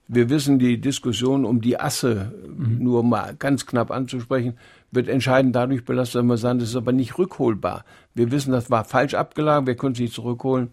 Wir 0.08 0.30
wissen 0.30 0.58
die 0.58 0.80
Diskussion 0.80 1.44
um 1.44 1.60
die 1.60 1.78
Asse 1.78 2.32
mhm. 2.46 2.82
nur 2.82 3.02
mal 3.02 3.34
ganz 3.38 3.66
knapp 3.66 3.90
anzusprechen 3.90 4.54
wird 4.92 5.08
entscheidend 5.08 5.56
dadurch 5.56 5.84
belastet, 5.84 6.20
dass 6.20 6.24
wir 6.28 6.36
sagen, 6.36 6.58
das 6.60 6.68
ist 6.68 6.76
aber 6.76 6.92
nicht 6.92 7.18
rückholbar. 7.18 7.84
Wir 8.14 8.30
wissen, 8.30 8.52
das 8.52 8.70
war 8.70 8.84
falsch 8.84 9.14
abgelagert, 9.14 9.66
wir 9.66 9.74
können 9.74 9.94
es 9.94 10.00
nicht 10.00 10.14
zurückholen. 10.14 10.70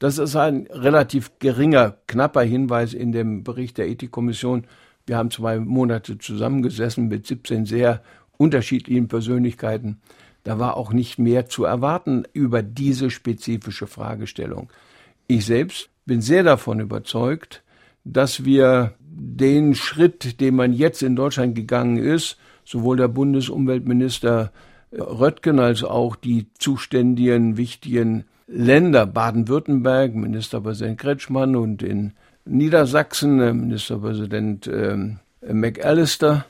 Das 0.00 0.18
ist 0.18 0.34
ein 0.36 0.66
relativ 0.70 1.38
geringer, 1.38 1.96
knapper 2.06 2.42
Hinweis 2.42 2.94
in 2.94 3.12
dem 3.12 3.44
Bericht 3.44 3.78
der 3.78 3.88
Ethikkommission. 3.88 4.66
Wir 5.06 5.16
haben 5.16 5.30
zwei 5.30 5.58
Monate 5.60 6.18
zusammengesessen 6.18 7.08
mit 7.08 7.26
17 7.26 7.64
sehr 7.64 8.02
unterschiedlichen 8.36 9.08
Persönlichkeiten. 9.08 10.00
Da 10.42 10.58
war 10.58 10.76
auch 10.76 10.92
nicht 10.92 11.18
mehr 11.18 11.48
zu 11.48 11.64
erwarten 11.64 12.24
über 12.32 12.62
diese 12.62 13.10
spezifische 13.10 13.86
Fragestellung. 13.86 14.72
Ich 15.26 15.44
selbst 15.44 15.90
bin 16.06 16.22
sehr 16.22 16.42
davon 16.42 16.80
überzeugt, 16.80 17.62
dass 18.04 18.44
wir 18.44 18.94
den 18.98 19.74
Schritt, 19.74 20.40
den 20.40 20.56
man 20.56 20.72
jetzt 20.72 21.02
in 21.02 21.14
Deutschland 21.14 21.54
gegangen 21.54 21.98
ist, 21.98 22.38
sowohl 22.70 22.96
der 22.96 23.08
Bundesumweltminister 23.08 24.52
äh, 24.92 25.00
Röttgen 25.00 25.58
als 25.58 25.82
auch 25.82 26.14
die 26.14 26.46
zuständigen 26.54 27.56
wichtigen 27.56 28.24
Länder 28.46 29.06
Baden-Württemberg, 29.06 30.14
Ministerpräsident 30.14 30.98
Kretschmann 30.98 31.56
und 31.56 31.82
in 31.82 32.12
Niedersachsen 32.44 33.40
äh, 33.40 33.52
Ministerpräsident 33.52 34.68
äh, 34.68 34.96
McAllister, 35.52 36.46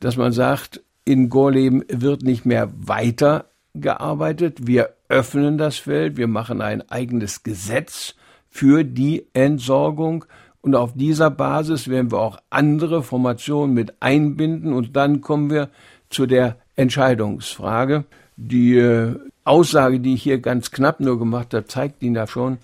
dass 0.00 0.16
man 0.16 0.32
sagt, 0.32 0.82
in 1.04 1.28
Gorleben 1.28 1.84
wird 1.88 2.22
nicht 2.22 2.46
mehr 2.46 2.70
weiter 2.74 3.46
gearbeitet. 3.74 4.66
Wir 4.66 4.94
öffnen 5.08 5.58
das 5.58 5.76
Feld, 5.76 6.16
wir 6.16 6.28
machen 6.28 6.62
ein 6.62 6.88
eigenes 6.90 7.42
Gesetz 7.42 8.14
für 8.48 8.84
die 8.84 9.26
Entsorgung 9.34 10.24
und 10.62 10.74
auf 10.74 10.92
dieser 10.94 11.30
Basis 11.30 11.88
werden 11.88 12.12
wir 12.12 12.18
auch 12.18 12.38
andere 12.50 13.02
Formationen 13.02 13.74
mit 13.74 13.94
einbinden 14.00 14.72
und 14.72 14.94
dann 14.96 15.20
kommen 15.20 15.50
wir 15.50 15.70
zu 16.10 16.26
der 16.26 16.56
Entscheidungsfrage. 16.76 18.04
Die 18.36 18.76
äh, 18.76 19.16
Aussage, 19.44 20.00
die 20.00 20.14
ich 20.14 20.22
hier 20.22 20.40
ganz 20.40 20.70
knapp 20.70 21.00
nur 21.00 21.18
gemacht 21.18 21.54
habe, 21.54 21.66
zeigt 21.66 22.02
Ihnen 22.02 22.16
ja 22.16 22.26
schon, 22.26 22.58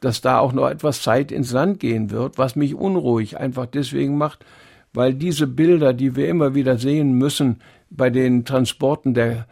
dass 0.00 0.20
da 0.20 0.38
auch 0.38 0.52
noch 0.52 0.68
etwas 0.68 1.02
Zeit 1.02 1.32
ins 1.32 1.52
Land 1.52 1.80
gehen 1.80 2.10
wird, 2.10 2.38
was 2.38 2.56
mich 2.56 2.74
unruhig 2.74 3.36
einfach 3.38 3.66
deswegen 3.66 4.16
macht, 4.16 4.44
weil 4.92 5.14
diese 5.14 5.46
Bilder, 5.46 5.92
die 5.92 6.16
wir 6.16 6.28
immer 6.28 6.54
wieder 6.54 6.78
sehen 6.78 7.12
müssen 7.12 7.60
bei 7.90 8.10
den 8.10 8.44
Transporten 8.44 9.14
der 9.14 9.46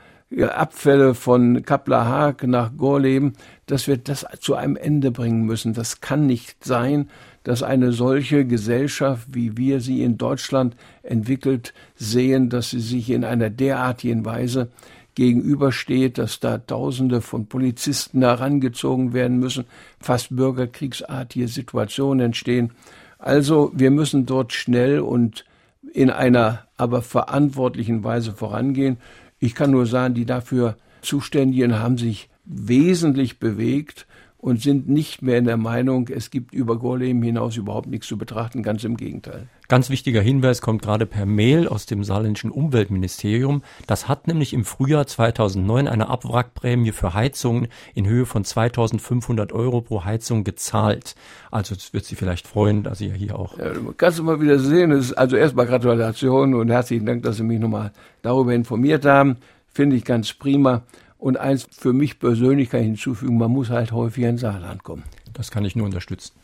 Abfälle 0.55 1.15
von 1.15 1.63
Kapler-Haag 1.63 2.47
nach 2.47 2.77
Gorleben, 2.77 3.35
dass 3.67 3.87
wir 3.87 3.97
das 3.97 4.27
zu 4.41 4.55
einem 4.55 4.77
Ende 4.77 5.11
bringen 5.11 5.45
müssen. 5.45 5.75
Das 5.75 6.01
kann 6.01 6.27
nicht 6.27 6.65
sein, 6.65 7.09
dass 7.49 7.63
eine 7.63 7.93
solche 7.93 8.45
Gesellschaft, 8.45 9.29
wie 9.33 9.57
wir 9.57 9.81
sie 9.81 10.03
in 10.03 10.19
Deutschland 10.19 10.77
entwickelt 11.03 11.73
sehen, 11.97 12.51
dass 12.51 12.69
sie 12.73 12.81
sich 12.81 13.09
in 13.09 13.25
einer 13.25 13.49
derartigen 13.49 14.27
Weise 14.27 14.69
gegenübersteht, 15.15 16.19
dass 16.19 16.41
da 16.41 16.59
Tausende 16.59 17.23
von 17.23 17.47
Polizisten 17.47 18.21
herangezogen 18.21 19.15
werden 19.15 19.39
müssen, 19.39 19.65
fast 19.99 20.37
bürgerkriegsartige 20.37 21.49
Situationen 21.49 22.27
entstehen. 22.27 22.73
Also 23.19 23.73
wir 23.75 23.93
müssen 23.93 24.27
dort 24.27 24.53
schnell 24.53 25.01
und 25.01 25.47
in 25.95 26.11
einer 26.11 26.67
aber 26.77 27.01
verantwortlichen 27.01 28.05
Weise 28.05 28.35
vorangehen. 28.35 28.99
Ich 29.39 29.55
kann 29.55 29.71
nur 29.71 29.87
sagen, 29.87 30.13
die 30.13 30.27
dafür 30.27 30.77
Zuständigen 31.01 31.79
haben 31.79 31.97
sich 31.97 32.29
wesentlich 32.45 33.39
bewegt 33.39 34.07
und 34.39 34.63
sind 34.63 34.89
nicht 34.89 35.21
mehr 35.21 35.37
in 35.37 35.45
der 35.45 35.57
Meinung, 35.57 36.09
es 36.09 36.31
gibt 36.31 36.55
über 36.55 36.79
Gorleben 36.79 37.21
hinaus 37.23 37.57
überhaupt 37.57 37.89
nichts 37.89 38.07
zu 38.07 38.17
betrachten, 38.17 38.63
ganz 38.63 38.85
im 38.85 38.97
Gegenteil. 38.97 39.49
Ganz 39.67 39.91
wichtiger 39.91 40.23
Hinweis 40.23 40.63
kommt 40.63 40.81
gerade 40.81 41.07
per 41.07 41.27
Mail 41.27 41.67
aus 41.67 41.87
dem 41.87 42.05
saarländischen 42.05 42.51
Umweltministerium. 42.51 43.63
Das 43.87 44.09
hat 44.09 44.29
nämlich 44.29 44.55
im 44.55 44.65
Frühjahr 44.65 45.07
2009 45.07 45.89
eine 45.89 46.09
Abwrackprämie 46.09 46.93
für 46.93 47.15
Heizungen 47.15 47.67
in 47.95 48.07
Höhe 48.07 48.25
von 48.25 48.45
2500 48.45 49.53
Euro 49.53 49.81
pro 49.83 50.05
Heizung 50.05 50.45
gezahlt. 50.45 51.17
Also 51.51 51.75
das 51.75 51.93
wird 51.93 52.05
Sie 52.05 52.15
vielleicht 52.15 52.47
freuen, 52.47 52.85
dass 52.85 52.99
Sie 52.99 53.09
ja 53.09 53.15
hier 53.15 53.39
auch... 53.39 53.59
Ja, 53.59 53.73
kannst 53.97 54.21
du 54.21 54.23
mal 54.23 54.41
wieder 54.41 54.59
sehen. 54.59 54.93
also 55.17 55.37
erstmal 55.37 55.67
Gratulation 55.67 56.55
und 56.55 56.71
herzlichen 56.71 57.05
Dank, 57.05 57.25
dass 57.25 57.37
Sie 57.37 57.43
mich 57.43 57.59
nochmal 57.59 57.93
darüber 58.23 58.55
informiert 58.55 59.05
haben. 59.05 59.37
Finde 59.67 59.97
ich 59.97 60.05
ganz 60.05 60.33
prima. 60.33 60.83
Und 61.19 61.37
eins 61.37 61.69
für 61.71 61.93
mich 61.93 62.21
persönlich 62.21 62.71
kann 62.71 62.81
ich 62.81 62.87
hinzufügen, 62.87 63.39
man 63.39 63.51
muss 63.51 63.71
halt 63.71 63.93
häufiger 63.93 64.29
ins 64.29 64.43
Saarland 64.43 64.85
kommen. 64.85 65.03
Das 65.35 65.51
kann 65.51 65.65
ich 65.65 65.75
nur 65.75 65.87
unterstützen. 65.87 66.39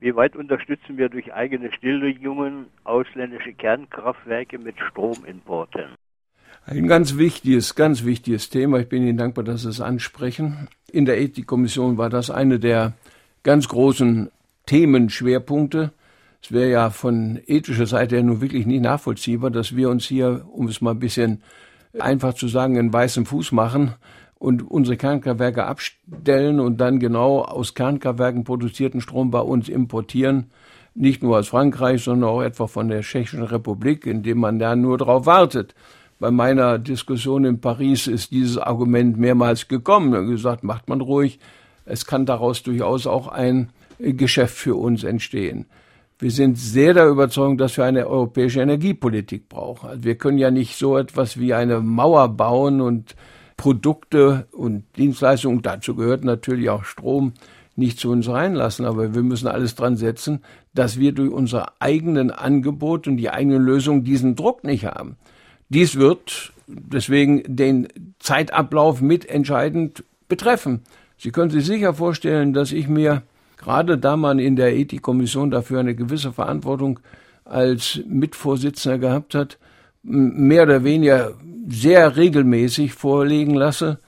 Wie 0.00 0.16
weit 0.16 0.34
unterstützen 0.34 0.96
wir 0.96 1.08
durch 1.08 1.32
eigene 1.32 1.70
Stilllegungen 1.72 2.66
ausländische 2.84 3.52
Kernkraftwerke 3.52 4.58
mit 4.58 4.76
Stromimporten? 4.80 5.90
Ein 6.66 6.88
ganz 6.88 7.18
wichtiges, 7.18 7.74
ganz 7.74 8.04
wichtiges 8.04 8.48
Thema. 8.48 8.80
Ich 8.80 8.88
bin 8.88 9.06
Ihnen 9.06 9.18
dankbar, 9.18 9.44
dass 9.44 9.62
Sie 9.62 9.68
es 9.68 9.80
ansprechen. 9.80 10.68
In 10.90 11.04
der 11.04 11.20
Ethikkommission 11.20 11.98
war 11.98 12.10
das 12.10 12.30
eine 12.30 12.58
der 12.58 12.94
ganz 13.42 13.68
großen 13.68 14.30
Themenschwerpunkte. 14.66 15.92
Es 16.42 16.52
wäre 16.52 16.70
ja 16.70 16.90
von 16.90 17.40
ethischer 17.46 17.86
Seite 17.86 18.16
her 18.16 18.24
nur 18.24 18.40
wirklich 18.40 18.66
nicht 18.66 18.82
nachvollziehbar, 18.82 19.50
dass 19.50 19.76
wir 19.76 19.90
uns 19.90 20.06
hier, 20.06 20.46
um 20.52 20.68
es 20.68 20.80
mal 20.80 20.92
ein 20.92 21.00
bisschen 21.00 21.42
einfach 21.98 22.34
zu 22.34 22.48
sagen, 22.48 22.78
einen 22.78 22.92
weißen 22.92 23.26
Fuß 23.26 23.52
machen 23.52 23.94
und 24.38 24.68
unsere 24.68 24.96
Kernkraftwerke 24.96 25.64
abstellen 25.64 26.60
und 26.60 26.80
dann 26.80 26.98
genau 27.00 27.42
aus 27.42 27.74
Kernkraftwerken 27.74 28.44
produzierten 28.44 29.00
Strom 29.00 29.30
bei 29.30 29.40
uns 29.40 29.68
importieren. 29.68 30.50
nicht 30.94 31.22
nur 31.22 31.38
aus 31.38 31.48
Frankreich, 31.48 32.02
sondern 32.02 32.28
auch 32.28 32.42
etwa 32.42 32.66
von 32.66 32.88
der 32.88 33.02
Tschechischen 33.02 33.42
Republik, 33.42 34.06
in 34.06 34.22
dem 34.22 34.38
man 34.38 34.58
da 34.58 34.76
nur 34.76 34.98
darauf 34.98 35.26
wartet. 35.26 35.74
Bei 36.18 36.30
meiner 36.30 36.78
Diskussion 36.78 37.44
in 37.44 37.60
Paris 37.60 38.06
ist 38.06 38.30
dieses 38.32 38.58
Argument 38.58 39.16
mehrmals 39.16 39.68
gekommen 39.68 40.14
und 40.14 40.28
gesagt, 40.28 40.64
macht 40.64 40.88
man 40.88 41.00
ruhig, 41.00 41.38
es 41.86 42.04
kann 42.06 42.26
daraus 42.26 42.62
durchaus 42.62 43.06
auch 43.06 43.28
ein 43.28 43.70
Geschäft 43.98 44.56
für 44.56 44.76
uns 44.76 45.04
entstehen. 45.04 45.66
Wir 46.20 46.30
sind 46.30 46.58
sehr 46.58 46.92
der 46.92 47.08
Überzeugung, 47.08 47.56
dass 47.56 47.78
wir 47.78 47.86
eine 47.86 48.06
europäische 48.06 48.60
Energiepolitik 48.60 49.48
brauchen. 49.48 49.88
Also 49.88 50.04
wir 50.04 50.16
können 50.16 50.36
ja 50.36 50.50
nicht 50.50 50.76
so 50.76 50.98
etwas 50.98 51.40
wie 51.40 51.54
eine 51.54 51.80
Mauer 51.80 52.28
bauen 52.28 52.82
und 52.82 53.16
Produkte 53.56 54.46
und 54.52 54.84
Dienstleistungen, 54.98 55.62
dazu 55.62 55.94
gehört 55.94 56.22
natürlich 56.22 56.68
auch 56.68 56.84
Strom, 56.84 57.32
nicht 57.74 57.98
zu 57.98 58.10
uns 58.10 58.28
reinlassen. 58.28 58.84
Aber 58.84 59.14
wir 59.14 59.22
müssen 59.22 59.48
alles 59.48 59.76
dran 59.76 59.96
setzen, 59.96 60.42
dass 60.74 60.98
wir 60.98 61.12
durch 61.12 61.32
unsere 61.32 61.80
eigenen 61.80 62.30
Angebote 62.30 63.08
und 63.08 63.16
die 63.16 63.30
eigenen 63.30 63.62
Lösungen 63.62 64.04
diesen 64.04 64.36
Druck 64.36 64.62
nicht 64.62 64.84
haben. 64.84 65.16
Dies 65.70 65.96
wird 65.96 66.52
deswegen 66.66 67.42
den 67.46 67.88
Zeitablauf 68.18 69.00
mitentscheidend 69.00 70.04
betreffen. 70.28 70.82
Sie 71.16 71.30
können 71.30 71.50
sich 71.50 71.64
sicher 71.64 71.94
vorstellen, 71.94 72.52
dass 72.52 72.72
ich 72.72 72.88
mir 72.88 73.22
gerade 73.60 73.98
da 73.98 74.16
man 74.16 74.38
in 74.38 74.56
der 74.56 74.74
Ethikkommission 74.74 75.50
dafür 75.50 75.80
eine 75.80 75.94
gewisse 75.94 76.32
Verantwortung 76.32 77.00
als 77.44 78.00
Mitvorsitzender 78.06 78.98
gehabt 78.98 79.34
hat, 79.34 79.58
mehr 80.02 80.62
oder 80.62 80.82
weniger 80.82 81.34
sehr 81.68 82.16
regelmäßig 82.16 82.94
vorlegen 82.94 83.54
lasse, 83.54 83.98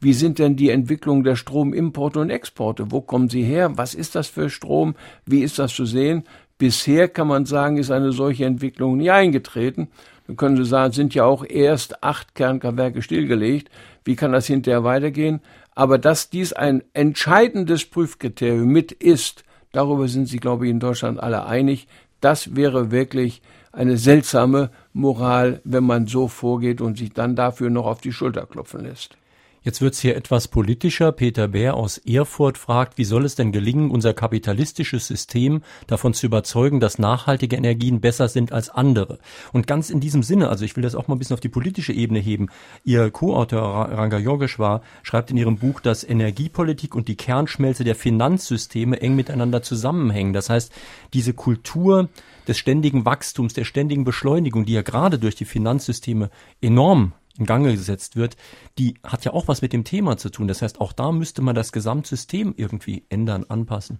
wie 0.00 0.12
sind 0.14 0.38
denn 0.38 0.56
die 0.56 0.70
Entwicklungen 0.70 1.24
der 1.24 1.36
Stromimporte 1.36 2.20
und 2.20 2.30
Exporte? 2.30 2.90
Wo 2.90 3.00
kommen 3.00 3.28
sie 3.28 3.42
her? 3.42 3.76
Was 3.76 3.94
ist 3.94 4.14
das 4.14 4.28
für 4.28 4.48
Strom? 4.48 4.94
Wie 5.26 5.42
ist 5.42 5.58
das 5.58 5.74
zu 5.74 5.84
sehen? 5.84 6.24
Bisher 6.56 7.08
kann 7.08 7.26
man 7.26 7.46
sagen, 7.46 7.76
ist 7.76 7.90
eine 7.90 8.12
solche 8.12 8.46
Entwicklung 8.46 8.96
nie 8.96 9.10
eingetreten. 9.10 9.88
Dann 10.30 10.36
können 10.36 10.56
Sie 10.58 10.64
sagen, 10.64 10.92
sind 10.92 11.12
ja 11.12 11.24
auch 11.24 11.44
erst 11.44 12.04
acht 12.04 12.36
Kernkraftwerke 12.36 13.02
stillgelegt. 13.02 13.68
Wie 14.04 14.14
kann 14.14 14.30
das 14.30 14.46
hinterher 14.46 14.84
weitergehen? 14.84 15.40
Aber 15.74 15.98
dass 15.98 16.30
dies 16.30 16.52
ein 16.52 16.84
entscheidendes 16.92 17.84
Prüfkriterium 17.84 18.68
mit 18.68 18.92
ist, 18.92 19.42
darüber 19.72 20.06
sind 20.06 20.28
Sie, 20.28 20.38
glaube 20.38 20.66
ich, 20.66 20.70
in 20.70 20.78
Deutschland 20.78 21.18
alle 21.18 21.46
einig. 21.46 21.88
Das 22.20 22.54
wäre 22.54 22.92
wirklich 22.92 23.42
eine 23.72 23.96
seltsame 23.96 24.70
Moral, 24.92 25.60
wenn 25.64 25.82
man 25.82 26.06
so 26.06 26.28
vorgeht 26.28 26.80
und 26.80 26.98
sich 26.98 27.12
dann 27.12 27.34
dafür 27.34 27.68
noch 27.68 27.86
auf 27.86 28.00
die 28.00 28.12
Schulter 28.12 28.46
klopfen 28.46 28.84
lässt. 28.84 29.16
Jetzt 29.62 29.82
wird's 29.82 30.00
hier 30.00 30.16
etwas 30.16 30.48
politischer. 30.48 31.12
Peter 31.12 31.46
Bär 31.46 31.74
aus 31.74 31.98
Erfurt 31.98 32.56
fragt, 32.56 32.96
wie 32.96 33.04
soll 33.04 33.26
es 33.26 33.34
denn 33.34 33.52
gelingen, 33.52 33.90
unser 33.90 34.14
kapitalistisches 34.14 35.06
System 35.06 35.60
davon 35.86 36.14
zu 36.14 36.24
überzeugen, 36.24 36.80
dass 36.80 36.98
nachhaltige 36.98 37.56
Energien 37.56 38.00
besser 38.00 38.28
sind 38.28 38.52
als 38.52 38.70
andere? 38.70 39.18
Und 39.52 39.66
ganz 39.66 39.90
in 39.90 40.00
diesem 40.00 40.22
Sinne, 40.22 40.48
also 40.48 40.64
ich 40.64 40.76
will 40.76 40.82
das 40.82 40.94
auch 40.94 41.08
mal 41.08 41.16
ein 41.16 41.18
bisschen 41.18 41.34
auf 41.34 41.40
die 41.40 41.50
politische 41.50 41.92
Ebene 41.92 42.20
heben. 42.20 42.48
Ihr 42.84 43.10
Co-Autor 43.10 43.60
Ranga 43.60 44.16
Yogeshwar 44.16 44.80
schreibt 45.02 45.30
in 45.30 45.36
ihrem 45.36 45.58
Buch, 45.58 45.80
dass 45.80 46.04
Energiepolitik 46.04 46.94
und 46.94 47.06
die 47.06 47.16
Kernschmelze 47.16 47.84
der 47.84 47.96
Finanzsysteme 47.96 49.02
eng 49.02 49.14
miteinander 49.14 49.60
zusammenhängen. 49.60 50.32
Das 50.32 50.48
heißt, 50.48 50.72
diese 51.12 51.34
Kultur 51.34 52.08
des 52.48 52.56
ständigen 52.56 53.04
Wachstums, 53.04 53.52
der 53.52 53.64
ständigen 53.64 54.04
Beschleunigung, 54.04 54.64
die 54.64 54.72
ja 54.72 54.80
gerade 54.80 55.18
durch 55.18 55.34
die 55.34 55.44
Finanzsysteme 55.44 56.30
enorm 56.62 57.12
in 57.38 57.46
Gange 57.46 57.72
gesetzt 57.72 58.16
wird, 58.16 58.36
die 58.78 58.94
hat 59.04 59.24
ja 59.24 59.32
auch 59.32 59.48
was 59.48 59.62
mit 59.62 59.72
dem 59.72 59.84
Thema 59.84 60.16
zu 60.16 60.30
tun. 60.30 60.48
Das 60.48 60.62
heißt, 60.62 60.80
auch 60.80 60.92
da 60.92 61.12
müsste 61.12 61.42
man 61.42 61.54
das 61.54 61.72
Gesamtsystem 61.72 62.54
irgendwie 62.56 63.04
ändern, 63.08 63.44
anpassen. 63.48 63.98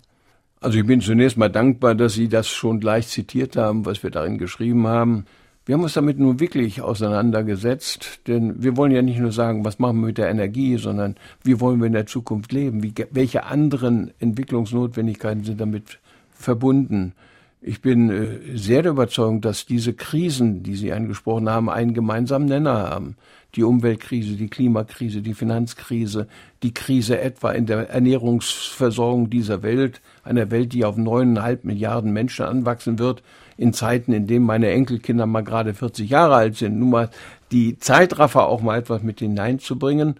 Also 0.61 0.79
ich 0.79 0.87
bin 0.87 1.01
zunächst 1.01 1.39
mal 1.39 1.49
dankbar, 1.49 1.95
dass 1.95 2.13
Sie 2.15 2.29
das 2.29 2.49
schon 2.49 2.81
gleich 2.81 3.09
zitiert 3.09 3.57
haben, 3.57 3.87
was 3.87 4.03
wir 4.03 4.11
darin 4.11 4.37
geschrieben 4.37 4.87
haben. 4.87 5.25
Wir 5.65 5.75
haben 5.75 5.83
uns 5.83 5.95
damit 5.95 6.19
nun 6.19 6.41
wirklich 6.41 6.83
auseinandergesetzt, 6.83 8.21
denn 8.27 8.63
wir 8.63 8.77
wollen 8.77 8.93
ja 8.93 9.03
nicht 9.03 9.19
nur 9.19 9.33
sagen, 9.33 9.65
was 9.65 9.79
machen 9.79 10.01
wir 10.01 10.09
mit 10.09 10.19
der 10.19 10.29
Energie, 10.29 10.77
sondern 10.77 11.17
wie 11.45 11.61
wollen 11.61 11.81
wir 11.81 11.87
in 11.87 11.93
der 11.93 12.07
Zukunft 12.07 12.53
leben, 12.53 12.83
wie, 12.83 12.93
welche 13.11 13.45
anderen 13.45 14.11
Entwicklungsnotwendigkeiten 14.19 15.45
sind 15.45 15.61
damit 15.61 15.99
verbunden. 16.31 17.15
Ich 17.63 17.83
bin 17.83 18.11
äh, 18.11 18.57
sehr 18.57 18.83
der 18.83 18.93
Überzeugung, 18.93 19.43
dass 19.43 19.67
diese 19.67 19.93
Krisen, 19.93 20.63
die 20.63 20.77
Sie 20.77 20.93
angesprochen 20.93 21.51
haben, 21.51 21.69
einen 21.69 21.93
gemeinsamen 21.93 22.47
Nenner 22.47 22.89
haben. 22.89 23.17
Die 23.55 23.65
Umweltkrise, 23.65 24.37
die 24.37 24.49
Klimakrise, 24.49 25.21
die 25.21 25.35
Finanzkrise, 25.35 26.27
die 26.63 26.73
Krise 26.73 27.21
etwa 27.21 27.53
in 27.53 27.67
der 27.67 27.91
Ernährungsversorgung 27.91 29.29
dieser 29.29 29.63
Welt, 29.63 30.01
einer 30.23 30.51
Welt, 30.51 30.73
die 30.73 30.85
auf 30.85 30.97
neuneinhalb 30.97 31.65
Milliarden 31.65 32.13
Menschen 32.13 32.47
anwachsen 32.47 32.99
wird, 32.99 33.23
in 33.59 33.75
Zeiten, 33.75 34.15
in 34.15 34.27
denen 34.27 34.47
meine 34.47 34.71
Enkelkinder 34.71 35.27
mal 35.27 35.43
gerade 35.43 35.75
40 35.75 36.09
Jahre 36.09 36.37
alt 36.37 36.57
sind, 36.57 36.79
nun 36.79 36.91
mal 36.91 37.11
die 37.53 37.79
Zeitraffer 37.79 38.47
auch 38.47 38.63
mal 38.63 38.79
etwas 38.79 39.03
mit 39.03 39.19
hineinzubringen, 39.19 40.15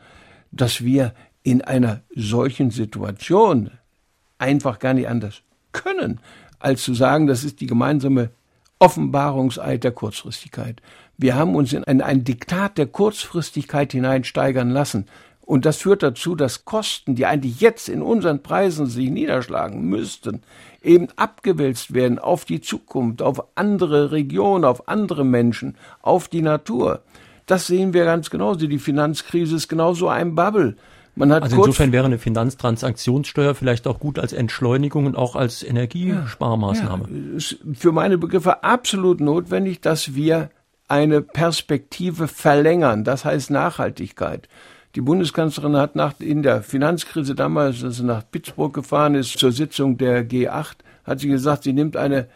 dass 0.53 0.85
wir 0.85 1.15
in 1.43 1.63
einer 1.63 2.03
solchen 2.15 2.71
Situation 2.71 3.71
einfach 4.39 4.79
gar 4.79 4.93
nicht 4.93 5.09
anders 5.09 5.43
können 5.73 6.21
als 6.61 6.85
zu 6.85 6.95
sagen, 6.95 7.27
das 7.27 7.43
ist 7.43 7.61
die 7.61 7.67
gemeinsame 7.67 8.31
Offenbarungseid 8.79 9.85
der 9.85 9.93
Kurzfristigkeit. 9.93 10.81
Wir 11.19 11.35
haben 11.35 11.55
uns 11.55 11.73
in 11.73 11.85
ein, 11.85 12.01
ein 12.01 12.25
Diktat 12.25 12.79
der 12.79 12.87
Kurzfristigkeit 12.87 13.93
hineinsteigern 13.93 14.71
lassen. 14.71 15.07
Und 15.41 15.67
das 15.67 15.79
führt 15.79 16.03
dazu, 16.03 16.37
dass 16.37 16.65
Kosten, 16.65 17.17
die 17.17 17.27
eigentlich 17.27 17.61
jetzt 17.61 17.89
in 17.89 18.03
unseren 18.03 18.43
Preisen 18.43 18.87
sich 18.87 19.11
niederschlagen 19.11 19.83
müssten, 19.83 20.43
eben 20.81 21.09
abgewälzt 21.17 21.93
werden 21.93 22.19
auf 22.19 22.45
die 22.45 22.61
Zukunft, 22.61 23.21
auf 23.21 23.43
andere 23.57 24.13
Regionen, 24.13 24.65
auf 24.65 24.89
andere 24.89 25.25
Menschen, 25.25 25.77
auf 26.03 26.29
die 26.29 26.43
Natur. 26.43 27.03
Das 27.47 27.67
sehen 27.67 27.93
wir 27.93 28.05
ganz 28.05 28.31
genauso. 28.31 28.67
Die 28.67 28.79
Finanzkrise 28.79 29.57
ist 29.57 29.69
genauso 29.69 30.09
ein 30.09 30.37
Bubble. 30.37 30.77
Man 31.17 31.33
hat 31.33 31.43
also 31.43 31.57
insofern 31.57 31.93
wäre 31.93 32.07
eine 32.07 32.19
Finanztransaktionssteuer 32.19 33.55
vielleicht 33.55 33.87
auch 33.87 33.99
gut 33.99 34.19
als 34.19 34.33
Entschleunigung 34.33 35.07
und 35.07 35.17
auch 35.17 35.37
als 35.37 35.63
Energiesparmaßnahme. 35.63 37.09
Ja, 37.11 37.37
ist 37.37 37.59
für 37.75 37.93
meine 37.93 38.17
Begriffe 38.17 38.63
absolut 38.63 39.21
notwendig, 39.21 39.81
dass 39.81 40.15
wir 40.15 40.51
eine 40.89 41.21
Perspektive 41.21 42.27
verlängern. 42.27 43.05
Das 43.05 43.25
heißt 43.25 43.51
Nachhaltigkeit. 43.51 44.49
Die 44.97 45.01
Bundeskanzlerin 45.01 45.77
hat 45.77 45.95
nach, 45.95 46.15
in 46.19 46.43
der 46.43 46.63
Finanzkrise 46.63 47.37
damals, 47.37 47.85
als 47.85 47.99
sie 47.99 48.05
nach 48.05 48.25
Pittsburgh 48.29 48.75
gefahren 48.75 49.15
ist, 49.15 49.39
zur 49.39 49.53
Sitzung 49.53 49.99
der 49.99 50.29
G8, 50.29 50.79
hat 51.05 51.21
sie 51.21 51.29
gesagt, 51.29 51.63
sie 51.63 51.73
nimmt 51.73 51.97
eine, 51.97 52.27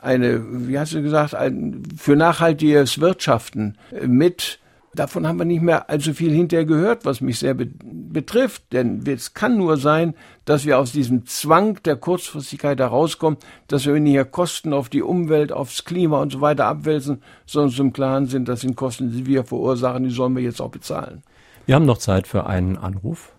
eine, 0.00 0.68
wie 0.68 0.78
hast 0.78 0.94
du 0.94 1.02
gesagt, 1.02 1.34
ein, 1.34 1.82
für 1.96 2.14
nachhaltiges 2.14 3.00
Wirtschaften 3.00 3.76
mit 4.06 4.60
Davon 4.94 5.26
haben 5.26 5.38
wir 5.38 5.44
nicht 5.44 5.62
mehr 5.62 5.90
allzu 5.90 6.12
viel 6.12 6.30
hinterher 6.30 6.64
gehört, 6.64 7.04
was 7.04 7.20
mich 7.20 7.38
sehr 7.38 7.54
be 7.54 7.68
betrifft. 8.14 8.72
Denn 8.72 9.02
es 9.06 9.34
kann 9.34 9.56
nur 9.56 9.76
sein, 9.76 10.14
dass 10.44 10.66
wir 10.66 10.78
aus 10.78 10.92
diesem 10.92 11.26
Zwang 11.26 11.82
der 11.82 11.96
Kurzfristigkeit 11.96 12.78
herauskommen, 12.78 13.38
dass 13.66 13.86
wir 13.86 13.94
weniger 13.94 14.24
Kosten 14.24 14.72
auf 14.72 14.88
die 14.88 15.02
Umwelt, 15.02 15.52
aufs 15.52 15.84
Klima 15.84 16.22
und 16.22 16.30
so 16.30 16.40
weiter 16.40 16.66
abwälzen, 16.66 17.22
sondern 17.44 17.72
zum 17.72 17.92
Klaren 17.92 18.26
sind, 18.26 18.48
das 18.48 18.60
sind 18.60 18.76
Kosten, 18.76 19.10
die 19.10 19.26
wir 19.26 19.44
verursachen, 19.44 20.04
die 20.04 20.10
sollen 20.10 20.36
wir 20.36 20.42
jetzt 20.42 20.60
auch 20.60 20.70
bezahlen. 20.70 21.22
Wir 21.66 21.74
haben 21.74 21.86
noch 21.86 21.98
Zeit 21.98 22.28
für 22.28 22.46
einen 22.46 22.76
Anruf. 22.76 23.32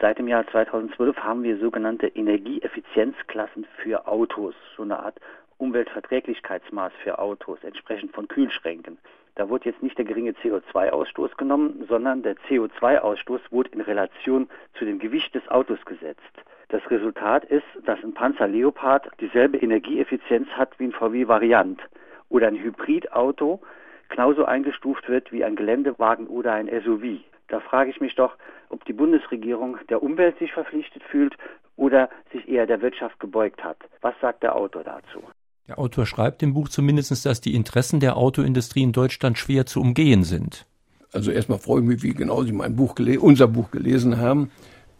Seit 0.00 0.18
dem 0.18 0.28
Jahr 0.28 0.46
2012 0.46 1.16
haben 1.16 1.42
wir 1.42 1.58
sogenannte 1.58 2.06
Energieeffizienzklassen 2.06 3.66
für 3.82 4.06
Autos, 4.06 4.54
so 4.76 4.82
eine 4.82 4.98
Art 4.98 5.20
Umweltverträglichkeitsmaß 5.58 6.92
für 7.02 7.18
Autos, 7.18 7.58
entsprechend 7.62 8.14
von 8.14 8.26
Kühlschränken. 8.26 8.98
Da 9.34 9.48
wurde 9.48 9.70
jetzt 9.70 9.82
nicht 9.82 9.96
der 9.96 10.04
geringe 10.04 10.32
CO2-Ausstoß 10.32 11.36
genommen, 11.36 11.84
sondern 11.88 12.22
der 12.22 12.36
CO2-Ausstoß 12.48 13.40
wurde 13.50 13.70
in 13.70 13.80
Relation 13.80 14.48
zu 14.74 14.84
dem 14.84 14.98
Gewicht 14.98 15.34
des 15.34 15.46
Autos 15.48 15.84
gesetzt. 15.84 16.20
Das 16.68 16.88
Resultat 16.90 17.44
ist, 17.44 17.66
dass 17.84 18.02
ein 18.04 18.14
Panzer 18.14 18.46
Leopard 18.46 19.10
dieselbe 19.20 19.58
Energieeffizienz 19.58 20.48
hat 20.50 20.78
wie 20.78 20.84
ein 20.84 20.92
VW 20.92 21.26
Variant 21.26 21.80
oder 22.28 22.48
ein 22.48 22.56
Hybridauto 22.56 23.60
genauso 24.08 24.44
eingestuft 24.44 25.08
wird 25.08 25.32
wie 25.32 25.44
ein 25.44 25.56
Geländewagen 25.56 26.26
oder 26.26 26.52
ein 26.52 26.68
SUV. 26.68 27.20
Da 27.48 27.60
frage 27.60 27.90
ich 27.90 28.00
mich 28.00 28.14
doch, 28.14 28.36
ob 28.68 28.84
die 28.84 28.92
Bundesregierung 28.92 29.78
der 29.88 30.02
Umwelt 30.02 30.38
sich 30.38 30.52
verpflichtet 30.52 31.02
fühlt 31.02 31.36
oder 31.76 32.08
sich 32.32 32.48
eher 32.48 32.66
der 32.66 32.82
Wirtschaft 32.82 33.18
gebeugt 33.18 33.64
hat. 33.64 33.78
Was 34.00 34.14
sagt 34.20 34.42
der 34.42 34.54
Autor 34.54 34.84
dazu? 34.84 35.22
Der 35.70 35.78
Autor 35.78 36.04
schreibt 36.04 36.42
im 36.42 36.52
Buch 36.52 36.68
zumindest, 36.68 37.24
dass 37.24 37.40
die 37.40 37.54
Interessen 37.54 38.00
der 38.00 38.16
Autoindustrie 38.16 38.82
in 38.82 38.90
Deutschland 38.90 39.38
schwer 39.38 39.66
zu 39.66 39.80
umgehen 39.80 40.24
sind. 40.24 40.66
Also 41.12 41.30
erstmal 41.30 41.60
freue 41.60 41.80
ich 41.82 41.86
mich, 41.86 42.02
wie 42.02 42.12
genau 42.12 42.42
Sie 42.42 42.50
mein 42.50 42.74
Buch 42.74 42.96
unser 43.20 43.46
Buch 43.46 43.70
gelesen 43.70 44.18
haben. 44.18 44.50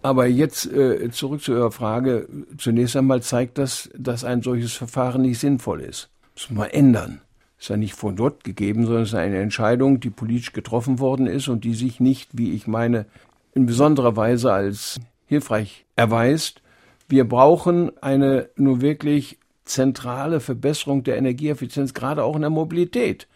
Aber 0.01 0.29
jetzt 0.29 0.73
äh, 0.73 1.11
zurück 1.11 1.43
zu 1.43 1.55
Ihrer 1.55 1.73
Frage. 1.73 2.29
Zunächst 2.57 2.95
einmal 2.95 3.21
zeigt 3.21 3.59
das, 3.59 3.91
dass 3.99 4.23
ein 4.23 4.43
solches 4.43 4.73
Verfahren 4.75 5.23
nicht 5.23 5.41
sinnvoll 5.41 5.81
ist. 5.81 6.09
Das 6.37 6.51
muss 6.51 6.59
man 6.61 6.71
ändern. 6.71 7.21
Das 7.57 7.65
ist 7.65 7.69
ja 7.71 7.77
nicht 7.77 7.95
von 7.95 8.15
dort 8.15 8.45
gegeben, 8.45 8.87
sondern 8.87 9.03
es 9.03 9.09
ist 9.09 9.17
eine 9.17 9.41
Entscheidung, 9.41 9.99
die 9.99 10.11
politisch 10.11 10.53
getroffen 10.53 11.01
worden 11.01 11.27
ist 11.27 11.49
und 11.49 11.65
die 11.65 11.75
sich 11.75 11.99
nicht, 11.99 12.31
wie 12.39 12.53
ich 12.53 12.69
meine, 12.69 13.07
in 13.55 13.67
besonderer 13.67 14.15
Weise 14.15 14.53
als 14.53 15.01
hilfreich 15.27 15.85
erweist. 15.97 16.63
Wir 17.09 17.29
brauchen 17.29 17.91
eine 18.01 18.51
nur 18.55 18.81
wirklich 18.81 19.41
zentrale 19.71 20.41
Verbesserung 20.41 21.03
der 21.05 21.17
Energieeffizienz, 21.17 21.95
gerade 21.95 22.25
auch 22.25 22.35
in 22.35 22.43
der 22.43 22.51
Mobilität. 22.51 23.29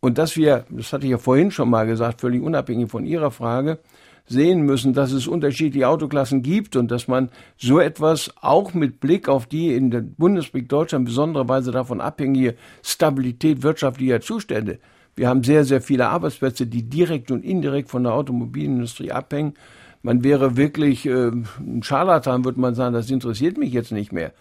Und 0.00 0.18
dass 0.18 0.36
wir, 0.36 0.66
das 0.70 0.92
hatte 0.92 1.04
ich 1.04 1.10
ja 1.10 1.18
vorhin 1.18 1.50
schon 1.50 1.70
mal 1.70 1.86
gesagt, 1.86 2.20
völlig 2.20 2.42
unabhängig 2.42 2.90
von 2.90 3.06
Ihrer 3.06 3.30
Frage, 3.30 3.78
sehen 4.26 4.62
müssen, 4.62 4.94
dass 4.94 5.12
es 5.12 5.26
unterschiedliche 5.26 5.88
Autoklassen 5.88 6.42
gibt 6.42 6.76
und 6.76 6.90
dass 6.90 7.08
man 7.08 7.28
so 7.58 7.78
etwas 7.78 8.32
auch 8.40 8.72
mit 8.72 9.00
Blick 9.00 9.28
auf 9.28 9.46
die 9.46 9.74
in 9.74 9.90
der 9.90 10.00
Bundesrepublik 10.00 10.68
Deutschland 10.68 11.04
besonderer 11.04 11.48
Weise 11.48 11.72
davon 11.72 12.00
abhängige 12.00 12.54
Stabilität 12.82 13.62
wirtschaftlicher 13.62 14.20
Zustände. 14.20 14.78
Wir 15.14 15.28
haben 15.28 15.44
sehr, 15.44 15.64
sehr 15.64 15.82
viele 15.82 16.08
Arbeitsplätze, 16.08 16.66
die 16.66 16.88
direkt 16.88 17.30
und 17.30 17.44
indirekt 17.44 17.90
von 17.90 18.02
der 18.02 18.14
Automobilindustrie 18.14 19.12
abhängen. 19.12 19.54
Man 20.02 20.24
wäre 20.24 20.56
wirklich 20.56 21.06
äh, 21.06 21.30
ein 21.58 21.82
Scharlatan, 21.82 22.44
würde 22.44 22.60
man 22.60 22.74
sagen, 22.74 22.94
das 22.94 23.10
interessiert 23.10 23.58
mich 23.58 23.72
jetzt 23.72 23.92
nicht 23.92 24.12
mehr. 24.12 24.32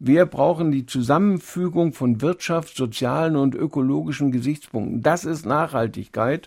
Wir 0.00 0.26
brauchen 0.26 0.70
die 0.70 0.86
Zusammenfügung 0.86 1.92
von 1.92 2.20
Wirtschaft, 2.20 2.76
sozialen 2.76 3.34
und 3.34 3.56
ökologischen 3.56 4.30
Gesichtspunkten. 4.30 5.02
Das 5.02 5.24
ist 5.24 5.44
Nachhaltigkeit. 5.44 6.46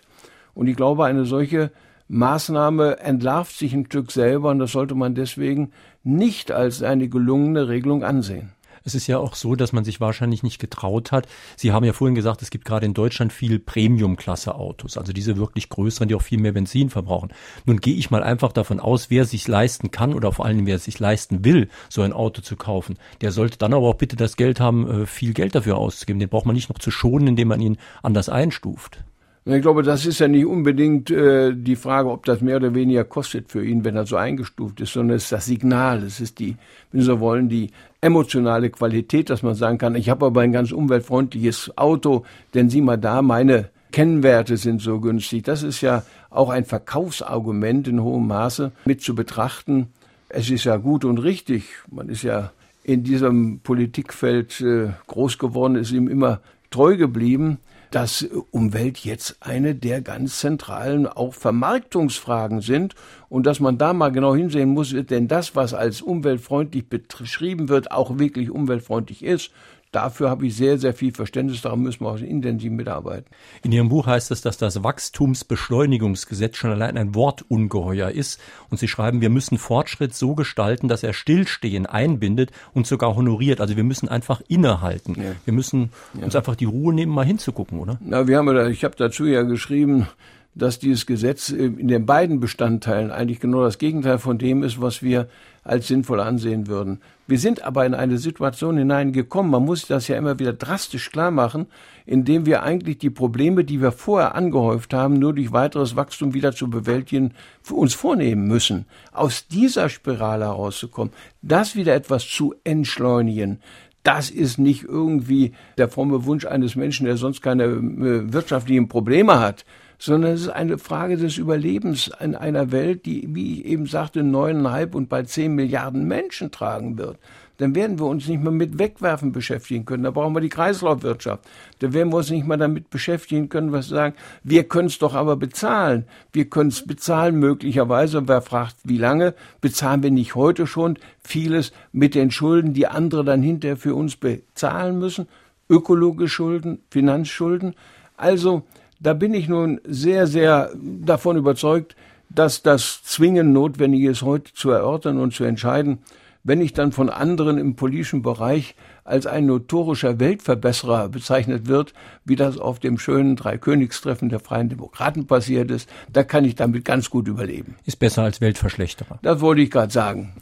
Und 0.54 0.68
ich 0.68 0.76
glaube, 0.76 1.04
eine 1.04 1.26
solche 1.26 1.70
Maßnahme 2.08 3.00
entlarvt 3.00 3.56
sich 3.56 3.74
ein 3.74 3.86
Stück 3.86 4.10
selber 4.10 4.50
und 4.50 4.58
das 4.58 4.72
sollte 4.72 4.94
man 4.94 5.14
deswegen 5.14 5.72
nicht 6.02 6.50
als 6.50 6.82
eine 6.82 7.08
gelungene 7.08 7.68
Regelung 7.68 8.04
ansehen. 8.04 8.52
Es 8.84 8.94
ist 8.94 9.06
ja 9.06 9.18
auch 9.18 9.34
so, 9.34 9.54
dass 9.54 9.72
man 9.72 9.84
sich 9.84 10.00
wahrscheinlich 10.00 10.42
nicht 10.42 10.58
getraut 10.58 11.12
hat. 11.12 11.26
Sie 11.56 11.72
haben 11.72 11.84
ja 11.84 11.92
vorhin 11.92 12.14
gesagt, 12.14 12.42
es 12.42 12.50
gibt 12.50 12.64
gerade 12.64 12.86
in 12.86 12.94
Deutschland 12.94 13.32
viel 13.32 13.58
Premium-Klasse-Autos, 13.58 14.96
also 14.96 15.12
diese 15.12 15.36
wirklich 15.36 15.68
größeren, 15.68 16.08
die 16.08 16.14
auch 16.14 16.22
viel 16.22 16.38
mehr 16.38 16.52
Benzin 16.52 16.90
verbrauchen. 16.90 17.32
Nun 17.64 17.80
gehe 17.80 17.94
ich 17.94 18.10
mal 18.10 18.22
einfach 18.22 18.52
davon 18.52 18.80
aus, 18.80 19.10
wer 19.10 19.24
sich 19.24 19.46
leisten 19.48 19.90
kann 19.90 20.14
oder 20.14 20.32
vor 20.32 20.46
allem 20.46 20.66
wer 20.66 20.78
sich 20.78 20.98
leisten 20.98 21.44
will, 21.44 21.68
so 21.88 22.02
ein 22.02 22.12
Auto 22.12 22.42
zu 22.42 22.56
kaufen, 22.56 22.98
der 23.20 23.32
sollte 23.32 23.58
dann 23.58 23.74
aber 23.74 23.88
auch 23.88 23.94
bitte 23.94 24.16
das 24.16 24.36
Geld 24.36 24.60
haben, 24.60 25.02
äh, 25.02 25.06
viel 25.06 25.34
Geld 25.34 25.54
dafür 25.54 25.76
auszugeben. 25.76 26.20
Den 26.20 26.28
braucht 26.28 26.46
man 26.46 26.54
nicht 26.54 26.68
noch 26.68 26.78
zu 26.78 26.90
schonen, 26.90 27.28
indem 27.28 27.48
man 27.48 27.60
ihn 27.60 27.78
anders 28.02 28.28
einstuft. 28.28 29.04
Ich 29.44 29.60
glaube, 29.60 29.82
das 29.82 30.06
ist 30.06 30.20
ja 30.20 30.28
nicht 30.28 30.46
unbedingt 30.46 31.10
äh, 31.10 31.52
die 31.52 31.74
Frage, 31.74 32.10
ob 32.10 32.24
das 32.26 32.42
mehr 32.42 32.56
oder 32.56 32.76
weniger 32.76 33.02
kostet 33.02 33.50
für 33.50 33.64
ihn, 33.64 33.84
wenn 33.84 33.96
er 33.96 34.06
so 34.06 34.14
eingestuft 34.14 34.80
ist, 34.80 34.92
sondern 34.92 35.16
es 35.16 35.24
ist 35.24 35.32
das 35.32 35.46
Signal, 35.46 36.04
es 36.04 36.20
ist 36.20 36.38
die, 36.38 36.56
wenn 36.92 37.00
Sie 37.00 37.06
so 37.06 37.18
wollen, 37.18 37.48
die 37.48 37.72
emotionale 38.00 38.70
Qualität, 38.70 39.30
dass 39.30 39.42
man 39.42 39.56
sagen 39.56 39.78
kann, 39.78 39.96
ich 39.96 40.08
habe 40.10 40.26
aber 40.26 40.42
ein 40.42 40.52
ganz 40.52 40.70
umweltfreundliches 40.70 41.76
Auto, 41.76 42.24
denn 42.54 42.70
sieh 42.70 42.82
mal 42.82 42.98
da, 42.98 43.20
meine 43.20 43.70
Kennwerte 43.90 44.56
sind 44.56 44.80
so 44.80 45.00
günstig. 45.00 45.42
Das 45.42 45.64
ist 45.64 45.80
ja 45.80 46.04
auch 46.30 46.48
ein 46.48 46.64
Verkaufsargument 46.64 47.88
in 47.88 48.00
hohem 48.00 48.28
Maße 48.28 48.70
mit 48.84 49.02
zu 49.02 49.16
betrachten. 49.16 49.88
Es 50.28 50.50
ist 50.50 50.64
ja 50.64 50.76
gut 50.76 51.04
und 51.04 51.18
richtig. 51.18 51.64
Man 51.90 52.08
ist 52.08 52.22
ja 52.22 52.52
in 52.84 53.02
diesem 53.02 53.58
Politikfeld 53.58 54.60
äh, 54.60 54.90
groß 55.08 55.38
geworden, 55.38 55.74
ist 55.74 55.90
ihm 55.90 56.06
immer 56.06 56.40
treu 56.70 56.96
geblieben 56.96 57.58
dass 57.94 58.26
Umwelt 58.50 58.98
jetzt 58.98 59.36
eine 59.40 59.74
der 59.74 60.00
ganz 60.00 60.40
zentralen 60.40 61.06
auch 61.06 61.34
Vermarktungsfragen 61.34 62.60
sind 62.60 62.94
und 63.28 63.46
dass 63.46 63.60
man 63.60 63.78
da 63.78 63.92
mal 63.92 64.10
genau 64.10 64.34
hinsehen 64.34 64.70
muss, 64.70 64.94
denn 65.10 65.28
das, 65.28 65.54
was 65.54 65.74
als 65.74 66.02
umweltfreundlich 66.02 66.88
beschrieben 66.88 67.68
wird, 67.68 67.92
auch 67.92 68.18
wirklich 68.18 68.50
umweltfreundlich 68.50 69.22
ist. 69.22 69.50
Dafür 69.92 70.30
habe 70.30 70.46
ich 70.46 70.56
sehr, 70.56 70.78
sehr 70.78 70.94
viel 70.94 71.12
Verständnis. 71.12 71.60
Daran 71.60 71.80
müssen 71.80 72.00
wir 72.00 72.08
auch 72.08 72.18
intensiv 72.18 72.72
mitarbeiten. 72.72 73.26
In 73.62 73.72
Ihrem 73.72 73.90
Buch 73.90 74.06
heißt 74.06 74.30
es, 74.30 74.40
dass 74.40 74.56
das 74.56 74.82
Wachstumsbeschleunigungsgesetz 74.82 76.56
schon 76.56 76.70
allein 76.70 76.96
ein 76.96 77.14
Wortungeheuer 77.14 78.10
ist. 78.10 78.40
Und 78.70 78.78
Sie 78.78 78.88
schreiben, 78.88 79.20
wir 79.20 79.28
müssen 79.28 79.58
Fortschritt 79.58 80.14
so 80.14 80.34
gestalten, 80.34 80.88
dass 80.88 81.02
er 81.02 81.12
Stillstehen 81.12 81.84
einbindet 81.84 82.52
und 82.72 82.86
sogar 82.86 83.14
honoriert. 83.16 83.60
Also 83.60 83.76
wir 83.76 83.84
müssen 83.84 84.08
einfach 84.08 84.40
innehalten. 84.48 85.14
Ja. 85.14 85.32
Wir 85.44 85.52
müssen 85.52 85.90
ja. 86.14 86.24
uns 86.24 86.34
einfach 86.34 86.56
die 86.56 86.64
Ruhe 86.64 86.94
nehmen, 86.94 87.12
mal 87.12 87.26
hinzugucken, 87.26 87.78
oder? 87.78 87.98
Na, 88.00 88.26
wir 88.26 88.38
haben, 88.38 88.70
ich 88.70 88.84
habe 88.84 88.96
dazu 88.96 89.26
ja 89.26 89.42
geschrieben, 89.42 90.08
dass 90.54 90.78
dieses 90.78 91.06
Gesetz 91.06 91.50
äh, 91.50 91.66
in 91.66 91.88
den 91.88 92.06
beiden 92.06 92.40
Bestandteilen 92.40 93.10
eigentlich 93.10 93.40
genau 93.40 93.62
das 93.62 93.78
Gegenteil 93.78 94.18
von 94.18 94.38
dem 94.38 94.62
ist, 94.62 94.80
was 94.80 95.02
wir 95.02 95.28
als 95.64 95.88
sinnvoll 95.88 96.20
ansehen 96.20 96.66
würden. 96.66 97.00
Wir 97.32 97.38
sind 97.38 97.62
aber 97.62 97.86
in 97.86 97.94
eine 97.94 98.18
Situation 98.18 98.76
hineingekommen, 98.76 99.50
man 99.50 99.64
muss 99.64 99.86
das 99.86 100.06
ja 100.06 100.18
immer 100.18 100.38
wieder 100.38 100.52
drastisch 100.52 101.10
klar 101.10 101.30
machen, 101.30 101.66
indem 102.04 102.44
wir 102.44 102.62
eigentlich 102.62 102.98
die 102.98 103.08
Probleme, 103.08 103.64
die 103.64 103.80
wir 103.80 103.90
vorher 103.90 104.34
angehäuft 104.34 104.92
haben, 104.92 105.14
nur 105.14 105.32
durch 105.32 105.50
weiteres 105.50 105.96
Wachstum 105.96 106.34
wieder 106.34 106.52
zu 106.52 106.68
bewältigen, 106.68 107.32
für 107.62 107.76
uns 107.76 107.94
vornehmen 107.94 108.48
müssen. 108.48 108.84
Aus 109.12 109.48
dieser 109.48 109.88
Spirale 109.88 110.44
herauszukommen, 110.44 111.14
das 111.40 111.74
wieder 111.74 111.94
etwas 111.94 112.28
zu 112.28 112.54
entschleunigen, 112.64 113.60
das 114.02 114.28
ist 114.28 114.58
nicht 114.58 114.84
irgendwie 114.84 115.54
der 115.78 115.88
fromme 115.88 116.26
Wunsch 116.26 116.44
eines 116.44 116.76
Menschen, 116.76 117.06
der 117.06 117.16
sonst 117.16 117.40
keine 117.40 117.64
äh, 117.64 118.30
wirtschaftlichen 118.30 118.88
Probleme 118.88 119.40
hat, 119.40 119.64
sondern 120.02 120.32
es 120.32 120.40
ist 120.40 120.48
eine 120.48 120.78
Frage 120.78 121.16
des 121.16 121.38
Überlebens 121.38 122.10
in 122.18 122.34
einer 122.34 122.72
Welt, 122.72 123.06
die, 123.06 123.24
wie 123.36 123.60
ich 123.60 123.66
eben 123.66 123.86
sagte, 123.86 124.24
neuneinhalb 124.24 124.96
und 124.96 125.08
bald 125.08 125.28
zehn 125.28 125.54
Milliarden 125.54 126.08
Menschen 126.08 126.50
tragen 126.50 126.98
wird. 126.98 127.18
Dann 127.58 127.76
werden 127.76 128.00
wir 128.00 128.06
uns 128.06 128.26
nicht 128.26 128.42
mehr 128.42 128.50
mit 128.50 128.80
Wegwerfen 128.80 129.30
beschäftigen 129.30 129.84
können. 129.84 130.02
Da 130.02 130.10
brauchen 130.10 130.34
wir 130.34 130.40
die 130.40 130.48
Kreislaufwirtschaft. 130.48 131.44
Da 131.78 131.92
werden 131.92 132.12
wir 132.12 132.16
uns 132.16 132.30
nicht 132.30 132.48
mehr 132.48 132.56
damit 132.56 132.90
beschäftigen 132.90 133.48
können, 133.48 133.70
was 133.70 133.86
sagen, 133.86 134.16
wir 134.42 134.64
können 134.64 134.88
es 134.88 134.98
doch 134.98 135.14
aber 135.14 135.36
bezahlen. 135.36 136.06
Wir 136.32 136.46
können 136.46 136.70
es 136.70 136.84
bezahlen 136.84 137.36
möglicherweise. 137.38 138.18
Und 138.18 138.26
wer 138.26 138.42
fragt, 138.42 138.74
wie 138.82 138.98
lange, 138.98 139.34
bezahlen 139.60 140.02
wir 140.02 140.10
nicht 140.10 140.34
heute 140.34 140.66
schon 140.66 140.98
vieles 141.22 141.72
mit 141.92 142.16
den 142.16 142.32
Schulden, 142.32 142.74
die 142.74 142.88
andere 142.88 143.22
dann 143.22 143.40
hinterher 143.40 143.76
für 143.76 143.94
uns 143.94 144.16
bezahlen 144.16 144.98
müssen? 144.98 145.28
Ökologische 145.70 146.34
Schulden, 146.34 146.80
Finanzschulden. 146.90 147.76
Also, 148.16 148.64
da 149.02 149.14
bin 149.14 149.34
ich 149.34 149.48
nun 149.48 149.80
sehr, 149.84 150.26
sehr 150.26 150.70
davon 150.76 151.36
überzeugt, 151.36 151.96
dass 152.30 152.62
das 152.62 153.02
zwingend 153.02 153.52
notwendig 153.52 154.02
ist, 154.04 154.22
heute 154.22 154.52
zu 154.54 154.70
erörtern 154.70 155.18
und 155.18 155.34
zu 155.34 155.44
entscheiden. 155.44 155.98
Wenn 156.44 156.60
ich 156.60 156.72
dann 156.72 156.92
von 156.92 157.08
anderen 157.08 157.58
im 157.58 157.76
politischen 157.76 158.22
Bereich 158.22 158.74
als 159.04 159.26
ein 159.26 159.46
notorischer 159.46 160.18
Weltverbesserer 160.18 161.08
bezeichnet 161.08 161.66
wird, 161.66 161.92
wie 162.24 162.36
das 162.36 162.58
auf 162.58 162.78
dem 162.78 162.98
schönen 162.98 163.36
Dreikönigstreffen 163.36 164.28
der 164.28 164.40
Freien 164.40 164.68
Demokraten 164.68 165.26
passiert 165.26 165.70
ist, 165.70 165.88
da 166.12 166.24
kann 166.24 166.44
ich 166.44 166.54
damit 166.54 166.84
ganz 166.84 167.10
gut 167.10 167.28
überleben. 167.28 167.76
Ist 167.84 167.98
besser 167.98 168.22
als 168.22 168.40
Weltverschlechterer. 168.40 169.18
Das 169.22 169.40
wollte 169.40 169.62
ich 169.62 169.70
gerade 169.70 169.92
sagen. 169.92 170.32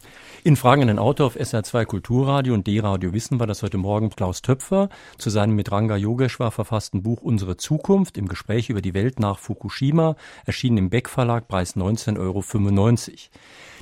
In 0.43 0.57
Fragen 0.57 0.81
an 0.81 0.89
den 0.89 0.99
Autor 0.99 1.27
auf 1.27 1.37
SR2 1.37 1.85
Kulturradio 1.85 2.55
und 2.55 2.67
D-Radio 2.67 3.13
Wissen 3.13 3.39
war 3.39 3.47
das 3.47 3.63
heute 3.63 3.77
Morgen 3.77 4.09
Klaus 4.09 4.41
Töpfer 4.41 4.89
zu 5.19 5.29
seinem 5.29 5.55
mit 5.55 5.71
Ranga 5.71 5.97
Yogeshwar 5.99 6.51
verfassten 6.51 7.03
Buch 7.03 7.21
Unsere 7.21 7.59
Zukunft 7.59 8.17
im 8.17 8.27
Gespräch 8.27 8.71
über 8.71 8.81
die 8.81 8.95
Welt 8.95 9.21
nach 9.21 9.39
Fukushima, 9.39 10.17
erschienen 10.47 10.79
im 10.79 10.89
Beck 10.89 11.11
Verlag, 11.11 11.47
Preis 11.47 11.77
19,95 11.77 12.19
Euro. 12.19 12.43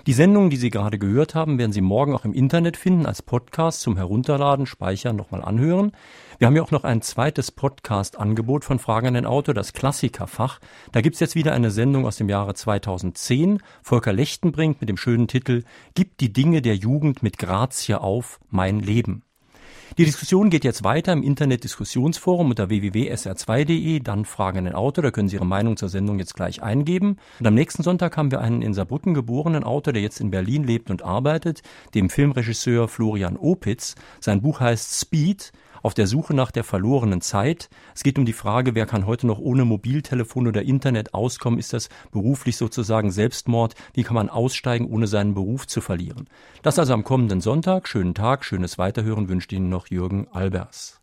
Die 0.09 0.13
Sendungen, 0.15 0.51
die 0.51 0.57
Sie 0.57 0.71
gerade 0.71 0.99
gehört 0.99 1.37
haben, 1.37 1.59
werden 1.59 1.73
Sie 1.73 1.81
morgen 1.81 2.13
auch 2.13 2.25
im 2.25 2.33
Internet 2.33 2.77
finden, 2.77 3.07
als 3.07 3.23
Podcast 3.23 3.81
zum 3.81 3.97
Herunterladen, 3.97 4.67
Speichern, 4.67 5.15
nochmal 5.15 5.43
anhören. 5.43 5.93
Wir 6.39 6.47
haben 6.47 6.55
ja 6.55 6.63
auch 6.63 6.71
noch 6.71 6.85
ein 6.85 7.03
zweites 7.03 7.51
Podcast-Angebot 7.51 8.65
von 8.65 8.79
Fragen 8.79 9.09
an 9.09 9.15
den 9.15 9.27
Autor, 9.27 9.55
das 9.55 9.73
Klassikerfach. 9.73 10.61
Da 10.93 11.01
gibt's 11.01 11.19
jetzt 11.19 11.35
wieder 11.35 11.53
eine 11.53 11.73
Sendung 11.73 12.07
aus 12.07 12.15
dem 12.15 12.29
Jahre 12.29 12.55
2010. 12.55 13.61
Volker 13.83 14.13
Lechtenbrink 14.13 14.81
mit 14.81 14.89
dem 14.89 14.97
schönen 14.97 15.27
Titel 15.27 15.65
Gib 15.95 16.17
die 16.19 16.33
Dinge 16.33 16.63
der 16.63 16.77
Jugend 16.77 17.25
mit 17.25 17.39
Grazie 17.39 18.01
auf, 18.01 18.39
mein 18.51 18.79
Leben. 18.79 19.25
Die 19.97 20.05
Diskussion 20.05 20.49
geht 20.49 20.63
jetzt 20.63 20.85
weiter 20.85 21.13
im 21.13 21.25
Internet-Diskussionsforum 21.25 22.51
unter 22.51 22.69
www.sr2.de, 22.69 23.99
dann 23.99 24.25
Fragen 24.25 24.59
an 24.59 24.65
den 24.67 24.75
Autor, 24.75 25.03
da 25.03 25.11
können 25.11 25.29
Sie 25.29 25.35
Ihre 25.35 25.47
Meinung 25.47 25.77
zur 25.77 25.89
Sendung 25.89 26.21
jetzt 26.21 26.35
gleich 26.35 26.63
eingeben. 26.63 27.17
Und 27.41 27.49
am 27.49 27.55
nächsten 27.55 27.83
Sonntag 27.83 28.17
haben 28.17 28.31
wir 28.31 28.41
einen 28.41 28.63
in 28.63 28.75
Saarbrücken 28.75 29.13
geborenen 29.13 29.65
Autor, 29.65 29.93
der 29.93 30.03
jetzt 30.03 30.21
in 30.21 30.31
Berlin 30.31 30.63
lebt 30.63 30.89
und 30.89 31.03
arbeitet, 31.03 31.63
dem 31.97 32.11
Filmregisseur 32.11 32.87
Florian 32.87 33.37
Opitz. 33.37 33.97
Sein 34.21 34.41
Buch 34.41 34.61
heißt 34.61 35.01
Speed 35.01 35.51
auf 35.83 35.95
der 35.95 36.07
Suche 36.07 36.35
nach 36.35 36.51
der 36.51 36.65
verlorenen 36.65 37.21
Zeit. 37.21 37.69
Es 37.95 38.03
geht 38.03 38.19
um 38.19 38.27
die 38.27 38.33
Frage, 38.33 38.75
wer 38.75 38.87
kann 38.87 39.07
heute 39.07 39.27
noch 39.27 39.39
ohne 39.39 39.65
Mobiltelefon 39.65 40.47
oder 40.47 40.63
Internet 40.63 41.15
auskommen? 41.15 41.59
Ist 41.59 41.73
das 41.73 41.89
beruflich 42.11 42.57
sozusagen 42.57 43.11
Selbstmord? 43.11 43.75
Wie 43.95 44.03
kann 44.03 44.15
man 44.15 44.29
aussteigen, 44.29 44.87
ohne 44.87 45.07
seinen 45.07 45.35
Beruf 45.35 45.67
zu 45.67 45.81
verlieren? 45.81 46.29
Das 46.63 46.79
also 46.79 46.93
am 46.93 47.05
kommenden 47.05 47.41
Sonntag. 47.41 47.89
Schönen 47.89 48.15
Tag, 48.15 48.45
schönes 48.45 48.79
Weiterhören 48.79 49.29
wünscht 49.29 49.53
Ihnen 49.53 49.69
noch 49.69 49.89
Jürgen 49.89 50.29
Albers. 50.29 50.98